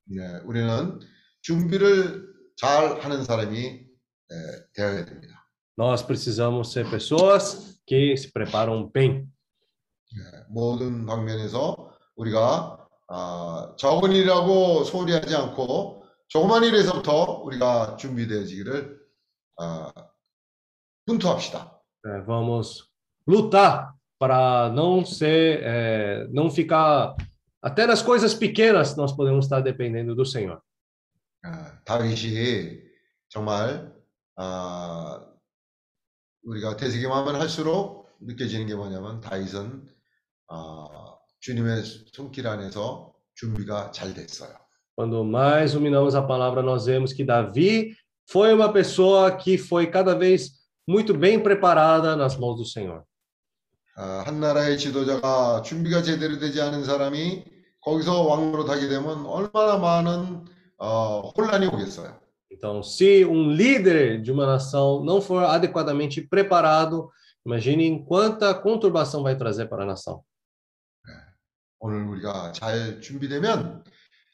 [0.05, 0.99] 네, 우리는
[1.43, 2.25] 준비를
[2.57, 4.35] 잘 하는 사람이 에,
[4.75, 5.47] 되어야 됩니다.
[5.79, 9.27] Nós precisamos ser pessoas que se preparam bem.
[10.49, 18.99] 모든 방면에서 우리가 아, 적은 일이라고 소홀히 하지 않고 조그만 일에서부터 우리가 준비되어지기를
[19.61, 19.91] 어,
[21.05, 21.76] 분투합시다.
[22.06, 22.90] É, vamos
[23.28, 27.16] lutar para não ser, é, não ficar
[27.62, 30.62] até nas coisas pequenas nós podemos estar dependendo do Senhor.
[31.44, 32.82] 아, 다윗이
[33.30, 33.92] 정말
[34.36, 35.26] 아,
[36.44, 39.88] 우리가 대세기만하면 할수록 느껴지는 게 뭐냐면 다윗은
[40.50, 40.88] 아,
[41.40, 41.84] 주님의
[42.14, 44.56] 손길 안에서 준비가 잘 됐어요.
[44.96, 47.96] Quando mais ruminamos a palavra, nós vemos que Davi
[48.30, 50.52] foi uma pessoa que foi cada vez
[50.87, 53.03] muito bem preparada nas mãos do Senhor.
[53.97, 57.45] 아, 한 나라의 지도자가 준비가 제대로 되지 않은 사람이
[57.81, 60.45] 거기서 왕으로 타게 되면 얼마나 많은
[60.79, 62.21] 어, 혼란이 오겠어요.
[62.51, 67.11] Então, se um líder de uma nação não for adequadamente preparado,
[67.45, 70.23] imagine quanta conturbação vai trazer para a nação.
[71.79, 73.85] 오늘 우리가 잘 준비되면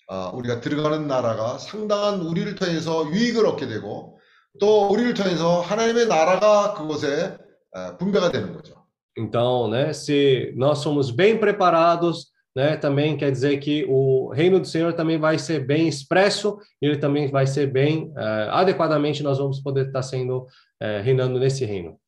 [0.08, 4.18] 어, 우리가 들어가는 나라가 상당한 우리를 통해서 유익을 얻게 되고
[4.60, 7.36] 또 우리를 통해서 하나님의 나라가 그곳에
[7.74, 8.82] 어, 분배가 되는 거죠.
[9.16, 14.66] Então, né, se nós somos bem preparados, né, também quer dizer que o reino do
[14.66, 19.38] Senhor também vai ser bem expresso, e ele também vai ser bem eh, adequadamente nós
[19.38, 20.46] vamos poder estar sendo
[20.80, 21.98] eh, reinando nesse reino.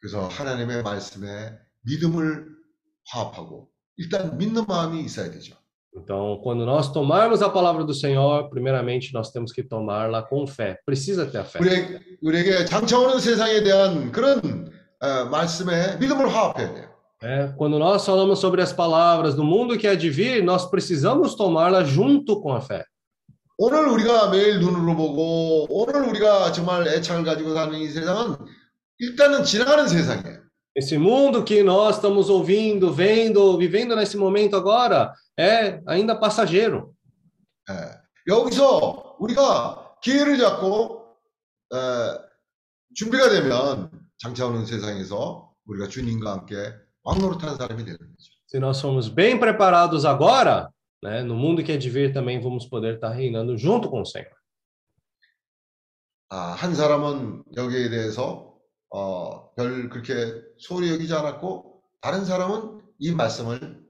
[0.00, 2.46] 그래서 하나님의 말씀에 믿음을
[3.08, 5.56] 화합하고 일단 믿는 마음이 있어야 되죠.
[5.95, 10.79] Então, quando nós tomarmos a palavra do Senhor, primeiramente nós temos que tomá-la com fé.
[10.85, 11.59] Precisa ter a fé.
[11.59, 14.71] 우리, 우리에게 장차오는 세상에 대한 그런
[15.01, 16.91] 어, 말씀에 믿음을 화합해야 돼요.
[17.23, 21.35] É, quando nós falamos sobre as palavras do mundo que há de vir, nós precisamos
[21.35, 22.83] tomá-la junto com a fé.
[23.57, 28.37] 오늘 우리가 매일 눈으로 보고 오늘 우리가 정말 애착을 가지고 사는 이 세상은
[28.97, 30.41] 일단은 지나가는 세상이에요.
[30.73, 36.94] Esse mundo que nós estamos ouvindo, vendo, vivendo nesse momento agora, é ainda passageiro.
[37.70, 37.74] 예.
[38.28, 41.16] 여기서 우리가 기회를 잡고
[41.72, 41.76] 에,
[42.94, 46.54] 준비가 되면 장차 오는 세상에서 우리가 주님과 함께
[47.02, 48.36] 왕노릇하는 사람이 되는 거죠.
[48.48, 50.70] Se nós formos bem preparados agora,
[51.02, 54.06] né, no mundo que há de vir também vamos poder estar reinando junto com o
[54.06, 54.30] Senhor.
[56.28, 58.56] 아, 한 사람은 여기에 대해서
[58.90, 63.85] 어, 별 그렇게 소리 여기지 않았고 다른 사람은 이 말씀을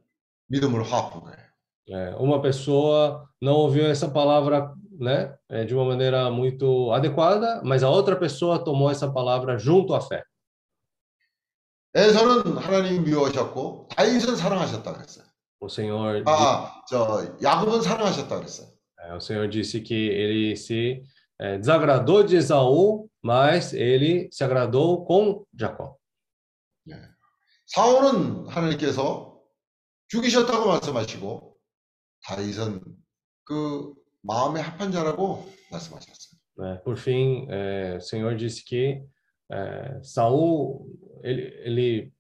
[1.90, 7.84] É, uma pessoa não ouviu essa palavra né, é, de uma maneira muito adequada, mas
[7.84, 10.24] a outra pessoa tomou essa palavra junto à fé.
[11.94, 15.26] 에서는 하나님 미워하셨고 다윗은 사랑하셨다 그랬어요.
[15.60, 18.68] O Senhor, di- 아, 저 야곱은 사랑하셨다 그랬어요.
[19.00, 21.04] é, o Senhor disse que ele se
[21.40, 25.98] é, desagradou de Esaú, mas ele se agradou com Jacó.
[27.68, 29.32] 사울은 하나님께서
[30.09, 31.57] 죽이셨다고 말씀하시고
[32.25, 32.83] 다윗은
[33.45, 36.37] 그 마음에 합한 자라고 말씀하셨어요.
[36.59, 36.81] né?
[36.83, 39.03] Por fim, é, o Senhor disse que
[39.51, 40.87] é, Saul
[41.23, 42.13] ele, ele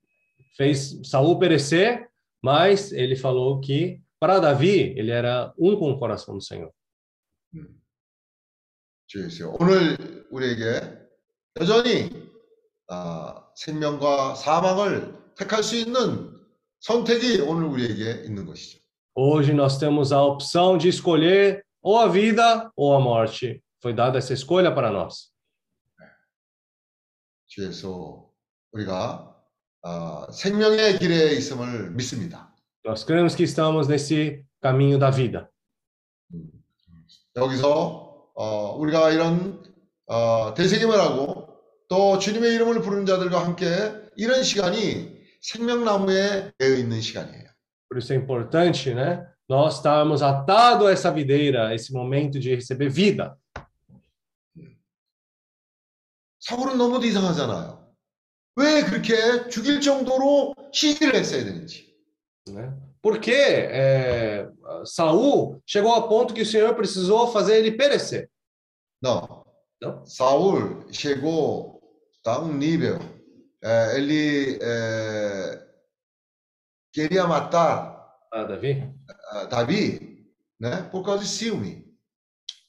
[0.56, 2.08] fez Saul perecer,
[2.42, 6.70] mas ele falou que para Davi ele era um com o coração do Senhor.
[9.06, 9.54] 주 예수.
[9.60, 10.98] 오늘 우리에게
[11.60, 12.10] 여전히
[12.88, 16.35] 아, 생명과 사망을 택할 수 있는
[16.86, 18.78] 선택이 오늘 우리에게 있는 것이죠.
[19.16, 23.60] Hoje nós temos a opção de escolher ou a vida ou a morte.
[23.82, 25.32] Foi dada essa escolha para nós.
[27.48, 28.30] 주 예수.
[28.70, 29.34] 우리가
[29.82, 32.54] 아, 생명의 길에 있음을 믿습니다.
[32.84, 35.50] Nós cremos que estamos nesse caminho da vida.
[37.34, 39.60] 여기서 어, 우리가 이런
[40.06, 41.48] 어, 대세김을 하고
[41.88, 43.66] 또 주님의 이름을 부르는 자들과 함께
[44.14, 45.15] 이런 시간이
[45.45, 47.45] 생명나무에 되어 있는 시간이에요.
[47.89, 49.27] Por isso é importante, né?
[49.49, 53.37] Nós estarmos atados a essa videira, a esse momento de receber vida.
[56.39, 57.93] 사울은 너무도 이상하잖아요.
[58.55, 61.93] 왜 그렇게 죽일 정도로 시기를 했어야 되는지.
[62.47, 62.73] Né?
[63.01, 64.47] Por que é,
[64.85, 68.29] Saul chegou ao ponto que o Senhor precisou fazer ele perecer?
[69.01, 69.43] Não.
[69.81, 70.05] Não?
[70.05, 71.81] Saul chegou
[72.25, 73.14] a um nível, eh,
[73.96, 75.66] ele eh,
[76.92, 77.94] queria matar
[78.32, 78.92] Ah, Davi?
[79.32, 80.26] ah, Davi,
[80.60, 81.84] né, por causa de ciúme.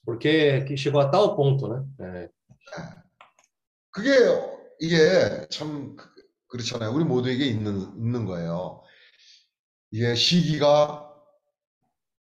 [0.04, 1.84] Porque que chegou a tal ponto, né?
[2.00, 2.28] É,
[3.90, 4.10] 그게
[4.80, 6.08] 이게 참 그-
[6.48, 6.90] 그렇잖아요.
[6.92, 8.82] 우리 모두에게 있는 있는 거예요.
[9.90, 11.08] 이게 시기가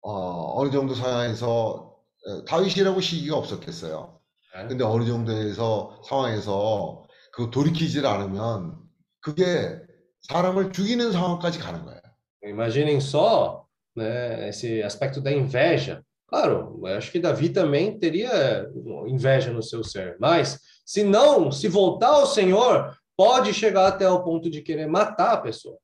[0.02, 1.96] 어, 어느 정도 상황에서
[2.28, 4.20] 어, 다윗이라고 시기가 없었겠어요.
[4.56, 4.68] 네.
[4.68, 7.07] 근데 어느 정도에서 상황에서
[7.38, 8.76] 그 돌이키질 않으면
[9.22, 9.80] 그게
[10.22, 12.02] 사람을 죽이는 상황까지 가는 거예요.
[12.44, 13.66] Imaginem só
[13.96, 16.02] né, esse aspecto da inveja.
[16.28, 18.68] Claro, eu acho que Davi também teria
[19.08, 24.24] inveja no seu ser, mas Se não, se voltar ao Senhor, pode chegar até o
[24.24, 25.78] ponto de querer matar a pessoa.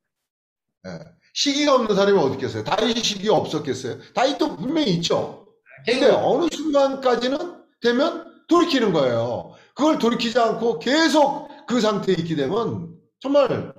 [1.34, 2.64] 시기가 없는 사람이 어디 있겠어요?
[2.64, 4.00] 다윗이 시기가 없었겠어요?
[4.14, 5.48] 다윗도 분명히 있죠.
[5.86, 7.38] 근데 어느 순간까지는
[7.82, 9.56] 되면 돌이키는 거예요.
[9.74, 13.74] 그걸 돌이키지 않고 계속 그 상태에 있게 되면 정말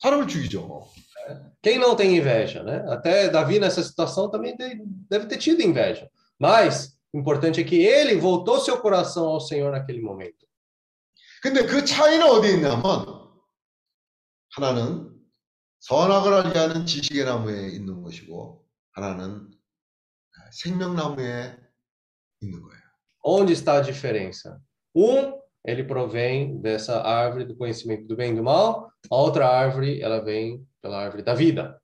[0.00, 0.88] 사람을 죽이죠.
[1.62, 2.82] Quem não tem inveja, né?
[2.88, 6.10] Até Davi nessa situação também de- deve ter tido inveja.
[6.40, 10.44] Mas o importante é que ele voltou seu coração ao Senhor naquele momento.
[11.40, 13.06] 근데 그 차이는 어디에 있냐면
[14.56, 15.10] 하나는
[15.80, 19.48] 선악을 알게 하는 지식의 나무에 있는 것이고 하나는
[20.50, 21.56] 생명나무에
[22.40, 22.82] 있는 거예요.
[23.24, 24.60] Onde está a diferença?
[24.95, 25.33] Um,
[25.65, 28.89] ele provém dessa árvore do conhecimento do bem e do mal.
[29.11, 31.79] A outra árvore, ela vem pela árvore da vida.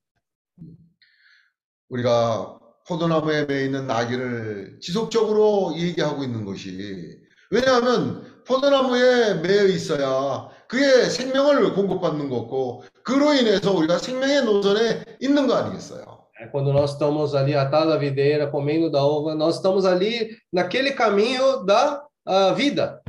[1.89, 7.19] 우리가 포도나무에 매 있는 나귀를 지속적으로 얘기하고 있는 것이
[7.51, 15.53] 왜냐하면 포도나무에 매여 있어야 그게 생명을 공급받는 거고 그로 인해서 우리가 생명의 노선에 있는 거
[15.53, 16.23] 아니겠어요?
[16.39, 20.91] É, Quando nós estamos ali atados à videira, comendo da uva, nós estamos ali naquele
[20.91, 23.01] caminho da ah, vida.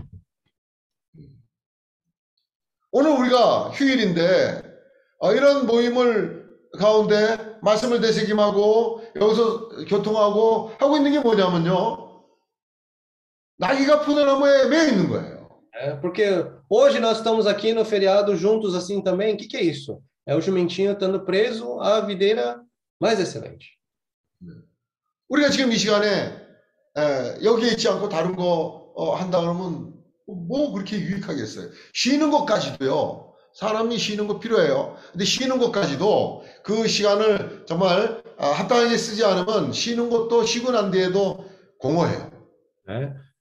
[2.90, 4.62] 오늘 우리가 휴일인데
[5.18, 6.44] 어, 이런 모임을
[6.78, 12.24] 가운데 말씀을 되새김하고 여기서 교통하고 하고 있는 게 뭐냐면요.
[13.58, 15.44] 나귀가 포도나무에 매여 있는 거예요.
[15.76, 19.34] É, porque hoje nós estamos aqui no feriado juntos assim também.
[19.34, 20.00] O que, que é isso?
[20.24, 22.60] É o jumentinho estando preso à videira
[23.00, 23.76] mais excelente.
[25.28, 26.06] 우리가 지금 이 시간에
[26.96, 29.93] 에, 여기에 있지 않고 다른 거 어, 한다 그러면
[30.27, 31.69] 뭐 그렇게 유익하겠어요?
[31.93, 33.33] 쉬는 것까지도요.
[33.53, 34.97] 사람이 쉬는 거 필요해요.
[35.13, 41.45] 근데 쉬는 것까지도 그 시간을 정말 아, 합당하게 쓰지 않으면 쉬는 것도 쉬고 난 뒤에도
[41.79, 42.29] 공허해요.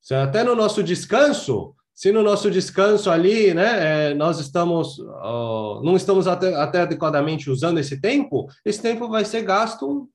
[0.01, 5.83] Se Até no nosso descanso, se no nosso descanso ali, né, é, nós estamos, ó,
[5.83, 10.09] não estamos até, até adequadamente usando esse tempo, esse tempo vai ser gasto,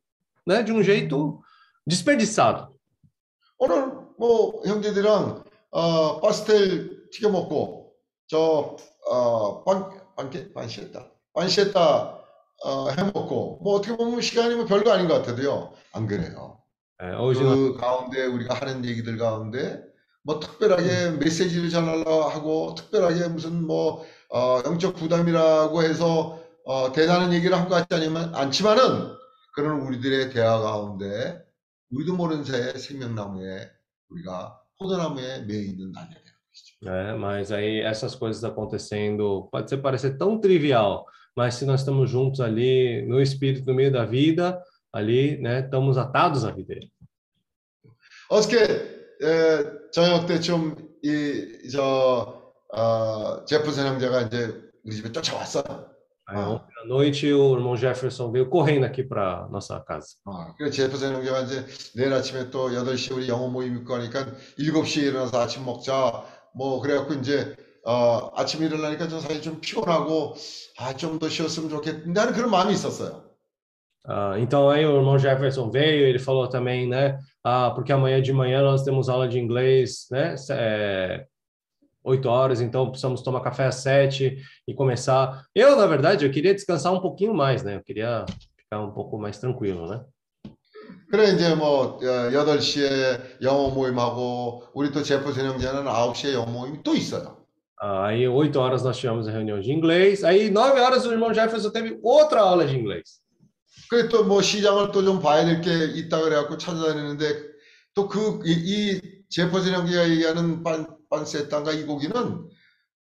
[0.47, 1.41] né, de um jeito
[1.85, 2.73] desperdiçado.
[3.59, 3.92] 오늘
[4.23, 7.91] 뭐 형제들이랑 어, 파스텔 튀겨 먹고
[8.27, 12.19] 저어빵 빵케 반시했다 반시했다
[12.63, 16.61] 어, 해 먹고 뭐 어떻게 보면 시간이 뭐 별거 아닌 것 같아도요 안 그래요.
[17.01, 19.83] Nós 그 가운데 우리가 하는 얘기들 가운데
[20.23, 27.57] 뭐 특별하게 메시지를 전하려 하고 특별하게 무슨 뭐 어, 영적 부담이라고 해서 어, 대단한 얘기를
[27.57, 29.17] 한 것 같지 않으면 않지만은
[29.53, 31.43] 그런 우리들의 대화 가운데
[31.91, 33.69] 우리도 모르는 새에 생명나무에
[34.12, 36.76] 우리가 포도나무에 매여 있는 날이 되는 것이죠.
[36.82, 37.14] né?
[37.14, 41.04] Mas aí essas coisas acontecendo, pode ser parecer tão trivial,
[41.36, 44.62] mas se nós estamos juntos ali no espírito no meio da vida,
[44.92, 46.86] ali, né, estamos atados à videira.
[48.30, 48.56] 어저께
[49.22, 55.91] 에, 저녁 때쯤 이저 어, 제프슨 형제가 이제 우리 집에 쫓아왔어요.
[56.32, 56.50] Aí, Ah.
[56.50, 60.08] ontem à noite o irmão Jefferson veio correndo aqui para nossa casa.
[60.26, 61.64] 어, 그래서 제프슨 형제가 이제
[61.96, 64.26] 내일 아침에 또 8시에 우리 영어 모임 있고 하니까
[64.58, 66.24] 7시에 일어나서 아침 먹자.
[66.54, 67.56] 뭐 그래갖고 이제
[67.86, 70.34] 어, 아침에 일어나니까 저 사실 좀 피곤하고
[70.78, 73.24] 아, 좀 더 쉬었으면 좋겠는데 하는 그런 마음이 있었어요.
[74.06, 77.18] Ah, então aí o irmão Jefferson veio, ele falou também, né?
[77.44, 80.34] Ah, porque amanhã de manhã nós temos aula de inglês, né?
[80.50, 81.26] É,
[82.04, 85.44] 8 horas, então precisamos tomar café às 7 e começar.
[85.54, 87.76] Eu, na verdade, eu queria descansar um pouquinho mais, né?
[87.76, 88.24] Eu queria
[88.56, 90.00] ficar um pouco mais tranquilo, né?
[91.10, 96.94] 그래 이제 뭐 어, 8시에 영어 모임하고 우리 또 제프슨 형제는 9시에 영어 모임이 또
[96.94, 97.38] 있어요.
[97.80, 101.32] Ah, aí 8 horas nós tivemos a reunião de inglês, aí 9 horas o irmão
[101.32, 103.20] Jefferson teve outra aula de inglês.
[103.88, 107.24] 그래 또 뭐 시장을 또 좀 봐야 될 게 있다 그래갖고 찾아다니는데
[107.94, 109.00] 또 그 이
[109.30, 112.49] 제퍼슨 형제가 얘기하는 빤 빤세탄가 이 고기는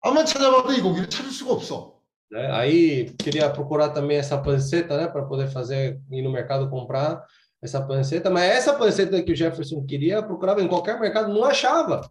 [0.01, 1.97] 아마 찾아봐도 이 고기를 찾을 수가 없어.
[2.29, 2.51] né?
[2.51, 7.23] Aí queria procurar também essa panceta, né, para poder fazer ir no mercado comprar
[7.61, 12.01] essa panceta, mas essa panceta que o Jefferson queria, procurava em qualquer mercado, não achava.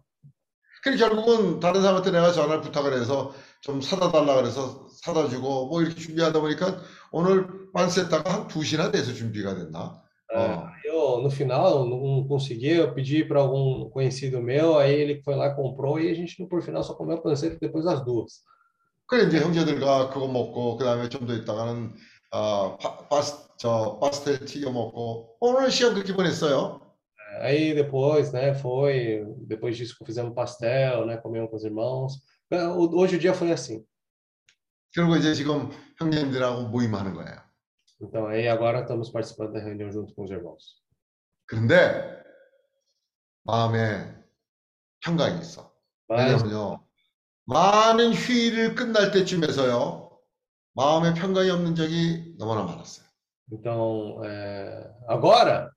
[0.83, 5.81] 그래 결국은 다른 사람한테 내가 전화를 부탁을 해서 좀 사다 달라 그래서 사다 주고 뭐
[5.81, 6.79] 이렇게 준비하다 보니까
[7.11, 10.01] 오늘 빤세타가 한 2시나 돼서 준비가 됐나?
[10.30, 10.64] É, 어.
[10.66, 15.34] aí eu, no final, não consegui, eu pedi para algum conhecido meu, aí ele foi
[15.34, 18.42] lá, comprou, e a gente, por final, só comeu a panceta depois das duas.
[19.06, 21.92] 그래 이제 형제들과 그거 먹고 그 다음에 좀 더 있다가는
[22.30, 26.80] 아 파, 파스 저 파스텔 튀겨 먹고 오늘 시간 그렇게 보냈어요.
[27.42, 32.14] Aí depois, né, foi, depois disso fizemos pastel, né, comemos com os irmãos.
[32.50, 33.84] É, o- Hoje o dia foi assim.
[34.94, 37.36] 그리고 이제 지금 형님들하고 모임하는 거예요.
[38.00, 40.82] Então aí agora estamos participando da reunião junto com os irmãos.
[41.46, 42.22] 그런데
[43.44, 44.14] 마음에
[45.00, 45.72] 평강이 있어.
[46.08, 46.84] Mas, 왜냐면요.
[47.44, 50.10] 많은 휴일을 끝날 때쯤에서요.
[50.74, 53.06] 마음에 평강이 없는 적이 너무나 많았어요.
[53.50, 55.70] então, é, agora,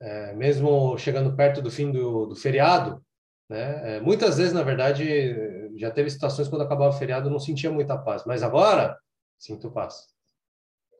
[0.00, 3.02] é, mesmo chegando perto do fim do, do feriado,
[3.48, 3.96] né?
[3.96, 7.70] é, muitas vezes, na verdade, já teve situações quando acabava o feriado eu não sentia
[7.70, 8.98] muita paz, mas agora
[9.38, 10.06] sinto paz.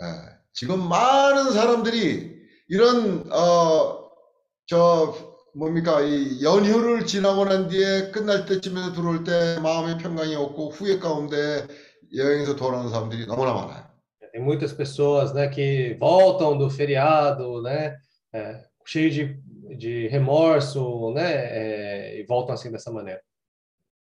[0.01, 0.05] 예,
[0.53, 2.33] 지금 많은 사람들이
[2.69, 4.09] 이런 어,
[4.65, 5.13] 저
[5.55, 11.67] 뭡니까 이 연휴를 지나고 난 뒤에 끝날 때쯤에서 들어올 때 마음의 평강이 없고 후회 가운데
[12.15, 13.93] 여행에서 돌아오는 사람들이 너무나 많아요.
[14.33, 17.95] Tem muitas pessoas, né, que voltam do feriado, né,
[18.33, 19.39] é, cheio de,
[19.77, 23.21] de remorso, né, é, e voltam assim dessa maneira.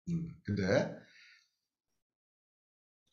[0.08, 0.96] 음, 근데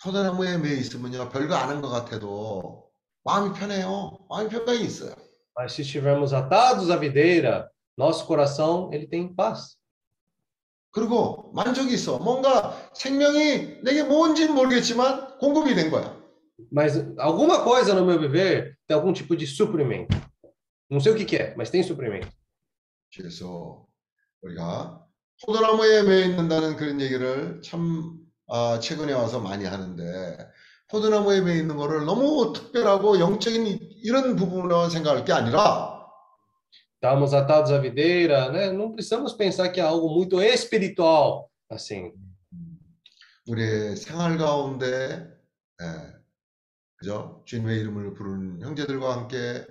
[0.02, 2.90] 포도나무에 매여 있으면요 별거 아닌 것 같아도
[3.24, 4.18] 마음이 편해요.
[4.30, 5.14] 마음이 평강이 있어요.
[5.56, 7.68] Mas se estivermos atados à videira,
[7.98, 9.76] nosso coração ele tem paz.
[10.90, 12.18] 그리고 만족이 있어.
[12.18, 16.16] 뭔가 생명이 내게 뭔지는 모르겠지만 공급이 된 거야.
[16.72, 20.16] Mas alguma coisa no meu viver tem algum tipo de suprimento.
[20.90, 22.28] Não sei o que, que é, mas tem suprimento.
[23.14, 23.84] 그래서
[24.42, 25.04] 우리가
[25.44, 30.04] 포도나무에 매여 있는다는 그런 얘기를 참 아, 최근에 와서 많이 하는데
[30.90, 35.98] 포도나무에 매여 있는 거를 너무 특별하고 영적인 이- 이런 부분으로 생각할 게 아니라
[37.00, 38.72] Estamos atados à videira, né?
[38.72, 42.12] Não precisamos pensar que é algo muito espiritual, assim.
[43.46, 45.30] 우리의 생활 가운데
[45.80, 45.86] 예,
[46.96, 47.42] 그죠?
[47.46, 49.64] 주님의 이름을 부르는 형제들과 함께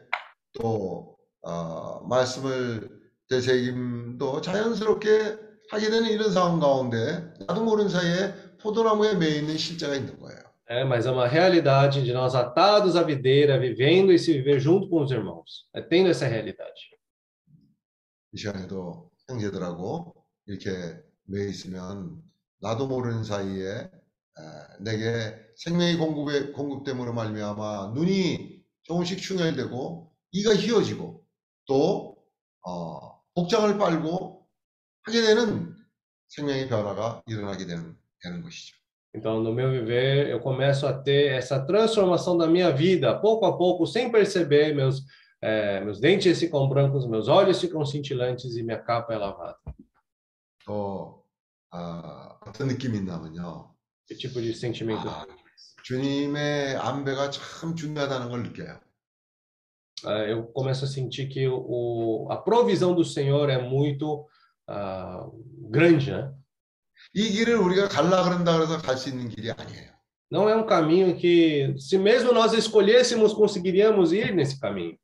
[0.54, 2.90] 또 어, 말씀을
[3.30, 5.38] 되새김도 자연스럽게
[5.70, 10.48] 하게 되는 이런 상황 가운데 나도 모르는 사이에 포도나무에 매여 있는 실제가 있는 거예요.
[10.70, 15.02] É, mas é uma realidade de nós atados à videira, vivendo esse viver junto com
[15.02, 15.66] os irmãos.
[15.74, 16.98] É tendo essa realidade.
[18.34, 20.14] 이 시간에도 형제들하고
[20.46, 20.70] 이렇게
[21.24, 22.22] 매여 있으면
[22.60, 23.90] 나도 모르는 사이에 에,
[24.82, 31.24] 내게 생명의 공급에 공급됨으로 말미암아 눈이 조금씩 충혈되고 이가 휘어지고
[31.66, 32.18] 또
[32.62, 34.46] 어, 복장을 빨고
[35.04, 35.76] 하게 되는
[36.28, 38.77] 생명의 변화가 일어나게 되는, 되는 것이죠.
[39.15, 43.57] Então, no meu viver, eu começo a ter essa transformação da minha vida, pouco a
[43.57, 45.03] pouco, sem perceber, meus,
[45.43, 49.59] eh, meus dentes ficam brancos, meus olhos ficam cintilantes e minha capa é lavada.
[50.65, 51.25] 또
[51.71, 53.75] 아, 어떤 느낌이 있냐면요.
[54.07, 55.09] Que tipo de sentimento?
[55.09, 55.27] 아,
[55.83, 58.79] 주님의 안배가 참 중요하다는 걸 느껴요.
[60.05, 61.57] Ah, eu começo a sentir que o,
[62.27, 64.27] o- a provisão do Senhor é muito
[64.67, 65.27] ah,
[65.71, 66.33] grande, né?
[67.14, 69.92] 이 길을 우리가 갈라 그런다 그래서 갈 수 있는 길이 아니에요.
[70.30, 74.98] Não é um caminho que, se mesmo nós escolhêssemos, conseguiríamos ir nesse caminho.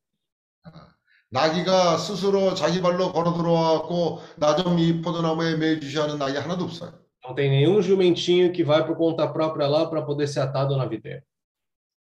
[1.32, 7.00] 나귀가 스스로 자기 발로 걸어 들어와갖고 나 좀 이 포도나무에 매여 주시하는 나귀 하나도 없어요.
[7.26, 10.86] Não tem nenhum jumentinho que vai por conta própria lá para poder ser atado na
[10.86, 11.22] videira.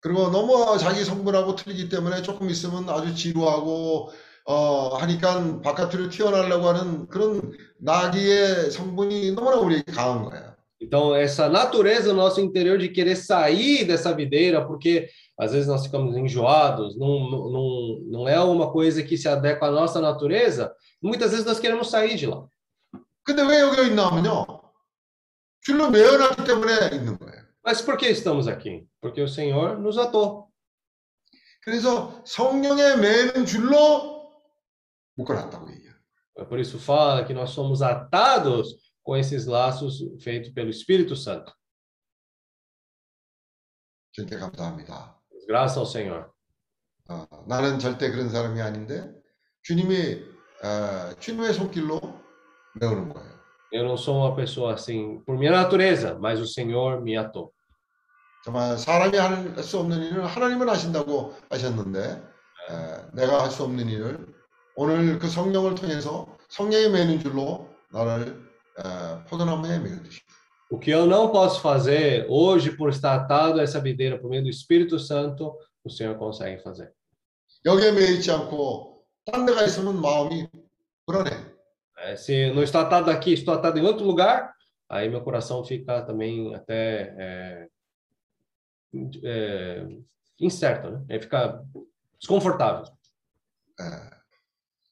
[0.00, 4.10] 그리고 너무 자기 성분하고 틀리기 때문에 조금 있으면 아주 지루하고
[4.45, 10.49] 어 하니까 바깥으로 튀어나오려고 하는 그런 나귀의 성분이 너무나 우리에게 강한 거예요.
[10.81, 15.85] Então, essa natureza no nosso interior de querer sair dessa videira, porque às vezes nós
[15.85, 21.31] ficamos enjoados, não, não, não é uma coisa que se adequa à nossa natureza, muitas
[21.31, 22.47] vezes nós queremos sair de lá.
[23.25, 24.45] 근데 왜 여기 있나 하면요.
[25.61, 27.43] 줄로 매어놨기 때문에 있는 거예요.
[27.63, 28.87] Mas por que estamos aqui?
[29.01, 30.47] Porque o Senhor nos atou.
[31.61, 34.12] 그래서 성령에 매는 줄로
[36.47, 41.53] Por isso fala que nós somos atados com esses laços feitos pelo Espírito Santo.
[44.11, 45.19] 주님께 감사합니다.
[45.47, 46.31] Graças ao Senhor.
[47.09, 49.11] 어, 나는 절대 그런 사람이 아닌데
[49.63, 50.23] 주님이
[50.63, 51.99] 어, 주님의 손길로
[52.79, 53.39] 메우는 거예요.
[53.71, 57.53] Eu não sou uma pessoa assim por minha natureza, mas o Senhor me atou.
[58.43, 61.99] 정말 사람이 할 수 없는 일을 하나님은 하신다고 하셨는데
[62.69, 64.32] 에, 내가 할 수 없는 일을
[64.75, 68.49] 오늘 그 성령을 통해서 성령이 매는 줄로 나를
[68.79, 70.29] 에, 포도나무에 매어주시고
[70.71, 74.43] O que eu não posso fazer hoje por estar atado a essa videira por meio
[74.43, 76.93] do Espírito Santo, o Senhor consegue fazer.
[77.65, 80.47] 여기에 매여 있지 않고 딴 데가 있으면 마음이
[81.05, 81.31] 불안해.
[81.97, 84.53] É, se não estou atado aqui, estou atado em outro lugar,
[84.87, 87.67] aí meu coração fica também até é,
[89.23, 89.87] é,
[90.39, 91.05] incerto, né?
[91.09, 91.61] Aí fica
[92.19, 92.85] desconfortável.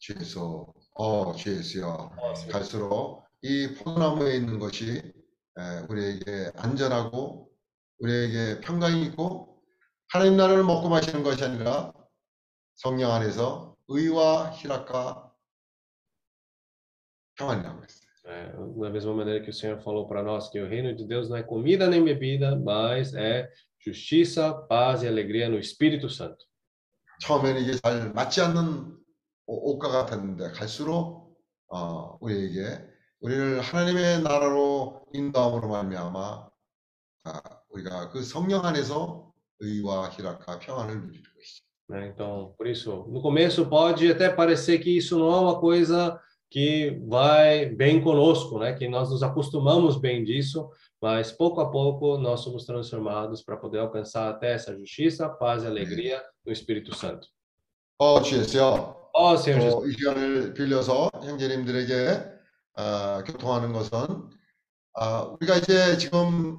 [0.03, 2.11] 주 예수, 어, 주 예수여.
[2.51, 7.49] 갈수록 이 포도나무에 있는 것이 에, 우리에게 안전하고
[8.01, 9.63] 우리에게 평강이 있고
[10.09, 11.93] 하나님 나라를 먹고 마시는 것이 아니라
[12.75, 15.33] 성령 안에서 의와 희락과
[17.37, 18.03] 평안이라고 했어요.
[18.25, 21.29] É, da mesma maneira que o Senhor falou para nós que o reino de Deus
[21.29, 23.49] não é comida nem bebida, mas é
[23.79, 26.45] justiça, paz e alegria no Espírito Santo.
[27.21, 29.02] 처음에는 이게 잘 맞지 않는
[29.53, 31.37] 옷- 옷과 같았는데 갈수록
[31.69, 32.85] 어, 우리에게
[33.21, 36.49] 우리를 하나님의 나라로 인도함으로 말미암아
[37.25, 41.63] 아, 우리가 그 성령 안에서 의와 희락과 평안을 누리는 것이죠.
[41.95, 46.19] Então, por isso, no começo pode até parecer que isso não é uma coisa
[46.51, 48.73] que vai bem conosco, né?
[48.73, 50.71] Que nós nos acostumamos bem disso,
[51.01, 55.67] mas pouco a pouco nós somos transformados para poder alcançar até essa justiça, paz e
[55.67, 57.29] alegria no Espírito Santo.
[57.99, 58.47] 어, 주였
[59.15, 59.35] 어,
[59.87, 62.25] 이 시간을 빌려서 형제님들에게
[62.79, 63.99] 어, 교통하는 것은
[64.95, 66.59] 아, 우리가 이제 지금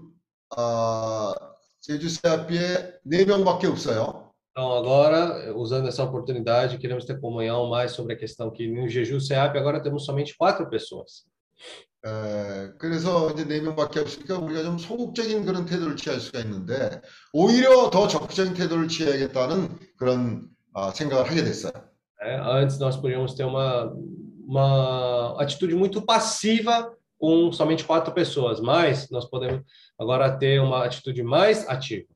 [0.55, 1.33] 아,
[1.81, 4.23] 제주 세아피에 네 명밖에 없어요.
[4.55, 9.19] então agora, usando essa oportunidade, queremos ter comunhão mais sobre a questão que no Jeju
[9.19, 11.25] SEAP agora temos somente quatro pessoas.
[12.05, 17.01] 에, 그래서 이제 네 명밖에 없으니까 우리가 좀 소극적인 그런 태도를 취할 수가 있는데
[17.31, 21.71] 오히려 더 적극적인 태도를 취해야겠다는 그런 아, 생각을 하게 됐어요.
[22.22, 22.40] né?
[22.44, 23.92] Antes nós podíamos ter uma,
[24.46, 29.62] uma atitude muito passiva com somente quatro pessoas, mas nós podemos
[29.98, 32.06] agora ter uma atitude mais ativa.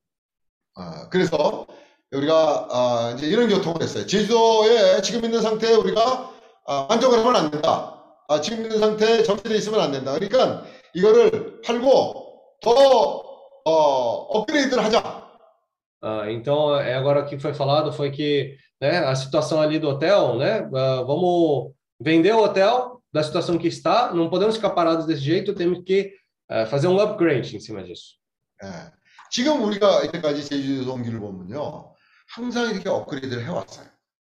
[0.74, 1.66] 아, 그래서
[2.12, 4.06] 우리가 아, 이제 이런 교통을 했어요.
[4.06, 6.30] 제주도에 지금 있는 상태에 우리가
[6.66, 8.02] 아, 만족을 하면 안 된다.
[8.28, 10.12] 아, 지금 있는 상태에 정체돼 있으면 안 된다.
[10.12, 10.64] 그러니까
[10.94, 12.70] 이거를 팔고 더
[13.64, 15.22] 어, 업그레이드를 하자.
[16.04, 19.88] Ah, então, é agora o que foi falado foi que né, a situação ali do
[19.88, 25.06] hotel, né, ah, vamos vender o hotel da situação que está, não podemos ficar parados
[25.06, 26.12] desse jeito, temos que
[26.48, 28.16] ah, fazer um upgrade em cima disso.
[28.62, 28.92] 예.
[29.30, 31.94] 지금 우리가 이때까지 제주도 옮기를 보면요.
[32.34, 33.86] 항상 이렇게 업그레이드를 해왔어요.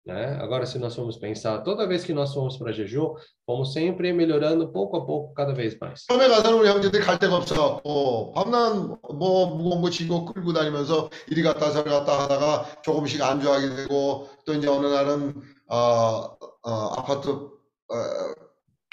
[0.09, 0.39] Né?
[0.41, 3.15] Agora, se nós formos pensar, toda vez que nós fomos para Jeju,
[3.45, 6.07] fomos sempre melhorando pouco a pouco, cada vez mais.
[6.09, 8.73] 처음에 가서는 우리 형제들이 갈 데가 없어갖고 밤낮
[9.13, 14.55] 뭐 무거운 거 지고 끌고 다니면서 이리 갔다 저리 갔다 하다가 조금씩 안주하게 되고 또
[14.55, 15.35] 이제 어느 날은
[15.69, 17.95] 어, 어, 아파트 어,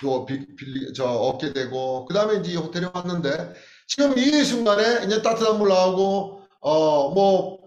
[0.01, 3.53] 또 빌- 빌리 저 얻게 되고 그 다음에 이제 이 호텔에 왔는데
[3.87, 7.64] 지금 이 순간에 이제 따뜻한 물 나오고 어뭐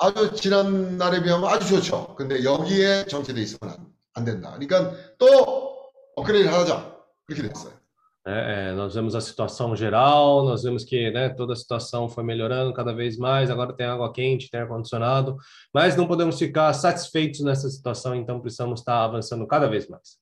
[0.00, 2.14] 아주 지난 날에 비하면 아주 좋죠.
[2.16, 4.56] 근데 여기에 정체돼 있으면 안, 안 된다.
[4.58, 6.96] 그러니까 또 업그레이드 하자
[7.26, 7.80] 그렇게 됐어요.
[8.26, 12.22] É, é, nós vemos a situação geral, nós vemos que né, toda a situação foi
[12.22, 15.38] melhorando cada vez mais, agora tem água quente, tem ar-condicionado,
[15.72, 20.18] mas não podemos ficar satisfeitos nessa situação, então precisamos estar avançando cada vez mais.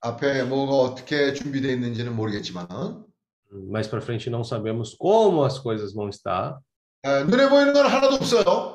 [0.00, 3.04] 앞에 뭐가 어떻게 준비되어 있는지는 모르겠지만
[3.50, 6.58] Mais para frente não sabemos como as coisas vão estar,
[7.04, 8.71] 에, 눈에 보이는 건 하나도 없어요.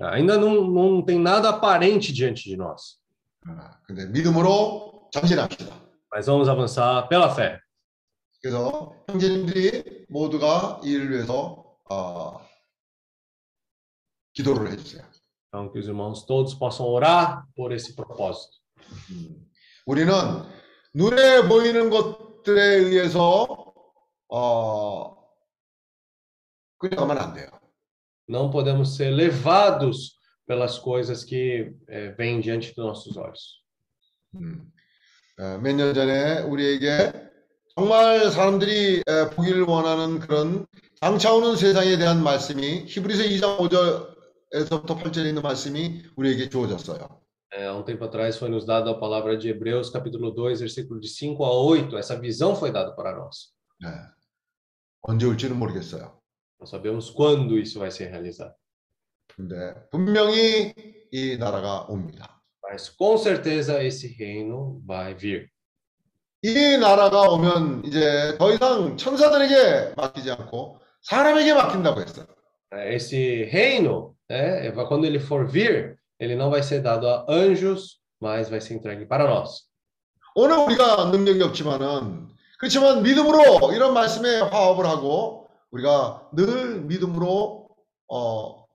[0.00, 2.98] ainda não, não tem nada aparente diante de nós,
[3.46, 5.90] 아, 근데 믿음으로 전진합시다.
[6.12, 7.60] mas vamos avançar pela fé.
[8.42, 12.40] 그래서 형제님들이 모두가 이 일을 위해서 어,
[14.32, 15.04] 기도를 해주세요.
[15.48, 18.58] Então, que os irmãos todos possam orar por esse propósito.
[19.10, 19.50] 음,
[19.86, 20.12] 우리는
[20.94, 23.72] 눈에 보이는 것들에 의해서
[24.28, 25.16] 어,
[26.78, 27.48] 끌려가면 안 돼요.
[28.28, 30.14] Não podemos ser levados
[30.46, 33.60] pelas coisas que eh, vêm diante dos nossos olhos.
[34.34, 34.70] 음,
[35.62, 37.12] 몇 년 전에 우리에게
[37.74, 40.66] 정말 사람들이 에, 보기를 원하는 그런
[41.00, 47.20] 장차오는 세상에 대한 말씀이 히브리서 2장 5절에서부터 8절에 있는 말씀이 우리에게 주어졌어요.
[47.52, 51.00] É, há um tempo atrás foi nos dada a palavra de Hebreus, capítulo 2, versículo
[51.00, 51.96] de 5 a 8.
[51.98, 53.52] Essa visão foi dada para nós.
[53.80, 53.88] 네.
[55.02, 56.20] 언제 올지는 모르겠어요.
[56.59, 58.53] Não sabemos quando isso vai ser realizado.
[59.35, 60.73] 근데 분명히
[61.11, 62.41] 이 나라가 옵니다.
[62.63, 65.49] Mas com certeza esse reino vai vir.
[66.41, 72.27] 이 나라가 오면 이제 더 이상 천사들에게 맡기지 않고 사람에게 맡긴다고 했어요.
[72.71, 78.49] Esse reino, né, quando ele for vir, ele não vai ser dado a anjos, mas
[78.49, 79.67] vai ser entregue para nós.
[80.35, 82.27] 오늘 우리가 능력이 없지만은
[82.59, 85.44] 그렇지만 믿음으로 이런 말씀에 화합을 하고
[85.75, 87.67] 우리가 늘 믿음으로
[88.07, 88.65] 어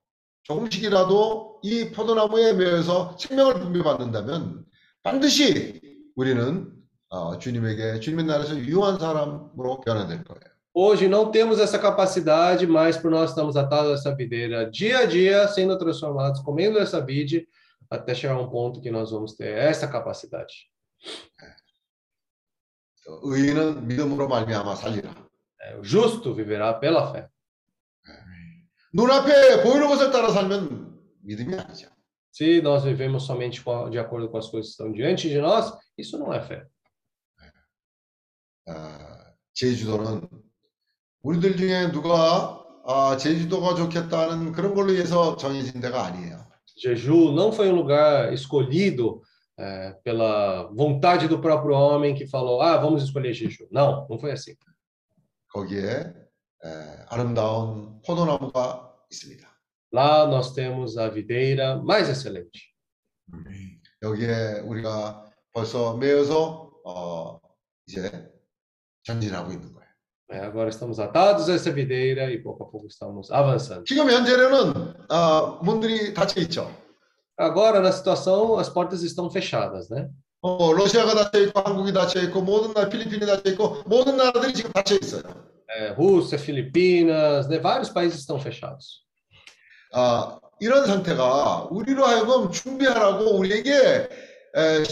[0.42, 4.64] 조금씩이라도 이 포도나무에 매여서 생명을 분배받는다면
[5.02, 5.80] 반드시
[6.16, 6.72] 우리는
[7.08, 10.50] 어, 주님에게 주님의 나라에서 유효한 사람으로 변화될 거예요.
[10.72, 15.04] Hoje não temos essa capacidade, mas por nós estamos atados a essa videira dia a
[15.04, 17.48] dia, sendo transformados, comendo essa vide,
[17.90, 20.70] até chegar a um ponto que nós vamos ter essa capacidade.
[23.24, 25.29] 의인은 믿음으로 말미암아 살리라.
[25.61, 27.27] É, o justo viverá pela fé.
[28.93, 31.89] 눈앞에 보이는 것을 따라 살면 믿음이 아니죠.
[32.31, 35.39] Se nós vivemos somente com a- de acordo com as coisas que estão diante de
[35.39, 36.65] nós, isso não é fé.
[38.67, 40.27] 아, 제주도는
[41.21, 46.45] 우리들 중에 누가 아, 제주도가 좋겠다는 그런 걸로 해서 정해진 데가 아니에요.
[46.77, 49.21] Jeju não foi um lugar escolhido
[49.57, 53.67] é, pela vontade do próprio homem que falou, ah, vamos escolher Jeju.
[53.71, 54.55] Não, não foi assim.
[55.49, 56.69] 거기에 에,
[57.09, 59.47] 아름다운 포도나무가 있습니다.
[59.93, 62.59] Lá nós temos a videira mais excelente.
[64.01, 67.39] 여기에 우리가 벌써 매여서 어,
[67.87, 68.31] 이제
[69.03, 69.85] 전진하고 있는 거예요.
[70.31, 73.83] É, agora estamos atados a essa videira e pouco a pouco estamos avançando.
[73.85, 76.69] 지금 현재는 어, 문들이 닫혀 있죠.
[77.37, 80.09] Agora, na situação, as portas estão fechadas, né?
[80.41, 84.71] 어, 러시아가 닫혀 있고 한국이 닫혀 있고 모든 나라 필리핀이 닫혀 있고 모든 나라들이 지금
[84.71, 85.23] 닫혀 있어요.
[85.67, 87.59] É, Rússia, Filipinas, né?
[87.59, 89.03] vários países estão fechados.
[89.91, 94.83] 아, 이런 상태가 우리로 하여금 준비하라고 우리에게 에,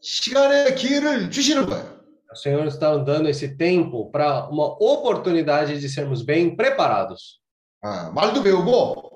[0.00, 1.98] 시간의 기회를 주시는 거예요.
[2.30, 7.40] O Senhor está nos dando esse tempo para uma oportunidade de sermos bem preparados.
[7.80, 9.08] 아, 말도 배우고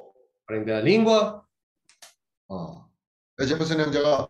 [0.44, 1.42] Aprender a língua.
[2.48, 2.84] 어,
[3.45, 4.27] 제무슨 형제가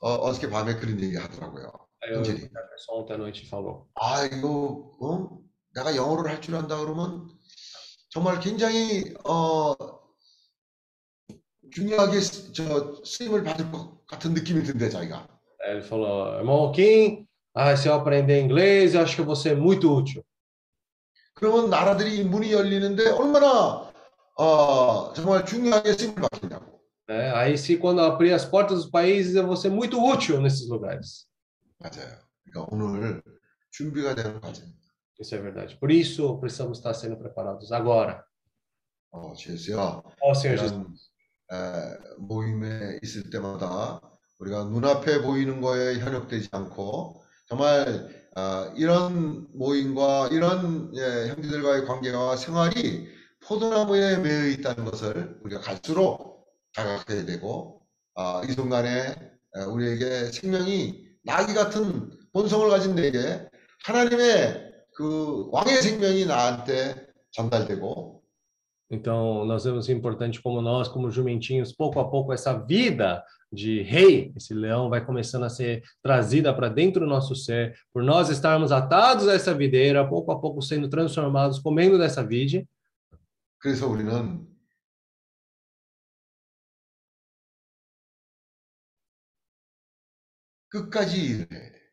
[0.00, 1.70] 어, 어저께 밤에 그런 얘기 하더라고요.
[3.94, 5.38] 아 이거 어?
[5.74, 7.28] 내가 영어를 할 줄 안다 그러면
[8.08, 9.74] 정말 굉장히 어,
[11.72, 15.26] 중요하게 쓰- 저 쓰임을 받을 것 같은 느낌이 든대 자기가.
[15.68, 19.56] Ele falou, irmão Kim, ah, se eu aprender inglês, eu acho que eu vou ser
[19.56, 20.22] muito útil.
[21.34, 23.90] 그러면 나라들이 문이 열리는데 얼마나
[24.38, 26.75] 어, 정말 중요하게 쓰임을 받겠냐고.
[27.08, 27.32] Né?
[27.34, 31.26] Aí, se quando abrir as portas dos países, eu vou ser muito útil nesses lugares.
[31.78, 32.18] 맞아요.
[32.44, 33.22] 그러니까 오늘
[33.70, 34.66] 준비가 되는 과정.
[35.18, 35.76] Isso é verdade.
[35.76, 38.22] Por isso, precisamos estar sendo preparados agora.
[39.10, 41.10] 어, 주여 Ó Senhor Jesus.
[41.50, 44.00] 에, 모임에 있을 때마다
[44.38, 53.08] 우리가 눈앞에 보이는 거에 현혹되지 않고 정말 아, 이런 모임과 이런 예, 형제들과의 관계와 생활이
[53.46, 56.35] 포도나무에 매여 있다는 것을 우리가 갈수록
[56.75, 57.81] 자각해야 되고
[58.15, 59.15] 아, 이 순간에
[59.55, 63.49] 에, 우리에게 생명이 나귀 같은 본성을 가진 내게
[63.85, 68.21] 하나님의 그 왕의 생명이 나한테 전달되고
[68.93, 74.33] Então, nós vemos importante como nós, como jumentinhos, pouco a pouco, essa vida de rei,
[74.35, 78.69] esse leão vai começando a ser trazida para dentro do nosso ser, por nós estarmos
[78.69, 82.67] atados a essa videira, pouco a pouco sendo transformados, comendo dessa vide.
[83.59, 84.45] 그래서 우리는
[90.68, 91.86] 끝까지 일을 해야 돼.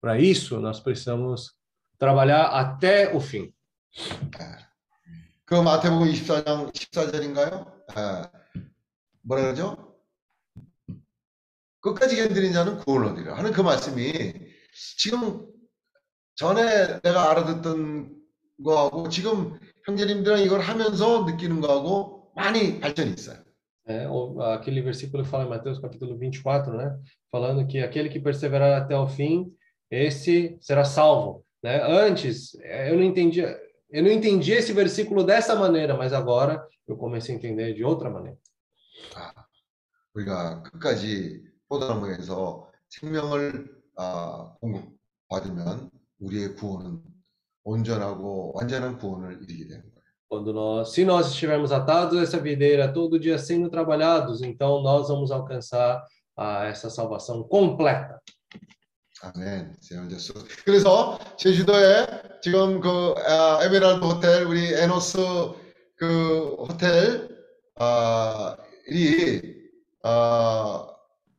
[0.00, 1.54] Para isso, nós precisamos
[1.98, 3.52] trabalhar até o fim.
[5.44, 7.66] 그 마태복음 24장 14절인가요?
[9.22, 9.96] 뭐라 그러죠?
[11.80, 14.32] 끝까지 견디는 자는 구원을 얻으리라 하는 그 말씀이
[14.96, 15.46] 지금
[16.34, 18.16] 전에 내가 알아듣던
[18.64, 23.42] 거하고 지금 형제님들은 이걸 하면서 느끼는 거하고 많이 발전이 있어요.
[23.89, 26.97] É, o- aquele versículo que fala em Mateus capítulo 24, né?
[27.31, 29.53] Falando que aquele que perseverar até o fim,
[29.91, 31.81] esse será salvo, né?
[31.83, 33.55] Antes, eh, eu não entendia,
[33.91, 38.09] eu não entendi esse versículo dessa maneira, mas agora eu comecei a entender de outra
[38.09, 38.37] maneira.
[40.15, 45.89] 우리가 끝까지 포도나무에서 생명을 아, 공급받으면
[46.19, 47.01] 우리의 구원은
[47.63, 49.88] 온전하고 완전한 구원을 이루게 되는 거예요.
[50.29, 55.07] Quando nós, se nós estivermos atados a essa videira todo dia sendo trabalhados, então nós
[55.07, 56.03] vamos alcançar
[56.35, 58.19] ah, essa salvação completa.
[59.21, 59.75] 아멘.
[59.79, 60.33] 세월 예수.
[60.65, 62.05] 그래서 제주도에
[62.41, 65.17] 지금 그 아, 에메랄드 호텔 우리 에노스
[65.95, 67.29] 그 호텔
[67.75, 68.57] 아,
[68.91, 69.41] 이
[70.03, 70.87] 아,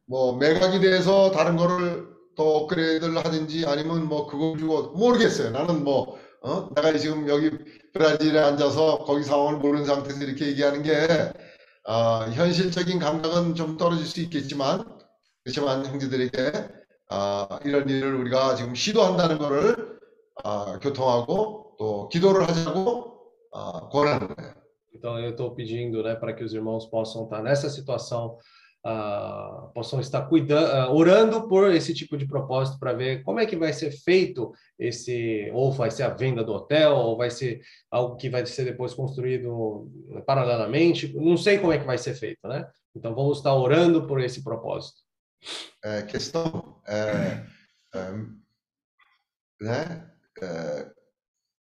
[0.06, 5.50] 뭐 매각이 돼서 다른 거를 또 업그레이드를 하든지 아니면 뭐 그거 주고 모르겠어요.
[5.50, 6.68] 나는 뭐 어?
[6.74, 7.50] 내가 지금 여기
[7.93, 10.91] 브라질에 앉아서 거기 상황을 모르는 상태에서 이렇게 얘기하는 게
[11.85, 14.85] 아, 현실적인 감각은 좀 떨어질 수 있겠지만
[15.43, 16.51] 그렇지만 형제들에게
[17.09, 19.99] 아, 이런 일을 우리가 지금 시도한다는 것을
[20.43, 23.17] 아, 교통하고 또 기도를 하자고
[23.53, 24.53] 아, 권하는 거예요.
[24.93, 28.37] Então, eu estou pedindo né, para que os irmãos possam estar nessa situação,
[28.83, 33.55] ah, possam estar cuidando, orando por esse tipo de propósito para ver como é que
[33.55, 38.15] vai ser feito esse, ou vai ser a venda do hotel, ou vai ser algo
[38.15, 39.89] que vai ser depois construído
[40.25, 41.13] paralelamente.
[41.13, 42.67] Não sei como é que vai ser feito, né?
[42.95, 45.01] Então, vamos estar orando por esse propósito.
[45.83, 47.45] É, questão é,
[47.93, 48.11] é,
[49.61, 50.11] né?
[50.41, 50.91] É,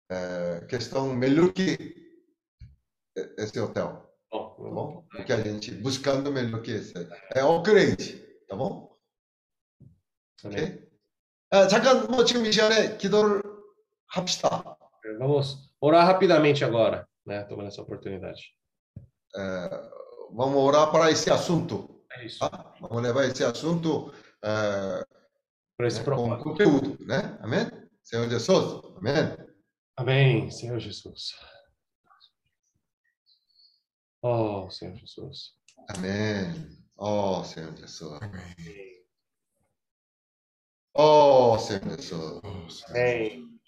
[0.10, 1.78] é, questão melhor que
[3.38, 5.05] esse hotel, Bom, tá bom?
[5.11, 6.95] Porque a gente buscando melhor que esse
[7.35, 8.97] é upgrade, tá bom?
[10.45, 10.57] amém.
[10.65, 10.89] 오케이?
[11.51, 13.43] 아, 잠깐 뭐 지금 이 시간에 기도를
[14.07, 14.77] 합시다.
[15.19, 17.43] Vamos orar rapidamente agora, né?
[17.45, 18.53] Tomando essa oportunidade.
[19.35, 19.91] Eh,
[20.35, 22.05] vamos orar para esse assunto.
[22.13, 22.39] É isso.
[22.41, 22.75] Tá?
[22.81, 24.13] Vamos levar esse assunto
[24.45, 25.05] eh,
[25.79, 26.45] Por esse né, com propósito.
[26.45, 27.39] conteúdo, né?
[27.41, 27.67] Amém?
[28.03, 29.37] Senhor Jesus, amém.
[29.97, 31.33] Amém, Senhor Jesus.
[34.26, 35.54] Oh, Senhor Jesus.
[35.90, 36.78] Amém.
[36.98, 38.20] Oh, Senhor Jesus.
[40.96, 42.84] Oh, Senhor Jesus.
[42.90, 43.60] Amém.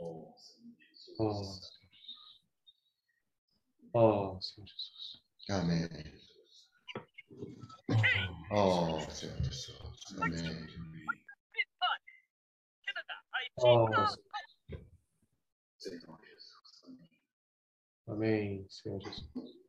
[0.00, 0.34] Oh,
[3.94, 5.20] oh, Senhor Jesus.
[5.48, 5.88] Amém.
[8.50, 9.76] Oh, Senhor Jesus.
[10.20, 10.66] Amém.
[13.62, 13.88] Oh,
[18.08, 19.59] Amém, Senhor Jesus.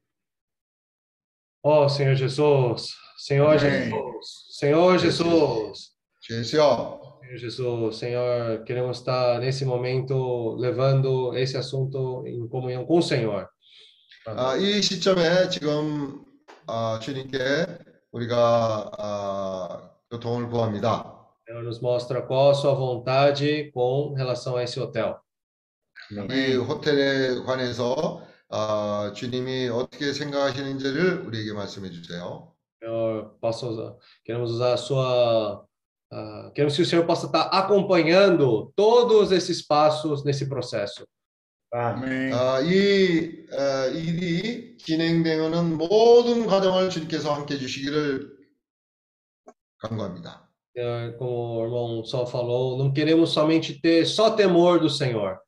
[1.63, 2.95] Oh, Senhor Jesus.
[3.19, 3.91] Senhor Amém.
[3.91, 4.47] Jesus.
[4.51, 5.97] Senhor Jesus.
[6.21, 13.03] 주여, Senhor Jesus, Senhor, queremos estar nesse momento levando esse assunto em comunhão com o
[13.03, 13.49] Senhor.
[14.27, 16.25] 아, 이 시점에 지금
[16.67, 17.39] 아, 주님께
[18.11, 21.15] 우리가 아, 교통을 구합니다.
[21.47, 25.21] Senhor, nos mostra qual a sua vontade com relação a esse hotel.
[26.31, 28.21] 이 호텔에 관해서
[28.51, 32.53] 아, 주님이 어떻게 생각하시는지를 우리에게 말씀해 주세요.
[32.83, 35.67] Senhor, possa usar, queremos usar a sua.
[36.13, 41.05] ah, queremos que o Senhor possa estar acompanhando todos esses passos nesse processo.
[41.73, 42.33] Amém.
[42.33, 48.37] 아, 이 어, 일이 진행되는 모든 과정을 주님께서 함께 해주시기를
[49.79, 50.47] 간구합니다.
[50.77, 55.39] Senhor, como o irmão Sol falou, não queremos somente ter só temor do Senhor.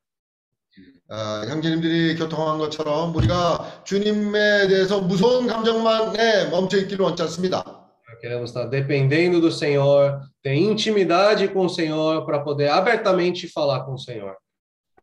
[1.15, 7.63] 아, 형제님들이 교통한 것처럼 우리가 주님에 대해서 무서운 감정만에 멈춰 있기를 원치 않습니다.
[8.19, 13.93] Queremos estar dependendo do Senhor, ter intimidade com o Senhor para poder abertamente falar com
[13.93, 14.35] o Senhor.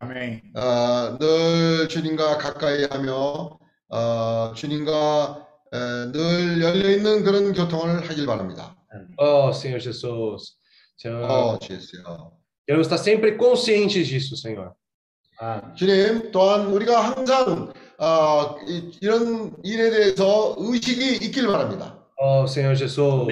[0.01, 0.43] Amém.
[0.57, 3.57] 아, 늘 주님과 가까이 하며
[3.91, 5.79] 어, 주님과 에,
[6.11, 8.75] 늘 열려 있는 그런 교통을 하길 바랍니다.
[9.17, 10.57] Oh, Senhor Jesus.
[10.97, 12.33] Senhor, 어, 주여.
[12.67, 14.73] queremos estar sempre conscientes disso, Senhor.
[15.75, 21.99] 주님 또한 우리가 항상 어, 이, 이런 일에 대해서 의식이 있길 바랍니다.
[22.17, 23.29] Oh, Senhor Jesus.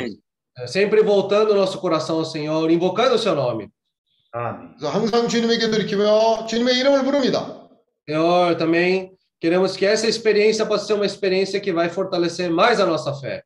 [0.58, 3.68] Eh, Sempre voltando nosso coração ao Senhor, invocando o seu nome.
[4.32, 7.68] 그래서 항상 주님에게 돌이키며 주님의 이름을 부릅니다.
[8.08, 12.86] Senhor, também queremos que essa experiência possa ser uma experiência que vai fortalecer mais a
[12.86, 13.42] nossa fé.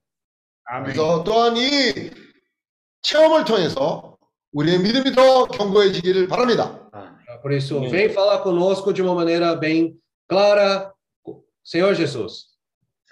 [0.68, 0.94] Amém.
[1.24, 2.10] 또한 이
[3.02, 4.16] 체험을 통해서
[4.52, 6.78] 우리의 믿음이 더 견고해지기를 바랍니다.
[7.41, 9.95] Por isso, vem falar conosco de uma maneira bem
[10.27, 10.91] clara,
[11.63, 12.47] Senhor Jesus.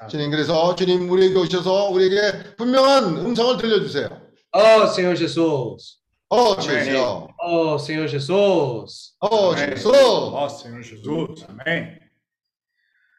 [0.10, 4.10] 주님 그래서 주님 우리에게 오셔서 우리에게 분명한 음성을 들려주세요.
[4.53, 5.99] Oh, Senhor Jesus.
[6.30, 6.86] 어, 아멘.
[6.86, 7.28] 주여.
[7.41, 9.16] Oh, Senhor Jesus.
[9.22, 9.76] 어, Amém.
[9.76, 10.32] 주여.
[10.34, 11.45] Ó Senhor Jesus.
[11.48, 11.99] Amém.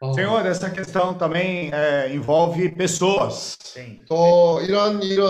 [0.02, 3.56] Oh, Senhor, essa questão também é, envolve pessoas.
[4.06, 5.24] 또 이런 일은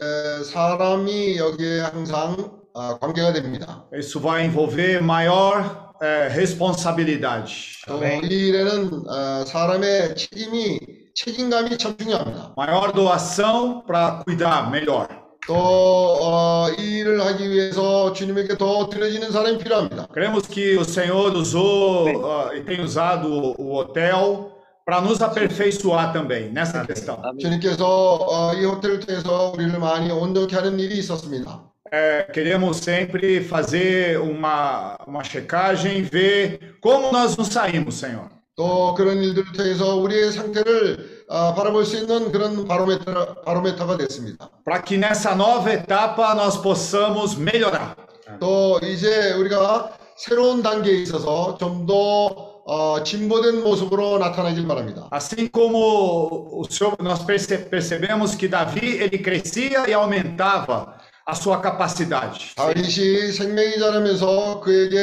[0.00, 2.57] 에, 사람이 여기에 항상 아,
[3.00, 3.84] 관계가 됩니다.
[3.94, 7.82] Isso vai envolver maior é, responsabilidade.
[7.86, 10.80] 또 이 일에는 어, 사람의 책임이
[11.14, 12.54] 책임감이 참 중요합니다.
[12.56, 15.06] Maior doação para cuidar melhor.
[15.46, 20.08] 또 어, 이 일을 하기 위해서 주님에게 더 드려지는 사람이 필요합니다.
[20.12, 24.50] Cremos que o Senhor usou ah, e tem usado o hotel
[24.84, 27.20] para nos aperfeiçoar também nessa questão.
[27.38, 31.67] 주님께서 어, 이 호텔을 통해서 우리를 많이 온전케 하는 일이 있었습니다.
[31.92, 38.28] É, queremos sempre fazer uma, uma checagem, ver como nós nos saímos, Senhor.
[38.56, 44.48] 또 그런 일들을 통해서 우리의 상태를 아, 바라볼 수 있는 그런 바로메터, 바로메터가 됐습니다.
[44.64, 47.96] Para que nessa nova etapa nós possamos melhorar.
[48.40, 55.06] 또 이제 우리가 새로운 단계에 있어서 좀 더 어, 진보된 모습으로 나타나길 바랍니다.
[55.10, 60.96] Assim como o Senhor, nós perce- percebemos que Davi ele crescia e aumentava
[61.28, 62.54] a sua capacidade.
[62.56, 64.98] 다윗이 생명이 자라면서 그에게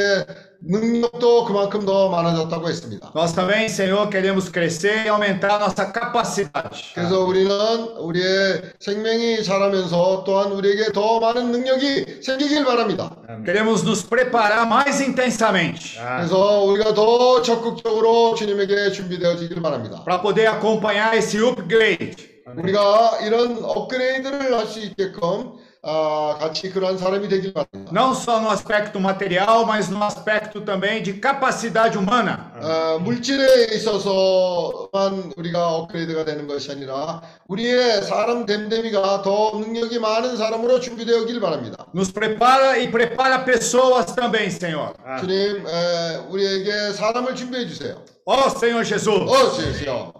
[0.64, 3.10] 능력도 그만큼 더 많아졌다고 했습니다.
[3.16, 6.94] Nós também, Senhor, queremos crescer e aumentar a nossa capacidade.
[6.94, 7.50] 그래서 우리는
[7.98, 13.16] 우리의 생명이 자라면서 또한 우리에게 더 많은 능력이 생기길 바랍니다.
[13.44, 20.04] Queremos nos preparar mais intensamente 그래서 우리가 더 적극적으로 주님에게 준비되어지길 바랍니다.
[20.04, 22.14] para poder acompanhar esse upgrade
[22.56, 25.54] 우리가 이런 업그레이드를 할 수 있게끔
[25.84, 27.90] 아, 같이 그러한 사람이 되길 바랍니다.
[27.92, 32.52] Não só no aspecto material, mas no aspecto também de capacidade humana.
[32.62, 40.78] 어, 물질에 있어서만 우리가 업그레이드가 되는 것이 아니라 우리의 사람 됨됨이가 더 능력이 많은 사람으로
[40.80, 41.86] 준비되었길 바랍니다.
[41.92, 44.94] Nos prepara e prepara pessoas também, Senhor.
[45.20, 47.96] 주님, 에, 우리에게 사람을 준비해 주세요.
[48.24, 49.08] Ó Senhor Jesus.
[49.08, 50.12] 어, 주여.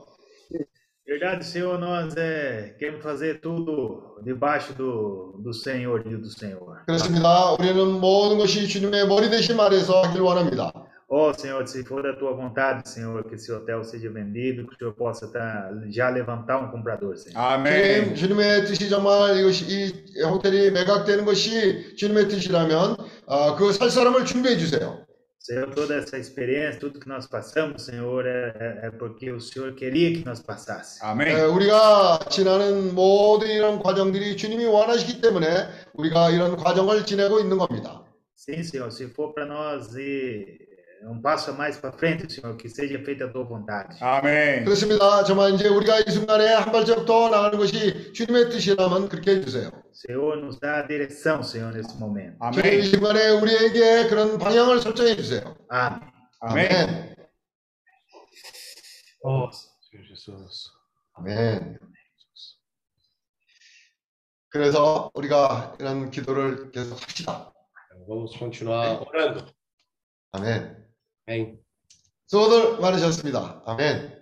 [1.06, 6.84] Verdade, Senhor, nós é, queremos fazer tudo debaixo do, do senhorio do Senhor.
[6.86, 7.52] 그렇습니다.
[7.55, 10.72] 우리는 모든 것이 주님의 머리 대신 아래서 하길 원합니다.
[11.14, 14.78] Ó Senhor, se for da tua vontade, Senhor, que esse hotel seja vendido, que o
[14.78, 17.36] Senhor possa tá, já levantar um comprador, Senhor.
[17.36, 18.14] Amém.
[18.14, 24.24] 주님, 주님의 뜻이 정말 이것이 이 호텔이 매각되는 것이 주님의 뜻이라면 아, 그 살 사람을
[24.24, 25.05] 준비해 주세요.
[25.47, 29.74] Senhor, toda essa experiência, tudo que nós passamos, Senhor, é, é- é porque o Senhor
[29.74, 31.02] queria que nós passássemos.
[31.02, 31.34] 에, Amém.
[31.52, 35.47] 우리가 지나는 모든 이런 과정들이 주님이 원하시기 때문에
[35.94, 38.05] 우리가 이런 과정을 지내고 있는 겁니다.
[38.36, 40.65] Sim, Senhor, se for para nós ir
[41.03, 43.98] um passo a mais para frente, Senhor, que seja feita a tua vontade.
[44.02, 44.64] Amém.
[44.65, 45.24] 그렇습니다.
[45.24, 49.72] 정말 이제 우리가 이 순간에 한 발짝 더 나가는 것이 주님의 뜻이라면 그렇게 해주세요.
[49.94, 52.38] Senhor, nos dá a direção, Senhor, nesse momento.
[52.52, 52.84] 주님 이 Amém.
[52.84, 55.56] 순간에 우리에게 그런 방향을 설정해 주세요.
[55.72, 56.02] Amém.
[56.41, 56.68] Amém.
[56.69, 57.15] 아멘.
[59.24, 60.72] Oh, Senhor Jesus.
[61.14, 61.78] 아멘.
[64.49, 67.52] 그래서 우리가 이런 기도를 계속 합시다.
[68.07, 69.45] Vamos continuar orando.
[70.32, 70.86] 아멘.
[71.27, 71.59] Amém.
[72.27, 73.61] 수고들 많으셨습니다.
[73.65, 74.16] 아멘.